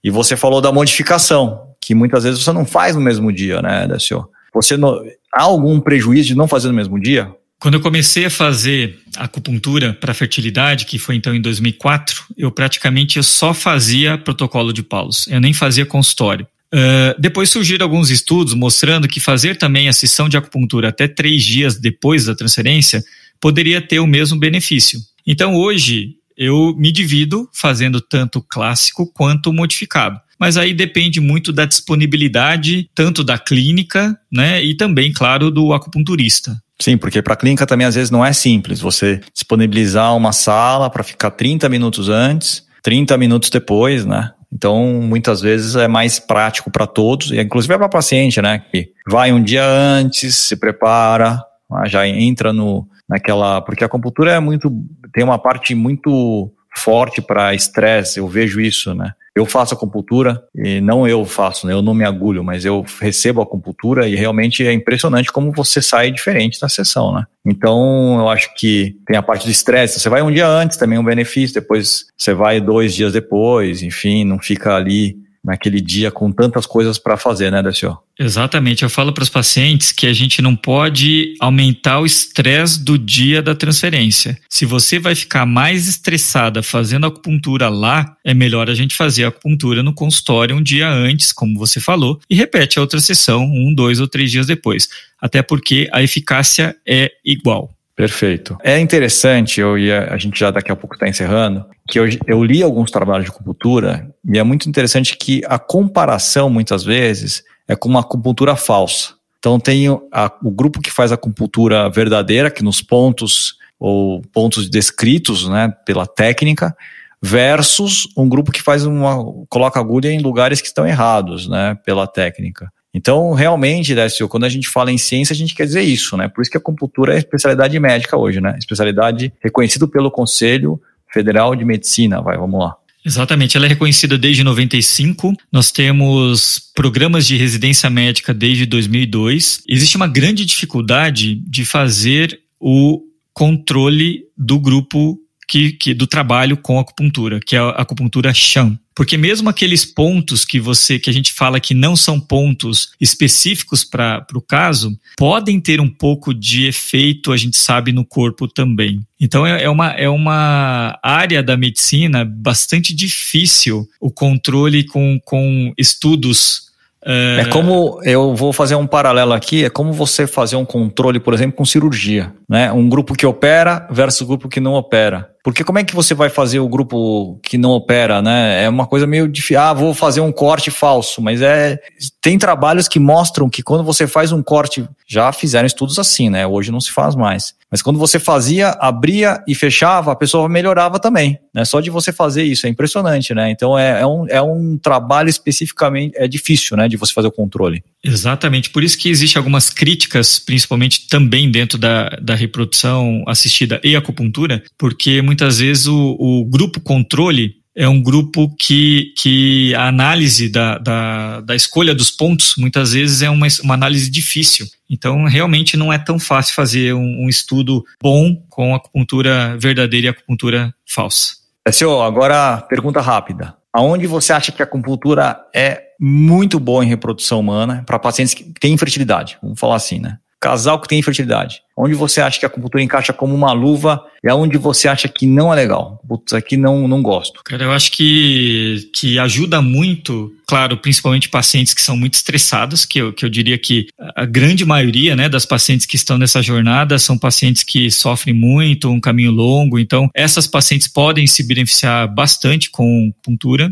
e 0.04 0.12
você 0.12 0.36
falou 0.36 0.60
da 0.60 0.70
modificação, 0.70 1.70
que 1.82 1.96
muitas 1.96 2.26
vezes 2.26 2.44
você 2.44 2.52
não 2.52 2.66
faz 2.66 2.98
no 2.98 3.02
mesmo 3.02 3.32
dia, 3.32 3.62
né, 3.62 3.88
DSO? 3.88 4.30
Você 4.54 4.76
não, 4.76 5.02
há 5.34 5.44
algum 5.44 5.80
prejuízo 5.80 6.28
de 6.28 6.36
não 6.36 6.46
fazer 6.46 6.68
no 6.68 6.74
mesmo 6.74 7.00
dia? 7.00 7.34
Quando 7.60 7.74
eu 7.74 7.82
comecei 7.82 8.26
a 8.26 8.30
fazer 8.30 9.00
acupuntura 9.18 9.94
para 9.94 10.14
fertilidade, 10.14 10.86
que 10.86 10.98
foi 10.98 11.16
então 11.16 11.36
em 11.36 11.42
2004, 11.42 12.24
eu 12.38 12.50
praticamente 12.50 13.22
só 13.22 13.54
fazia 13.54 14.18
protocolo 14.18 14.72
de 14.72 14.82
Paulos, 14.82 15.28
eu 15.28 15.42
nem 15.42 15.54
fazia 15.54 15.86
consultório. 15.86 16.48
Uh, 16.74 17.20
depois 17.20 17.50
surgiram 17.50 17.86
alguns 17.86 18.10
estudos 18.12 18.54
mostrando 18.54 19.08
que 19.08 19.20
fazer 19.20 19.58
também 19.58 19.90
a 19.90 19.94
sessão 19.94 20.30
de 20.30 20.38
acupuntura 20.38 20.90
até 20.90 21.08
três 21.08 21.44
dias 21.44 21.78
depois 21.78 22.26
da 22.26 22.36
transferência 22.36 23.04
poderia 23.42 23.82
ter 23.82 24.00
o 24.00 24.08
mesmo 24.08 24.40
benefício. 24.40 25.00
Então 25.28 25.56
hoje 25.56 26.16
eu 26.38 26.74
me 26.78 26.92
divido 26.92 27.50
fazendo 27.54 28.00
tanto 28.00 28.42
clássico 28.42 29.12
quanto 29.12 29.52
modificado 29.52 30.20
mas 30.40 30.56
aí 30.56 30.74
depende 30.74 31.20
muito 31.20 31.52
da 31.52 31.66
disponibilidade, 31.66 32.90
tanto 32.96 33.26
da 33.26 33.38
clínica, 33.38 34.18
né, 34.32 34.64
e 34.64 34.74
também, 34.74 35.12
claro, 35.12 35.52
do 35.52 35.74
acupunturista. 35.74 36.58
Sim, 36.82 36.98
porque 36.98 37.22
para 37.22 37.34
a 37.34 37.38
clínica 37.38 37.66
também 37.66 37.86
às 37.86 37.96
vezes 37.96 38.10
não 38.10 38.26
é 38.26 38.32
simples 38.32 38.80
você 38.80 39.20
disponibilizar 39.34 40.16
uma 40.16 40.32
sala 40.32 40.90
para 40.90 41.04
ficar 41.04 41.32
30 41.32 41.68
minutos 41.68 42.08
antes, 42.08 42.66
30 42.82 43.18
minutos 43.18 43.50
depois, 43.50 44.06
né? 44.06 44.32
Então, 44.52 44.86
muitas 45.02 45.42
vezes 45.42 45.76
é 45.76 45.88
mais 45.88 46.20
prático 46.20 46.72
para 46.72 46.88
todos, 46.88 47.32
e 47.32 47.40
inclusive 47.40 47.74
é 47.74 47.78
para 47.78 47.88
paciente, 47.88 48.42
né? 48.42 48.64
Que 48.72 48.92
vai 49.08 49.32
um 49.32 49.44
dia 49.44 49.64
antes, 49.64 50.36
se 50.36 50.56
prepara, 50.56 51.44
ah, 51.72 51.88
já 51.88 52.08
entra 52.08 52.52
no, 52.52 52.88
naquela. 53.08 53.62
Porque 53.62 53.84
a 53.84 53.88
acupuntura 53.88 54.32
é 54.32 54.40
muito. 54.40 54.72
tem 55.14 55.24
uma 55.24 55.38
parte 55.38 55.76
muito 55.76 56.52
forte 56.76 57.22
para 57.22 57.54
estresse, 57.54 58.20
eu 58.20 58.28
vejo 58.28 58.60
isso, 58.60 58.96
né? 58.96 59.12
Eu 59.40 59.46
faço 59.46 59.74
acupuntura 59.74 60.44
e 60.54 60.82
não 60.82 61.08
eu 61.08 61.24
faço, 61.24 61.66
né? 61.66 61.72
eu 61.72 61.82
não 61.82 61.94
me 61.94 62.04
agulho, 62.04 62.44
mas 62.44 62.66
eu 62.66 62.86
recebo 63.00 63.42
acupuntura 63.42 64.06
e 64.06 64.14
realmente 64.14 64.68
é 64.68 64.74
impressionante 64.74 65.32
como 65.32 65.54
você 65.54 65.82
sai 65.82 66.12
diferente 66.12 66.60
da 66.60 66.68
sessão, 66.68 67.14
né? 67.14 67.24
Então, 67.46 68.20
eu 68.20 68.28
acho 68.28 68.54
que 68.56 68.98
tem 69.08 69.16
a 69.16 69.24
parte 69.24 69.46
do 69.46 69.52
estresse. 69.52 69.98
Você 69.98 70.10
vai 70.10 70.22
um 70.22 70.30
dia 70.30 70.46
antes, 70.46 70.78
também 70.78 70.98
é 70.98 71.00
um 71.00 71.06
benefício, 71.06 71.54
depois 71.54 72.08
você 72.18 72.34
vai 72.34 72.60
dois 72.60 72.94
dias 72.94 73.14
depois, 73.14 73.82
enfim, 73.82 74.26
não 74.26 74.40
fica 74.40 74.76
ali 74.76 75.16
naquele 75.50 75.82
dia 75.82 76.12
com 76.12 76.32
tantas 76.32 76.66
coisas 76.68 77.00
para 77.00 77.18
fazer, 77.18 77.52
né, 77.52 77.62
Dacio? 77.62 77.98
Exatamente. 78.20 78.84
Eu 78.84 78.90
falo 78.90 79.12
para 79.12 79.24
os 79.24 79.30
pacientes 79.30 79.92
que 79.92 80.06
a 80.06 80.14
gente 80.14 80.42
não 80.42 80.56
pode 80.56 81.34
aumentar 81.40 82.00
o 82.00 82.06
estresse 82.06 82.84
do 82.84 82.98
dia 82.98 83.42
da 83.42 83.56
transferência. 83.56 84.38
Se 84.48 84.66
você 84.66 85.00
vai 85.00 85.16
ficar 85.16 85.46
mais 85.46 85.88
estressada 85.88 86.62
fazendo 86.62 87.08
acupuntura 87.08 87.68
lá, 87.68 88.16
é 88.24 88.34
melhor 88.34 88.70
a 88.70 88.76
gente 88.76 88.96
fazer 88.96 89.24
a 89.24 89.30
acupuntura 89.30 89.82
no 89.82 89.94
consultório 89.94 90.56
um 90.56 90.62
dia 90.62 90.90
antes, 90.90 91.32
como 91.32 91.58
você 91.58 91.80
falou, 91.80 92.20
e 92.30 92.36
repete 92.36 92.78
a 92.78 92.82
outra 92.82 93.00
sessão 93.00 93.44
um, 93.44 93.74
dois 93.74 94.00
ou 94.00 94.08
três 94.08 94.32
dias 94.32 94.46
depois. 94.46 94.88
Até 95.20 95.42
porque 95.42 95.90
a 95.92 96.04
eficácia 96.04 96.76
é 96.88 97.12
igual. 97.26 97.74
Perfeito. 98.00 98.58
É 98.64 98.80
interessante, 98.80 99.60
eu 99.60 99.78
ia, 99.78 100.08
a 100.10 100.16
gente 100.16 100.40
já 100.40 100.50
daqui 100.50 100.72
a 100.72 100.76
pouco 100.76 100.96
está 100.96 101.06
encerrando, 101.06 101.66
que 101.86 102.00
eu, 102.00 102.06
eu 102.26 102.42
li 102.42 102.64
alguns 102.64 102.90
trabalhos 102.90 103.26
de 103.26 103.32
acupuntura 103.32 104.10
e 104.24 104.40
é 104.40 104.44
muito 104.44 104.70
interessante 104.70 105.18
que 105.18 105.42
a 105.46 105.60
comparação, 105.60 106.50
muitas 106.50 106.82
vezes, 106.82 107.44
é 107.68 107.76
com 107.76 107.90
uma 107.90 108.00
acupuntura 108.00 108.56
falsa. 108.56 109.16
Então 109.38 109.60
tem 109.60 109.88
a, 110.14 110.32
o 110.42 110.50
grupo 110.50 110.80
que 110.80 110.90
faz 110.90 111.12
a 111.12 111.16
acupuntura 111.16 111.90
verdadeira, 111.90 112.50
que 112.50 112.64
nos 112.64 112.82
pontos 112.82 113.56
ou 113.78 114.22
pontos 114.32 114.70
descritos 114.70 115.50
né, 115.50 115.74
pela 115.86 116.08
técnica, 116.08 116.74
versus 117.22 118.08
um 118.16 118.30
grupo 118.30 118.50
que 118.50 118.62
faz 118.62 118.86
uma 118.86 119.26
coloca 119.50 119.78
agulha 119.78 120.10
em 120.10 120.22
lugares 120.22 120.62
que 120.62 120.68
estão 120.68 120.88
errados, 120.88 121.50
né, 121.50 121.78
pela 121.84 122.08
técnica. 122.08 122.72
Então, 122.94 123.34
realmente, 123.34 123.94
Décio, 123.94 124.28
quando 124.28 124.46
a 124.46 124.50
gente 124.50 124.68
fala 124.68 124.92
em 124.92 124.98
ciência, 124.98 125.34
a 125.34 125.38
gente 125.38 125.54
quer 125.54 125.66
dizer 125.66 125.82
isso, 125.82 126.18
né? 126.18 126.28
Por 126.28 126.42
isso 126.42 126.50
que 126.50 126.58
a 126.58 126.60
acupuntura 126.60 127.14
é 127.14 127.20
especialidade 127.20 127.80
médica 127.80 128.18
hoje, 128.18 128.42
né? 128.42 128.56
Especialidade 128.58 129.32
reconhecida 129.42 129.88
pelo 129.88 130.10
Conselho 130.10 130.82
Federal 131.12 131.56
de 131.56 131.64
Medicina. 131.64 132.22
Vai, 132.22 132.38
vamos 132.38 132.60
lá. 132.60 132.76
Exatamente, 133.06 133.56
ela 133.56 133.66
é 133.66 133.70
reconhecida 133.70 134.18
desde 134.18 134.44
95. 134.44 135.34
Nós 135.52 135.72
temos 135.72 136.60
programas 136.76 137.26
de 137.26 137.38
residência 137.38 137.90
médica 137.90 138.34
desde 138.34 138.66
2002. 138.66 139.64
Existe 139.68 139.96
uma 139.96 140.08
grande 140.08 140.44
dificuldade 140.44 141.36
de 141.36 141.64
fazer 141.64 142.40
o 142.60 143.02
controle 143.34 144.26
do 144.38 144.60
grupo 144.60 145.18
que, 145.50 145.72
que, 145.72 145.96
do 145.96 146.06
trabalho 146.06 146.56
com 146.56 146.80
acupuntura, 146.80 147.40
que 147.44 147.56
é 147.56 147.60
a 147.60 147.70
acupuntura 147.70 148.32
chão. 148.32 148.78
Porque 148.94 149.18
mesmo 149.18 149.50
aqueles 149.50 149.84
pontos 149.84 150.46
que 150.46 150.60
você 150.60 151.00
que 151.00 151.10
a 151.10 151.14
gente 151.14 151.34
fala 151.34 151.60
que 151.60 151.74
não 151.74 151.96
são 151.96 152.20
pontos 152.20 152.92
específicos 153.02 153.84
para 153.84 154.24
o 154.36 154.42
caso, 154.42 154.96
podem 155.18 155.60
ter 155.60 155.82
um 155.82 155.90
pouco 155.90 156.34
de 156.34 156.68
efeito, 156.68 157.32
a 157.32 157.38
gente 157.38 157.58
sabe, 157.58 157.92
no 157.92 158.06
corpo 158.06 158.48
também. 158.48 159.00
Então 159.20 159.48
é, 159.48 159.64
é, 159.64 159.70
uma, 159.70 159.88
é 159.92 160.08
uma 160.08 161.00
área 161.02 161.42
da 161.42 161.58
medicina 161.58 162.24
bastante 162.24 162.94
difícil 162.94 163.88
o 164.00 164.12
controle 164.12 164.84
com, 164.84 165.20
com 165.26 165.74
estudos 165.78 166.70
é... 167.06 167.42
é... 167.42 167.46
como 167.46 168.02
eu 168.04 168.36
vou 168.36 168.52
fazer 168.52 168.76
um 168.76 168.86
paralelo 168.86 169.34
aqui, 169.34 169.64
é 169.64 169.70
como 169.70 169.94
você 169.94 170.28
fazer 170.28 170.56
um 170.56 170.66
controle, 170.66 171.20
por 171.20 171.34
exemplo, 171.34 171.56
com 171.56 171.66
cirurgia, 171.66 172.34
né? 172.48 172.72
Um 172.72 172.90
grupo 172.90 173.16
que 173.16 173.26
opera 173.26 173.88
versus 173.90 174.28
grupo 174.28 174.50
que 174.50 174.60
não 174.60 174.74
opera. 174.74 175.30
Porque 175.50 175.64
como 175.64 175.80
é 175.80 175.84
que 175.84 175.96
você 175.96 176.14
vai 176.14 176.30
fazer 176.30 176.60
o 176.60 176.70
grupo 176.70 177.40
que 177.42 177.58
não 177.58 177.72
opera, 177.72 178.22
né? 178.22 178.66
É 178.66 178.70
uma 178.70 178.86
coisa 178.86 179.08
meio 179.08 179.28
difícil. 179.28 179.60
Ah, 179.60 179.74
vou 179.74 179.96
fazer 179.96 180.22
um 180.22 180.32
corte 180.32 180.70
falso, 180.70 181.24
mas 181.24 181.42
é 181.42 181.80
tem 182.22 182.38
trabalhos 182.38 182.88
que 182.88 183.00
mostram 183.00 183.50
que 183.50 183.64
quando 183.64 183.84
você 183.84 184.06
faz 184.06 184.32
um 184.32 184.44
corte, 184.44 184.88
já 185.08 185.32
fizeram 185.32 185.66
estudos 185.66 185.98
assim, 185.98 186.30
né? 186.30 186.46
Hoje 186.46 186.72
não 186.72 186.80
se 186.80 186.92
faz 186.92 187.16
mais. 187.16 187.56
Mas 187.72 187.82
quando 187.82 187.98
você 187.98 188.20
fazia, 188.20 188.70
abria 188.80 189.44
e 189.48 189.54
fechava, 189.54 190.12
a 190.12 190.16
pessoa 190.16 190.50
melhorava 190.50 191.00
também, 191.00 191.40
né? 191.54 191.64
Só 191.66 191.80
de 191.80 191.90
você 191.90 192.12
fazer 192.12 192.44
isso 192.44 192.66
é 192.66 192.70
impressionante, 192.70 193.34
né? 193.34 193.50
Então 193.52 193.78
é, 193.78 194.02
é 194.02 194.06
um, 194.06 194.28
é 194.28 194.42
um 194.42 194.78
trabalho 194.78 195.30
especificamente 195.30 196.14
é 196.16 196.28
difícil, 196.28 196.76
né? 196.76 196.88
De 196.88 196.98
você 196.98 197.14
fazer 197.14 197.28
o 197.28 197.32
controle. 197.32 197.84
Exatamente. 198.04 198.70
Por 198.70 198.84
isso 198.84 198.98
que 198.98 199.10
existe 199.10 199.38
algumas 199.38 199.70
críticas, 199.70 200.40
principalmente 200.40 201.08
também 201.08 201.52
dentro 201.52 201.78
da, 201.78 202.10
da 202.22 202.34
reprodução 202.34 203.24
assistida 203.28 203.80
e 203.84 203.96
acupuntura, 203.96 204.64
porque 204.78 205.22
muitas 205.22 205.39
vezes 205.60 205.88
o, 205.88 206.16
o 206.20 206.46
grupo 206.46 206.80
controle 206.80 207.56
é 207.76 207.88
um 207.88 208.02
grupo 208.02 208.54
que, 208.60 209.14
que 209.18 209.74
a 209.74 209.88
análise 209.88 210.50
da, 210.50 210.78
da, 210.78 211.40
da 211.40 211.56
escolha 211.56 211.96
dos 211.96 212.12
pontos 212.12 212.56
muitas 212.58 212.92
vezes 212.92 213.22
é 213.22 213.30
uma, 213.30 213.48
uma 213.64 213.74
análise 213.74 214.12
difícil. 214.12 214.68
Então, 214.90 215.24
realmente 215.24 215.78
não 215.78 215.94
é 215.94 215.98
tão 215.98 216.20
fácil 216.20 216.56
fazer 216.56 216.94
um, 216.94 217.24
um 217.24 217.30
estudo 217.30 217.86
bom 218.02 218.36
com 218.50 218.76
acupuntura 218.76 219.58
verdadeira 219.58 220.08
e 220.08 220.10
acupuntura 220.10 220.74
falsa. 220.86 221.38
Senhor, 221.72 222.02
agora 222.02 222.58
pergunta 222.64 223.00
rápida. 223.00 223.56
Aonde 223.72 224.08
você 224.08 224.34
acha 224.34 224.52
que 224.52 224.62
a 224.62 224.66
acupuntura 224.66 225.40
é 225.56 225.82
muito 226.00 226.60
boa 226.60 226.84
em 226.84 226.88
reprodução 226.88 227.40
humana 227.40 227.84
para 227.86 228.00
pacientes 228.00 228.34
que 228.34 228.44
têm 228.60 228.74
infertilidade? 228.74 229.38
Vamos 229.42 229.60
falar 229.60 229.76
assim, 229.76 230.00
né? 230.00 230.18
Casal 230.42 230.82
que 230.82 230.88
tem 230.88 231.00
infertilidade. 231.00 231.62
Onde 231.82 231.94
você 231.94 232.20
acha 232.20 232.38
que 232.38 232.46
a 232.46 232.50
acupuntura 232.50 232.84
encaixa 232.84 233.14
como 233.14 233.34
uma 233.34 233.54
luva 233.54 234.04
e 234.22 234.30
aonde 234.30 234.58
você 234.58 234.90
acha 234.90 235.08
que 235.08 235.26
não 235.26 235.54
é 235.54 235.56
legal? 235.56 236.02
Putz, 236.06 236.34
aqui 236.34 236.58
não, 236.58 236.90
não 236.90 237.02
gosto. 237.02 237.40
Cara, 237.46 237.64
eu 237.64 237.72
acho 237.72 237.94
que, 237.94 238.90
que 238.94 239.18
ajuda 239.18 239.62
muito, 239.62 240.34
claro, 240.46 240.76
principalmente 240.76 241.30
pacientes 241.30 241.74
que 241.74 241.82
são 241.82 241.96
muito 241.96 242.16
estressados, 242.16 242.84
que 242.84 243.00
eu, 243.00 243.14
que 243.14 243.24
eu 243.24 243.30
diria 243.30 243.58
que 243.58 243.88
a 243.98 244.26
grande 244.26 244.66
maioria 244.66 245.16
né, 245.16 245.30
das 245.30 245.46
pacientes 245.46 245.86
que 245.86 245.96
estão 245.96 246.18
nessa 246.18 246.42
jornada 246.42 247.00
são 247.00 247.18
pacientes 247.18 247.64
que 247.64 247.90
sofrem 247.90 248.36
muito, 248.36 248.90
um 248.90 249.00
caminho 249.00 249.32
longo, 249.32 249.80
então 249.80 250.10
essas 250.14 250.48
pacientes 250.48 250.90
podem 250.90 251.26
se 251.28 251.48
beneficiar 251.48 252.14
bastante 252.14 252.70
com 252.70 253.10
acupuntura. 253.14 253.72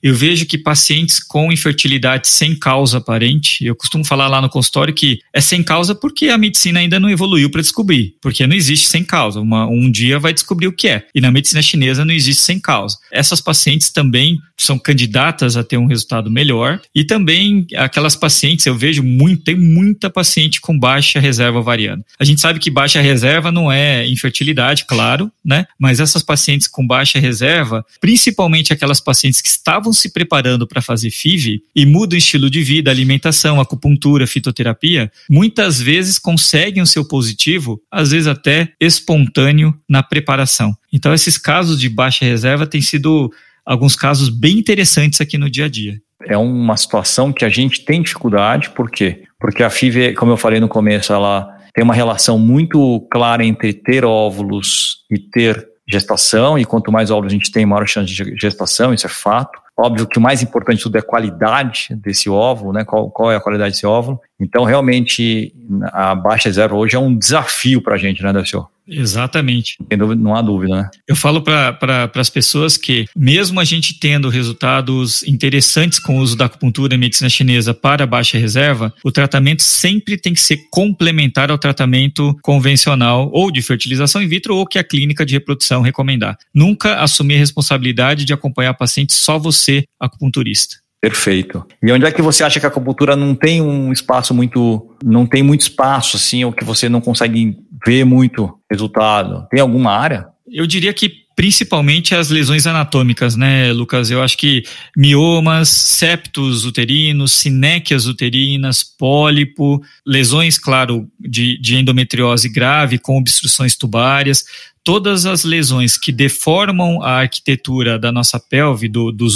Eu 0.00 0.14
vejo 0.14 0.46
que 0.46 0.58
pacientes 0.58 1.18
com 1.18 1.50
infertilidade 1.50 2.28
sem 2.28 2.56
causa 2.56 2.98
aparente, 2.98 3.64
eu 3.64 3.74
costumo 3.74 4.04
falar 4.04 4.28
lá 4.28 4.40
no 4.40 4.48
consultório 4.48 4.94
que 4.94 5.18
é 5.32 5.40
sem 5.40 5.62
causa 5.62 5.92
porque 5.92 6.28
a 6.28 6.38
medicina 6.38 6.78
ainda 6.78 7.00
não 7.00 7.10
evoluiu 7.10 7.31
evoluiu 7.32 7.50
para 7.50 7.60
descobrir, 7.60 8.16
porque 8.20 8.46
não 8.46 8.54
existe 8.54 8.88
sem 8.88 9.02
causa. 9.02 9.40
Uma, 9.40 9.66
um 9.66 9.90
dia 9.90 10.18
vai 10.18 10.32
descobrir 10.32 10.66
o 10.66 10.72
que 10.72 10.88
é. 10.88 11.06
E 11.14 11.20
na 11.20 11.30
medicina 11.30 11.62
chinesa 11.62 12.04
não 12.04 12.14
existe 12.14 12.42
sem 12.42 12.60
causa. 12.60 12.96
Essas 13.10 13.40
pacientes 13.40 13.90
também 13.90 14.38
são 14.62 14.78
candidatas 14.78 15.56
a 15.56 15.64
ter 15.64 15.76
um 15.76 15.86
resultado 15.86 16.30
melhor. 16.30 16.80
E 16.94 17.04
também 17.04 17.66
aquelas 17.76 18.16
pacientes, 18.16 18.66
eu 18.66 18.74
vejo 18.74 19.02
muito, 19.02 19.44
tem 19.44 19.56
muita 19.56 20.10
paciente 20.10 20.60
com 20.60 20.78
baixa 20.78 21.20
reserva 21.20 21.58
ovariana. 21.58 22.04
A 22.18 22.24
gente 22.24 22.40
sabe 22.40 22.58
que 22.58 22.70
baixa 22.70 23.00
reserva 23.00 23.50
não 23.52 23.70
é 23.70 24.06
infertilidade, 24.08 24.84
claro, 24.86 25.30
né? 25.44 25.66
Mas 25.78 26.00
essas 26.00 26.22
pacientes 26.22 26.68
com 26.68 26.86
baixa 26.86 27.18
reserva, 27.18 27.84
principalmente 28.00 28.72
aquelas 28.72 29.00
pacientes 29.00 29.40
que 29.40 29.48
estavam 29.48 29.92
se 29.92 30.12
preparando 30.12 30.66
para 30.66 30.82
fazer 30.82 31.10
FIV 31.10 31.62
e 31.74 31.86
mudam 31.86 32.16
o 32.16 32.18
estilo 32.18 32.50
de 32.50 32.62
vida, 32.62 32.90
alimentação, 32.90 33.60
acupuntura, 33.60 34.26
fitoterapia, 34.26 35.10
muitas 35.28 35.80
vezes 35.80 36.18
conseguem 36.18 36.82
o 36.82 36.86
seu 36.86 37.04
positivo, 37.04 37.80
às 37.90 38.10
vezes 38.10 38.26
até 38.26 38.72
espontâneo 38.80 39.74
na 39.88 40.02
preparação. 40.02 40.76
Então, 40.92 41.14
esses 41.14 41.38
casos 41.38 41.80
de 41.80 41.88
baixa 41.88 42.24
reserva 42.24 42.66
têm 42.66 42.80
sido 42.80 43.32
alguns 43.64 43.96
casos 43.96 44.28
bem 44.28 44.58
interessantes 44.58 45.20
aqui 45.20 45.38
no 45.38 45.50
dia 45.50 45.66
a 45.66 45.68
dia. 45.68 46.00
É 46.26 46.36
uma 46.36 46.76
situação 46.76 47.32
que 47.32 47.44
a 47.44 47.48
gente 47.48 47.84
tem 47.84 48.02
dificuldade, 48.02 48.70
por 48.70 48.90
quê? 48.90 49.24
Porque 49.40 49.62
a 49.62 49.70
FIV, 49.70 50.14
como 50.14 50.32
eu 50.32 50.36
falei 50.36 50.60
no 50.60 50.68
começo, 50.68 51.12
ela 51.12 51.48
tem 51.74 51.82
uma 51.82 51.94
relação 51.94 52.38
muito 52.38 53.00
clara 53.10 53.44
entre 53.44 53.72
ter 53.72 54.04
óvulos 54.04 54.98
e 55.10 55.18
ter 55.18 55.66
gestação, 55.88 56.58
e 56.58 56.64
quanto 56.64 56.92
mais 56.92 57.10
óvulos 57.10 57.32
a 57.32 57.36
gente 57.36 57.50
tem, 57.50 57.66
maior 57.66 57.86
chance 57.86 58.12
de 58.12 58.36
gestação, 58.36 58.94
isso 58.94 59.06
é 59.06 59.10
fato. 59.10 59.60
Óbvio 59.76 60.06
que 60.06 60.18
o 60.18 60.22
mais 60.22 60.42
importante 60.42 60.76
de 60.76 60.82
tudo 60.84 60.96
é 60.96 61.00
a 61.00 61.02
qualidade 61.02 61.88
desse 61.96 62.28
óvulo, 62.28 62.72
né? 62.72 62.84
Qual, 62.84 63.10
qual 63.10 63.32
é 63.32 63.36
a 63.36 63.40
qualidade 63.40 63.72
desse 63.72 63.86
óvulo. 63.86 64.20
Então, 64.38 64.64
realmente, 64.64 65.52
a 65.84 66.14
baixa 66.14 66.50
zero 66.52 66.76
hoje 66.76 66.94
é 66.94 66.98
um 66.98 67.16
desafio 67.16 67.82
para 67.82 67.94
a 67.94 67.98
gente, 67.98 68.22
né, 68.22 68.32
Dacio? 68.32 68.66
Exatamente. 68.86 69.76
Não 70.18 70.34
há 70.34 70.42
dúvida, 70.42 70.76
né? 70.76 70.90
Eu 71.06 71.14
falo 71.14 71.42
para 71.42 71.72
pra, 71.72 72.10
as 72.16 72.30
pessoas 72.30 72.76
que, 72.76 73.06
mesmo 73.16 73.60
a 73.60 73.64
gente 73.64 73.98
tendo 73.98 74.28
resultados 74.28 75.22
interessantes 75.24 75.98
com 75.98 76.18
o 76.18 76.20
uso 76.20 76.36
da 76.36 76.46
acupuntura 76.46 76.94
e 76.94 76.98
medicina 76.98 77.30
chinesa 77.30 77.72
para 77.72 78.06
baixa 78.06 78.38
reserva, 78.38 78.92
o 79.04 79.12
tratamento 79.12 79.62
sempre 79.62 80.16
tem 80.16 80.34
que 80.34 80.40
ser 80.40 80.58
complementar 80.70 81.50
ao 81.50 81.58
tratamento 81.58 82.36
convencional 82.42 83.30
ou 83.32 83.50
de 83.50 83.62
fertilização 83.62 84.22
in 84.22 84.28
vitro 84.28 84.56
ou 84.56 84.66
que 84.66 84.78
a 84.78 84.84
clínica 84.84 85.24
de 85.24 85.34
reprodução 85.34 85.80
recomendar. 85.80 86.36
Nunca 86.52 86.96
assumir 87.00 87.36
a 87.36 87.38
responsabilidade 87.38 88.24
de 88.24 88.32
acompanhar 88.32 88.74
paciente 88.74 89.12
só 89.12 89.38
você, 89.38 89.84
acupunturista. 89.98 90.81
Perfeito. 91.02 91.66
E 91.82 91.90
onde 91.90 92.06
é 92.06 92.12
que 92.12 92.22
você 92.22 92.44
acha 92.44 92.60
que 92.60 92.66
a 92.66 92.68
acupuntura 92.68 93.16
não 93.16 93.34
tem 93.34 93.60
um 93.60 93.90
espaço 93.90 94.32
muito, 94.32 94.88
não 95.04 95.26
tem 95.26 95.42
muito 95.42 95.62
espaço 95.62 96.16
assim, 96.16 96.44
ou 96.44 96.52
que 96.52 96.64
você 96.64 96.88
não 96.88 97.00
consegue 97.00 97.58
ver 97.84 98.04
muito 98.04 98.56
resultado? 98.70 99.44
Tem 99.50 99.60
alguma 99.60 99.90
área? 99.90 100.28
Eu 100.48 100.64
diria 100.64 100.94
que 100.94 101.21
principalmente 101.34 102.14
as 102.14 102.30
lesões 102.30 102.66
anatômicas, 102.66 103.36
né, 103.36 103.72
Lucas? 103.72 104.10
Eu 104.10 104.22
acho 104.22 104.36
que 104.36 104.62
miomas, 104.96 105.68
septos 105.68 106.64
uterinos, 106.64 107.32
sinéquias 107.32 108.06
uterinas, 108.06 108.82
pólipo, 108.82 109.82
lesões, 110.06 110.58
claro, 110.58 111.08
de, 111.18 111.58
de 111.58 111.76
endometriose 111.76 112.48
grave 112.48 112.98
com 112.98 113.18
obstruções 113.18 113.76
tubárias, 113.76 114.44
todas 114.84 115.26
as 115.26 115.44
lesões 115.44 115.96
que 115.96 116.10
deformam 116.10 117.02
a 117.02 117.20
arquitetura 117.20 117.98
da 117.98 118.10
nossa 118.10 118.38
pelve, 118.38 118.88
do, 118.88 119.12
do, 119.12 119.28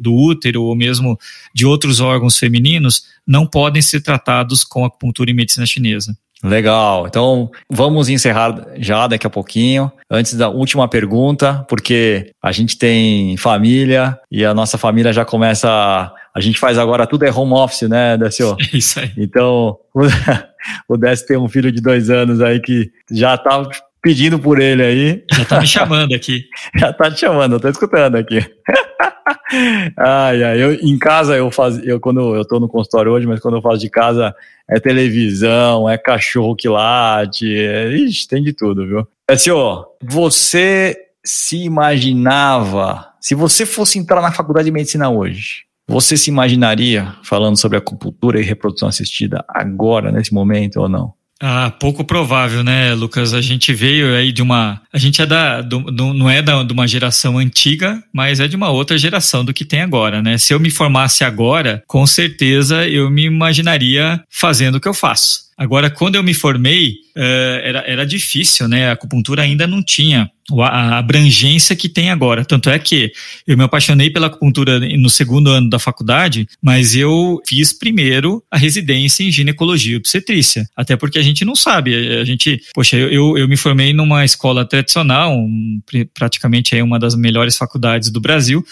do, 0.00 0.14
útero 0.14 0.62
ou 0.62 0.74
mesmo 0.74 1.18
de 1.54 1.66
outros 1.66 2.00
órgãos 2.00 2.38
femininos, 2.38 3.04
não 3.26 3.46
podem 3.46 3.82
ser 3.82 4.00
tratados 4.00 4.64
com 4.64 4.84
acupuntura 4.84 5.30
e 5.30 5.34
medicina 5.34 5.66
chinesa. 5.66 6.16
Legal. 6.44 7.06
Então, 7.06 7.50
vamos 7.70 8.10
encerrar 8.10 8.54
já 8.76 9.06
daqui 9.06 9.26
a 9.26 9.30
pouquinho. 9.30 9.90
Antes 10.10 10.34
da 10.34 10.50
última 10.50 10.86
pergunta, 10.86 11.64
porque 11.68 12.32
a 12.42 12.52
gente 12.52 12.76
tem 12.76 13.34
família 13.38 14.18
e 14.30 14.44
a 14.44 14.52
nossa 14.52 14.76
família 14.76 15.10
já 15.10 15.24
começa. 15.24 15.70
A, 15.70 16.12
a 16.34 16.40
gente 16.40 16.58
faz 16.58 16.76
agora 16.76 17.06
tudo 17.06 17.24
é 17.24 17.32
home 17.32 17.54
office, 17.54 17.88
né, 17.88 18.18
Décio? 18.18 18.56
É 18.74 18.76
isso 18.76 19.00
aí. 19.00 19.10
Então, 19.16 19.78
o 20.86 20.96
Décio 20.98 21.26
tem 21.26 21.38
um 21.38 21.48
filho 21.48 21.72
de 21.72 21.80
dois 21.80 22.10
anos 22.10 22.42
aí 22.42 22.60
que 22.60 22.90
já 23.10 23.36
está 23.36 23.66
pedindo 24.02 24.38
por 24.38 24.60
ele 24.60 24.82
aí. 24.82 25.24
Já 25.32 25.44
tá 25.46 25.60
me 25.60 25.66
chamando 25.66 26.14
aqui. 26.14 26.44
Já 26.76 26.92
tá 26.92 27.10
te 27.10 27.20
chamando, 27.20 27.54
eu 27.54 27.60
tô 27.60 27.68
escutando 27.70 28.16
aqui. 28.16 28.44
Ai, 29.96 30.42
ai, 30.42 30.62
eu, 30.62 30.74
em 30.74 30.98
casa 30.98 31.36
eu 31.36 31.50
faço, 31.50 31.80
eu 31.80 32.00
quando 32.00 32.34
eu 32.34 32.44
tô 32.44 32.58
no 32.58 32.68
consultório 32.68 33.12
hoje, 33.12 33.26
mas 33.26 33.40
quando 33.40 33.56
eu 33.56 33.62
faço 33.62 33.78
de 33.78 33.90
casa 33.90 34.34
é 34.68 34.80
televisão, 34.80 35.88
é 35.88 35.98
cachorro 35.98 36.56
que 36.56 36.68
late, 36.68 37.54
é, 37.54 37.88
ixi, 37.90 38.26
tem 38.26 38.42
de 38.42 38.52
tudo, 38.52 38.86
viu? 38.86 39.06
É 39.28 39.34
ó, 39.50 39.84
você 40.02 40.96
se 41.24 41.62
imaginava, 41.62 43.12
se 43.20 43.34
você 43.34 43.64
fosse 43.64 43.98
entrar 43.98 44.20
na 44.20 44.32
faculdade 44.32 44.66
de 44.66 44.72
medicina 44.72 45.10
hoje, 45.10 45.64
você 45.86 46.16
se 46.16 46.30
imaginaria 46.30 47.14
falando 47.22 47.58
sobre 47.58 47.76
acupuntura 47.76 48.40
e 48.40 48.42
reprodução 48.42 48.88
assistida 48.88 49.44
agora, 49.48 50.10
nesse 50.10 50.32
momento 50.32 50.80
ou 50.80 50.88
não? 50.88 51.12
Ah, 51.46 51.70
pouco 51.70 52.02
provável, 52.02 52.64
né, 52.64 52.94
Lucas? 52.94 53.34
A 53.34 53.42
gente 53.42 53.74
veio 53.74 54.16
aí 54.16 54.32
de 54.32 54.40
uma. 54.40 54.80
A 54.90 54.96
gente 54.96 55.20
é 55.20 55.26
da. 55.26 55.60
Do, 55.60 55.78
do, 55.80 56.14
não 56.14 56.30
é 56.30 56.40
da, 56.40 56.62
de 56.62 56.72
uma 56.72 56.88
geração 56.88 57.36
antiga, 57.36 58.02
mas 58.10 58.40
é 58.40 58.48
de 58.48 58.56
uma 58.56 58.70
outra 58.70 58.96
geração 58.96 59.44
do 59.44 59.52
que 59.52 59.62
tem 59.62 59.82
agora, 59.82 60.22
né? 60.22 60.38
Se 60.38 60.54
eu 60.54 60.58
me 60.58 60.70
formasse 60.70 61.22
agora, 61.22 61.84
com 61.86 62.06
certeza 62.06 62.88
eu 62.88 63.10
me 63.10 63.24
imaginaria 63.26 64.24
fazendo 64.30 64.76
o 64.76 64.80
que 64.80 64.88
eu 64.88 64.94
faço. 64.94 65.43
Agora, 65.56 65.90
quando 65.90 66.16
eu 66.16 66.22
me 66.22 66.34
formei, 66.34 66.90
uh, 67.16 67.60
era, 67.62 67.78
era 67.86 68.06
difícil, 68.06 68.68
né? 68.68 68.88
A 68.88 68.92
acupuntura 68.92 69.42
ainda 69.42 69.66
não 69.66 69.82
tinha 69.82 70.30
a 70.52 70.98
abrangência 70.98 71.74
que 71.74 71.88
tem 71.88 72.10
agora. 72.10 72.44
Tanto 72.44 72.68
é 72.68 72.78
que 72.78 73.12
eu 73.46 73.56
me 73.56 73.64
apaixonei 73.64 74.10
pela 74.10 74.26
acupuntura 74.26 74.78
no 74.78 75.08
segundo 75.08 75.50
ano 75.50 75.70
da 75.70 75.78
faculdade, 75.78 76.46
mas 76.60 76.94
eu 76.94 77.40
fiz 77.46 77.72
primeiro 77.72 78.42
a 78.50 78.58
residência 78.58 79.22
em 79.22 79.32
ginecologia 79.32 79.94
e 79.94 79.96
obstetrícia. 79.96 80.68
Até 80.76 80.96
porque 80.96 81.18
a 81.18 81.22
gente 81.22 81.44
não 81.44 81.54
sabe. 81.54 81.94
A 82.20 82.24
gente, 82.24 82.60
poxa, 82.74 82.96
eu, 82.96 83.38
eu 83.38 83.48
me 83.48 83.56
formei 83.56 83.92
numa 83.92 84.24
escola 84.24 84.66
tradicional, 84.66 85.34
um, 85.34 85.80
praticamente 86.12 86.76
é 86.76 86.82
uma 86.82 86.98
das 86.98 87.14
melhores 87.14 87.56
faculdades 87.56 88.10
do 88.10 88.20
Brasil. 88.20 88.64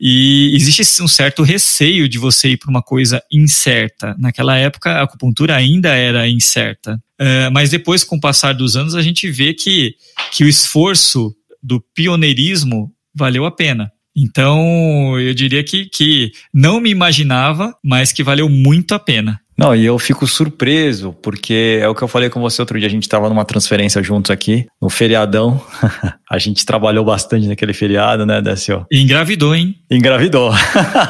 E 0.00 0.56
existe 0.56 1.02
um 1.02 1.08
certo 1.08 1.42
receio 1.42 2.08
de 2.08 2.18
você 2.18 2.50
ir 2.50 2.56
para 2.56 2.70
uma 2.70 2.82
coisa 2.82 3.22
incerta. 3.30 4.16
Naquela 4.18 4.56
época, 4.56 4.90
a 4.92 5.02
acupuntura 5.02 5.54
ainda 5.54 5.90
era 5.90 6.26
incerta. 6.26 6.94
Uh, 7.20 7.52
mas 7.52 7.68
depois, 7.68 8.02
com 8.02 8.16
o 8.16 8.20
passar 8.20 8.54
dos 8.54 8.76
anos, 8.76 8.94
a 8.94 9.02
gente 9.02 9.30
vê 9.30 9.52
que, 9.52 9.94
que 10.32 10.42
o 10.42 10.48
esforço 10.48 11.36
do 11.62 11.84
pioneirismo 11.94 12.90
valeu 13.14 13.44
a 13.44 13.50
pena. 13.50 13.92
Então, 14.16 15.20
eu 15.20 15.34
diria 15.34 15.62
que, 15.62 15.84
que 15.84 16.32
não 16.52 16.80
me 16.80 16.88
imaginava, 16.88 17.74
mas 17.84 18.10
que 18.10 18.24
valeu 18.24 18.48
muito 18.48 18.94
a 18.94 18.98
pena. 18.98 19.38
Não, 19.60 19.76
e 19.76 19.84
eu 19.84 19.98
fico 19.98 20.26
surpreso, 20.26 21.12
porque 21.12 21.80
é 21.82 21.86
o 21.86 21.94
que 21.94 22.00
eu 22.00 22.08
falei 22.08 22.30
com 22.30 22.40
você 22.40 22.62
outro 22.62 22.78
dia, 22.78 22.88
a 22.88 22.90
gente 22.90 23.02
estava 23.02 23.28
numa 23.28 23.44
transferência 23.44 24.02
juntos 24.02 24.30
aqui, 24.30 24.66
no 24.80 24.88
feriadão. 24.88 25.60
a 26.30 26.38
gente 26.38 26.64
trabalhou 26.64 27.04
bastante 27.04 27.46
naquele 27.46 27.74
feriado, 27.74 28.24
né, 28.24 28.40
Décio? 28.40 28.86
engravidou, 28.90 29.54
hein? 29.54 29.74
Engravidou. 29.90 30.50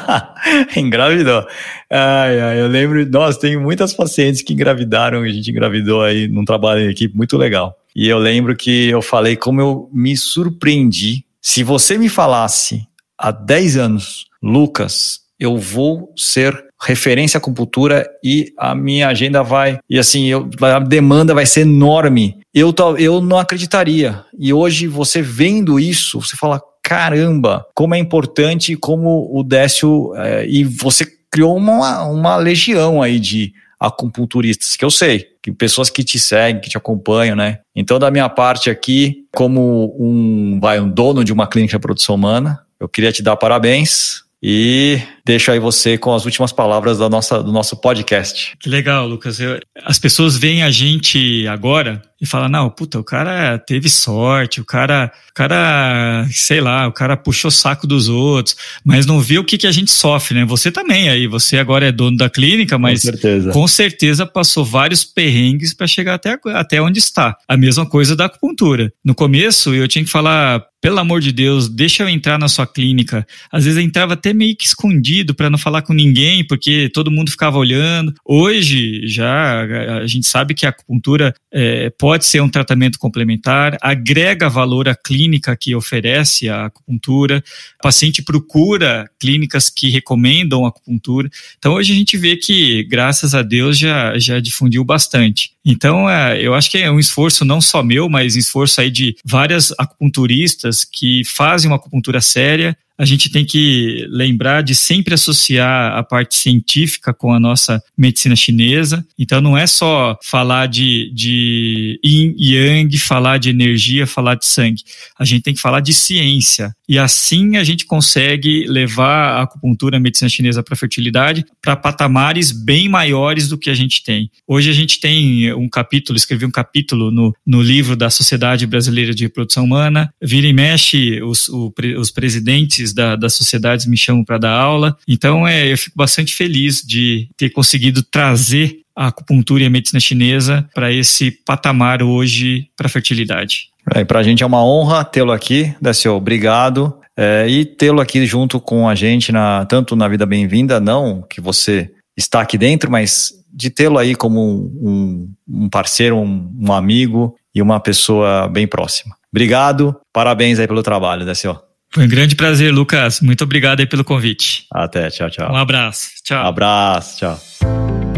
engravidou. 0.77 1.47
Ai, 1.89 2.41
ai, 2.41 2.61
eu 2.61 2.67
lembro, 2.67 3.09
nossa, 3.09 3.39
tem 3.39 3.57
muitas 3.57 3.95
pacientes 3.95 4.43
que 4.43 4.53
engravidaram, 4.53 5.21
a 5.23 5.29
gente 5.29 5.49
engravidou 5.49 6.03
aí 6.03 6.27
num 6.27 6.45
trabalho 6.45 6.81
em 6.81 6.91
equipe 6.91 7.17
muito 7.17 7.37
legal. 7.37 7.77
E 7.95 8.09
eu 8.09 8.19
lembro 8.19 8.57
que 8.57 8.89
eu 8.89 9.01
falei 9.01 9.37
como 9.37 9.61
eu 9.61 9.89
me 9.93 10.17
surpreendi. 10.17 11.25
Se 11.41 11.63
você 11.63 11.97
me 11.97 12.09
falasse 12.09 12.85
há 13.17 13.31
10 13.31 13.77
anos, 13.77 14.25
Lucas, 14.43 15.21
eu 15.39 15.57
vou 15.57 16.13
ser 16.17 16.70
referência 16.83 17.37
à 17.37 17.39
acupuntura 17.39 18.09
e 18.25 18.53
a 18.57 18.75
minha 18.75 19.09
agenda 19.09 19.43
vai 19.43 19.79
e 19.89 19.99
assim 19.99 20.27
eu, 20.27 20.49
a 20.61 20.79
demanda 20.79 21.35
vai 21.35 21.47
ser 21.47 21.63
enorme. 21.63 22.39
Eu 22.55 22.75
eu 22.99 23.21
não 23.21 23.39
acreditaria. 23.39 24.25
E 24.39 24.53
hoje 24.53 24.87
você 24.87 25.23
vendo 25.23 25.79
isso, 25.79 26.21
você 26.21 26.37
fala 26.37 26.61
caramba, 26.83 27.67
como 27.75 27.95
é 27.95 27.99
importante, 27.99 28.75
como 28.77 29.31
o 29.33 29.43
Décio 29.45 30.15
é, 30.17 30.47
e 30.49 30.65
você 30.65 31.07
criou 31.31 31.57
uma, 31.57 32.05
uma 32.05 32.37
legião 32.37 33.01
aí 33.01 33.21
de 33.21 33.53
acupunturistas, 33.79 34.77
que 34.77 34.85
eu 34.85 34.91
sei, 34.91 35.27
que 35.43 35.51
pessoas 35.51 35.89
que 35.89 36.05
te 36.05 36.19
seguem, 36.19 36.61
que 36.61 36.69
te 36.69 36.77
acompanham, 36.77 37.35
né? 37.35 37.61
Então, 37.75 37.99
da 37.99 38.11
minha 38.11 38.29
parte 38.29 38.69
aqui, 38.69 39.25
como 39.33 39.97
um, 39.99 40.59
vai, 40.61 40.79
um 40.81 40.89
dono 40.89 41.25
de 41.25 41.33
uma 41.33 41.47
clínica 41.47 41.79
de 41.79 41.81
produção 41.81 42.15
humana, 42.15 42.61
eu 42.79 42.89
queria 42.89 43.13
te 43.13 43.23
dar 43.23 43.37
parabéns 43.37 44.25
e 44.43 45.01
deixo 45.31 45.53
aí 45.53 45.61
você 45.61 45.97
com 45.97 46.13
as 46.13 46.25
últimas 46.25 46.51
palavras 46.51 46.99
da 46.99 47.09
nossa, 47.09 47.41
do 47.41 47.53
nosso 47.53 47.77
podcast. 47.77 48.57
Que 48.59 48.69
legal, 48.69 49.07
Lucas. 49.07 49.39
Eu, 49.39 49.61
as 49.85 49.97
pessoas 49.97 50.37
veem 50.37 50.65
a 50.65 50.73
gente 50.73 51.47
agora 51.47 52.03
e 52.21 52.27
falam, 52.27 52.49
não, 52.49 52.69
puta, 52.69 52.99
o 52.99 53.05
cara 53.05 53.59
teve 53.59 53.89
sorte, 53.89 54.61
o 54.61 54.65
cara, 54.65 55.11
o 55.31 55.35
cara, 55.35 56.27
sei 56.31 56.61
lá, 56.61 56.87
o 56.87 56.93
cara 56.93 57.17
puxou 57.17 57.49
o 57.49 57.53
saco 57.53 57.87
dos 57.87 58.09
outros, 58.09 58.55
mas 58.85 59.07
não 59.07 59.21
vê 59.21 59.39
o 59.39 59.45
que, 59.45 59.57
que 59.57 59.67
a 59.67 59.73
gente 59.73 59.91
sofre, 59.91 60.35
né? 60.35 60.45
Você 60.45 60.71
também 60.71 61.09
aí, 61.09 61.27
você 61.27 61.57
agora 61.57 61.87
é 61.87 61.93
dono 61.93 62.19
da 62.19 62.29
clínica, 62.29 62.77
mas 62.77 63.01
com 63.01 63.11
certeza, 63.11 63.53
com 63.53 63.67
certeza 63.67 64.27
passou 64.27 64.65
vários 64.65 65.03
perrengues 65.03 65.73
para 65.73 65.87
chegar 65.87 66.15
até, 66.15 66.39
até 66.55 66.83
onde 66.83 66.99
está. 66.99 67.37
A 67.49 67.57
mesma 67.57 67.87
coisa 67.87 68.15
da 68.15 68.27
acupuntura. 68.27 68.93
No 69.03 69.15
começo, 69.15 69.75
eu 69.75 69.89
tinha 69.89 70.05
que 70.05 70.11
falar, 70.11 70.63
pelo 70.83 70.99
amor 70.99 71.23
de 71.23 71.33
Deus, 71.33 71.71
deixa 71.71 72.03
eu 72.03 72.09
entrar 72.09 72.39
na 72.39 72.49
sua 72.49 72.67
clínica. 72.67 73.27
Às 73.51 73.65
vezes 73.65 73.79
eu 73.79 73.85
entrava 73.85 74.13
até 74.13 74.35
meio 74.35 74.55
que 74.55 74.67
escondido 74.67 75.20
para 75.35 75.51
não 75.51 75.59
falar 75.59 75.83
com 75.83 75.93
ninguém, 75.93 76.47
porque 76.47 76.91
todo 76.93 77.11
mundo 77.11 77.31
ficava 77.31 77.59
olhando. 77.59 78.15
Hoje, 78.25 79.07
já 79.07 79.63
a 80.01 80.07
gente 80.07 80.27
sabe 80.27 80.55
que 80.55 80.67
a 80.67 80.71
acupuntura 80.71 81.35
é, 81.53 81.91
pode 81.91 82.25
ser 82.25 82.41
um 82.41 82.49
tratamento 82.49 82.99
complementar, 82.99 83.77
agrega 83.81 84.49
valor 84.49 84.89
à 84.89 84.95
clínica 84.95 85.57
que 85.57 85.75
oferece 85.75 86.49
a 86.49 86.67
acupuntura. 86.67 87.43
O 87.79 87.83
paciente 87.83 88.23
procura 88.23 89.09
clínicas 89.19 89.69
que 89.69 89.91
recomendam 89.91 90.67
acupuntura. 90.67 91.31
Então, 91.59 91.75
hoje 91.75 91.93
a 91.93 91.97
gente 91.97 92.17
vê 92.17 92.37
que, 92.37 92.85
graças 92.85 93.35
a 93.35 93.43
Deus, 93.43 93.79
já, 93.79 94.19
já 94.19 94.41
difundiu 94.41 94.85
bastante. 94.85 95.53
Então, 95.65 96.09
é, 96.09 96.41
eu 96.41 96.55
acho 96.55 96.71
que 96.71 96.79
é 96.79 96.91
um 96.91 96.99
esforço 96.99 97.45
não 97.45 97.61
só 97.61 97.83
meu, 97.83 98.09
mas 98.09 98.35
um 98.35 98.39
esforço 98.39 98.81
aí 98.81 98.91
de 98.91 99.17
várias 99.25 99.73
acupunturistas 99.79 100.85
que 100.85 101.23
fazem 101.25 101.71
uma 101.71 101.77
acupuntura 101.77 102.21
séria, 102.21 102.77
a 103.01 103.07
gente 103.07 103.31
tem 103.31 103.47
que 103.47 104.07
lembrar 104.11 104.63
de 104.63 104.75
sempre 104.75 105.15
associar 105.15 105.97
a 105.97 106.03
parte 106.03 106.35
científica 106.35 107.15
com 107.15 107.33
a 107.33 107.41
nossa 107.41 107.83
medicina 107.97 108.37
chinesa. 108.37 109.03
Então, 109.19 109.41
não 109.41 109.57
é 109.57 109.67
só 109.67 110.19
falar 110.23 110.67
de, 110.67 111.11
de 111.15 111.99
yin 112.05 112.35
yang, 112.39 112.99
falar 112.99 113.39
de 113.39 113.49
energia, 113.49 114.07
falar 114.07 114.35
de 114.35 114.45
sangue. 114.45 114.83
A 115.19 115.25
gente 115.25 115.43
tem 115.43 115.55
que 115.55 115.63
falar 115.63 115.81
de 115.81 115.95
ciência. 115.95 116.77
E 116.91 116.99
assim 116.99 117.57
a 117.57 117.63
gente 117.63 117.87
consegue 117.87 118.67
levar 118.67 119.37
a 119.37 119.43
acupuntura, 119.43 119.97
a 119.97 120.01
medicina 120.01 120.29
chinesa 120.29 120.61
para 120.61 120.75
fertilidade, 120.75 121.47
para 121.63 121.77
patamares 121.77 122.51
bem 122.51 122.89
maiores 122.89 123.47
do 123.47 123.57
que 123.57 123.71
a 123.71 123.75
gente 123.75 124.03
tem. 124.03 124.29
Hoje 124.45 124.71
a 124.71 124.73
gente 124.73 124.99
tem 124.99 125.55
um 125.55 125.69
capítulo, 125.69 126.17
escrevi 126.17 126.45
um 126.45 126.51
capítulo 126.51 127.13
no, 127.13 127.33
no 127.47 127.63
livro 127.63 127.95
da 127.95 128.11
Sociedade 128.11 128.67
Brasileira 128.67 129.15
de 129.15 129.23
Reprodução 129.23 129.67
Humana. 129.67 130.13
Vira 130.21 130.49
e 130.49 130.53
mexe, 130.53 131.23
os, 131.23 131.49
o, 131.49 131.73
os 131.97 132.11
presidentes 132.11 132.93
da, 132.93 133.15
das 133.15 133.35
sociedades 133.35 133.87
me 133.87 133.97
chamam 133.97 134.25
para 134.25 134.39
dar 134.39 134.59
aula. 134.59 134.97
Então, 135.07 135.47
é, 135.47 135.73
eu 135.73 135.79
fico 135.79 135.97
bastante 135.97 136.35
feliz 136.35 136.83
de 136.83 137.29
ter 137.37 137.51
conseguido 137.51 138.03
trazer 138.03 138.81
a 138.97 139.07
acupuntura 139.07 139.63
e 139.63 139.67
a 139.67 139.71
medicina 139.71 140.01
chinesa 140.01 140.69
para 140.75 140.93
esse 140.93 141.31
patamar 141.31 142.03
hoje 142.03 142.69
para 142.77 142.89
a 142.89 142.91
fertilidade. 142.91 143.70
É, 143.95 144.05
para 144.05 144.21
a 144.21 144.23
gente 144.23 144.43
é 144.43 144.47
uma 144.47 144.65
honra 144.65 145.05
tê-lo 145.05 145.33
aqui, 145.33 145.75
Décio, 145.81 146.15
obrigado. 146.15 146.97
É, 147.17 147.47
e 147.49 147.65
tê-lo 147.65 148.01
aqui 148.01 148.25
junto 148.25 148.61
com 148.61 148.89
a 148.89 148.95
gente, 148.95 149.33
na, 149.33 149.67
tanto 149.67 149.95
na 149.95 150.09
Vida 150.09 150.25
Bem-vinda, 150.25 150.81
não 150.81 151.23
que 151.23 151.41
você 151.41 151.91
está 152.17 152.41
aqui 152.41 152.57
dentro, 152.57 152.91
mas 152.91 153.33
de 153.53 153.69
tê-lo 153.69 153.99
aí 153.99 154.15
como 154.15 154.41
um, 154.41 155.31
um 155.49 155.69
parceiro, 155.69 156.17
um, 156.17 156.51
um, 156.59 156.73
amigo 156.73 157.35
e 157.55 157.61
uma 157.61 157.81
pessoa 157.81 158.49
bem 158.49 158.67
próxima. 158.67 159.15
Obrigado, 159.31 159.97
parabéns 160.13 160.59
aí 160.59 160.67
pelo 160.67 160.83
trabalho, 160.83 161.27
Décio. 161.27 161.59
Foi 161.93 162.05
um 162.05 162.09
grande 162.09 162.37
prazer, 162.37 162.73
Lucas. 162.73 163.21
Muito 163.21 163.43
obrigado 163.43 163.81
aí 163.81 163.87
pelo 163.87 164.05
convite. 164.05 164.65
Até, 164.73 165.11
tchau, 165.11 165.29
tchau. 165.29 165.53
Um 165.53 165.57
abraço. 165.57 166.11
Tchau. 166.23 166.47
Abraço, 166.47 167.19
tchau. 167.19 168.10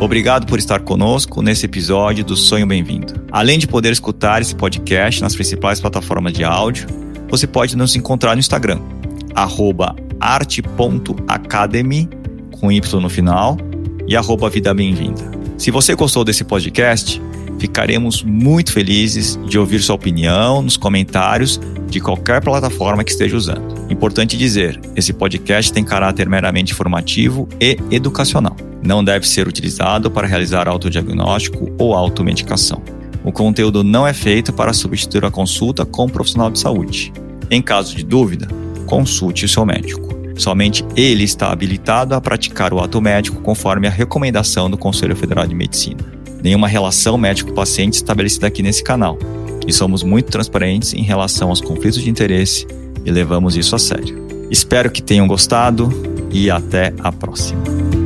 Obrigado 0.00 0.46
por 0.46 0.60
estar 0.60 0.80
conosco 0.80 1.42
nesse 1.42 1.66
episódio 1.66 2.24
do 2.24 2.36
Sonho 2.36 2.64
Bem-vindo. 2.68 3.14
Além 3.32 3.58
de 3.58 3.66
poder 3.66 3.92
escutar 3.92 4.40
esse 4.40 4.54
podcast 4.54 5.20
nas 5.20 5.34
principais 5.34 5.80
plataformas 5.80 6.32
de 6.32 6.44
áudio, 6.44 6.86
você 7.28 7.48
pode 7.48 7.76
nos 7.76 7.96
encontrar 7.96 8.36
no 8.36 8.40
Instagram, 8.40 8.78
arte.academy, 10.20 12.08
com 12.52 12.70
Y 12.70 12.80
no 12.94 13.10
final, 13.10 13.56
e 14.06 14.16
arroba 14.16 14.48
Vida 14.48 14.72
Bem-vinda. 14.72 15.32
Se 15.58 15.72
você 15.72 15.96
gostou 15.96 16.24
desse 16.24 16.44
podcast, 16.44 17.20
Ficaremos 17.58 18.22
muito 18.22 18.72
felizes 18.72 19.38
de 19.46 19.58
ouvir 19.58 19.80
sua 19.82 19.96
opinião 19.96 20.62
nos 20.62 20.76
comentários 20.76 21.60
de 21.88 22.00
qualquer 22.00 22.40
plataforma 22.40 23.02
que 23.02 23.10
esteja 23.10 23.36
usando. 23.36 23.74
Importante 23.90 24.36
dizer, 24.36 24.80
esse 24.94 25.12
podcast 25.12 25.72
tem 25.72 25.82
caráter 25.82 26.28
meramente 26.28 26.72
informativo 26.72 27.48
e 27.60 27.76
educacional. 27.90 28.56
Não 28.80 29.02
deve 29.02 29.26
ser 29.26 29.48
utilizado 29.48 30.08
para 30.08 30.26
realizar 30.26 30.68
autodiagnóstico 30.68 31.68
ou 31.78 31.94
automedicação. 31.94 32.80
O 33.24 33.32
conteúdo 33.32 33.82
não 33.82 34.06
é 34.06 34.14
feito 34.14 34.52
para 34.52 34.72
substituir 34.72 35.24
a 35.24 35.30
consulta 35.30 35.84
com 35.84 36.04
um 36.04 36.08
profissional 36.08 36.50
de 36.50 36.60
saúde. 36.60 37.12
Em 37.50 37.60
caso 37.60 37.96
de 37.96 38.04
dúvida, 38.04 38.46
consulte 38.86 39.44
o 39.44 39.48
seu 39.48 39.66
médico. 39.66 40.16
Somente 40.36 40.84
ele 40.94 41.24
está 41.24 41.50
habilitado 41.50 42.14
a 42.14 42.20
praticar 42.20 42.72
o 42.72 42.78
ato 42.78 43.00
médico 43.00 43.42
conforme 43.42 43.88
a 43.88 43.90
recomendação 43.90 44.70
do 44.70 44.78
Conselho 44.78 45.16
Federal 45.16 45.44
de 45.44 45.54
Medicina 45.56 46.17
nenhuma 46.42 46.68
relação 46.68 47.18
médico-paciente 47.18 47.94
estabelecida 47.94 48.46
aqui 48.46 48.62
nesse 48.62 48.82
canal. 48.82 49.18
E 49.66 49.72
somos 49.72 50.02
muito 50.02 50.30
transparentes 50.30 50.94
em 50.94 51.02
relação 51.02 51.50
aos 51.50 51.60
conflitos 51.60 52.02
de 52.02 52.08
interesse 52.08 52.66
e 53.04 53.10
levamos 53.10 53.56
isso 53.56 53.74
a 53.76 53.78
sério. 53.78 54.26
Espero 54.50 54.90
que 54.90 55.02
tenham 55.02 55.26
gostado 55.26 55.90
e 56.30 56.50
até 56.50 56.94
a 57.00 57.12
próxima. 57.12 57.97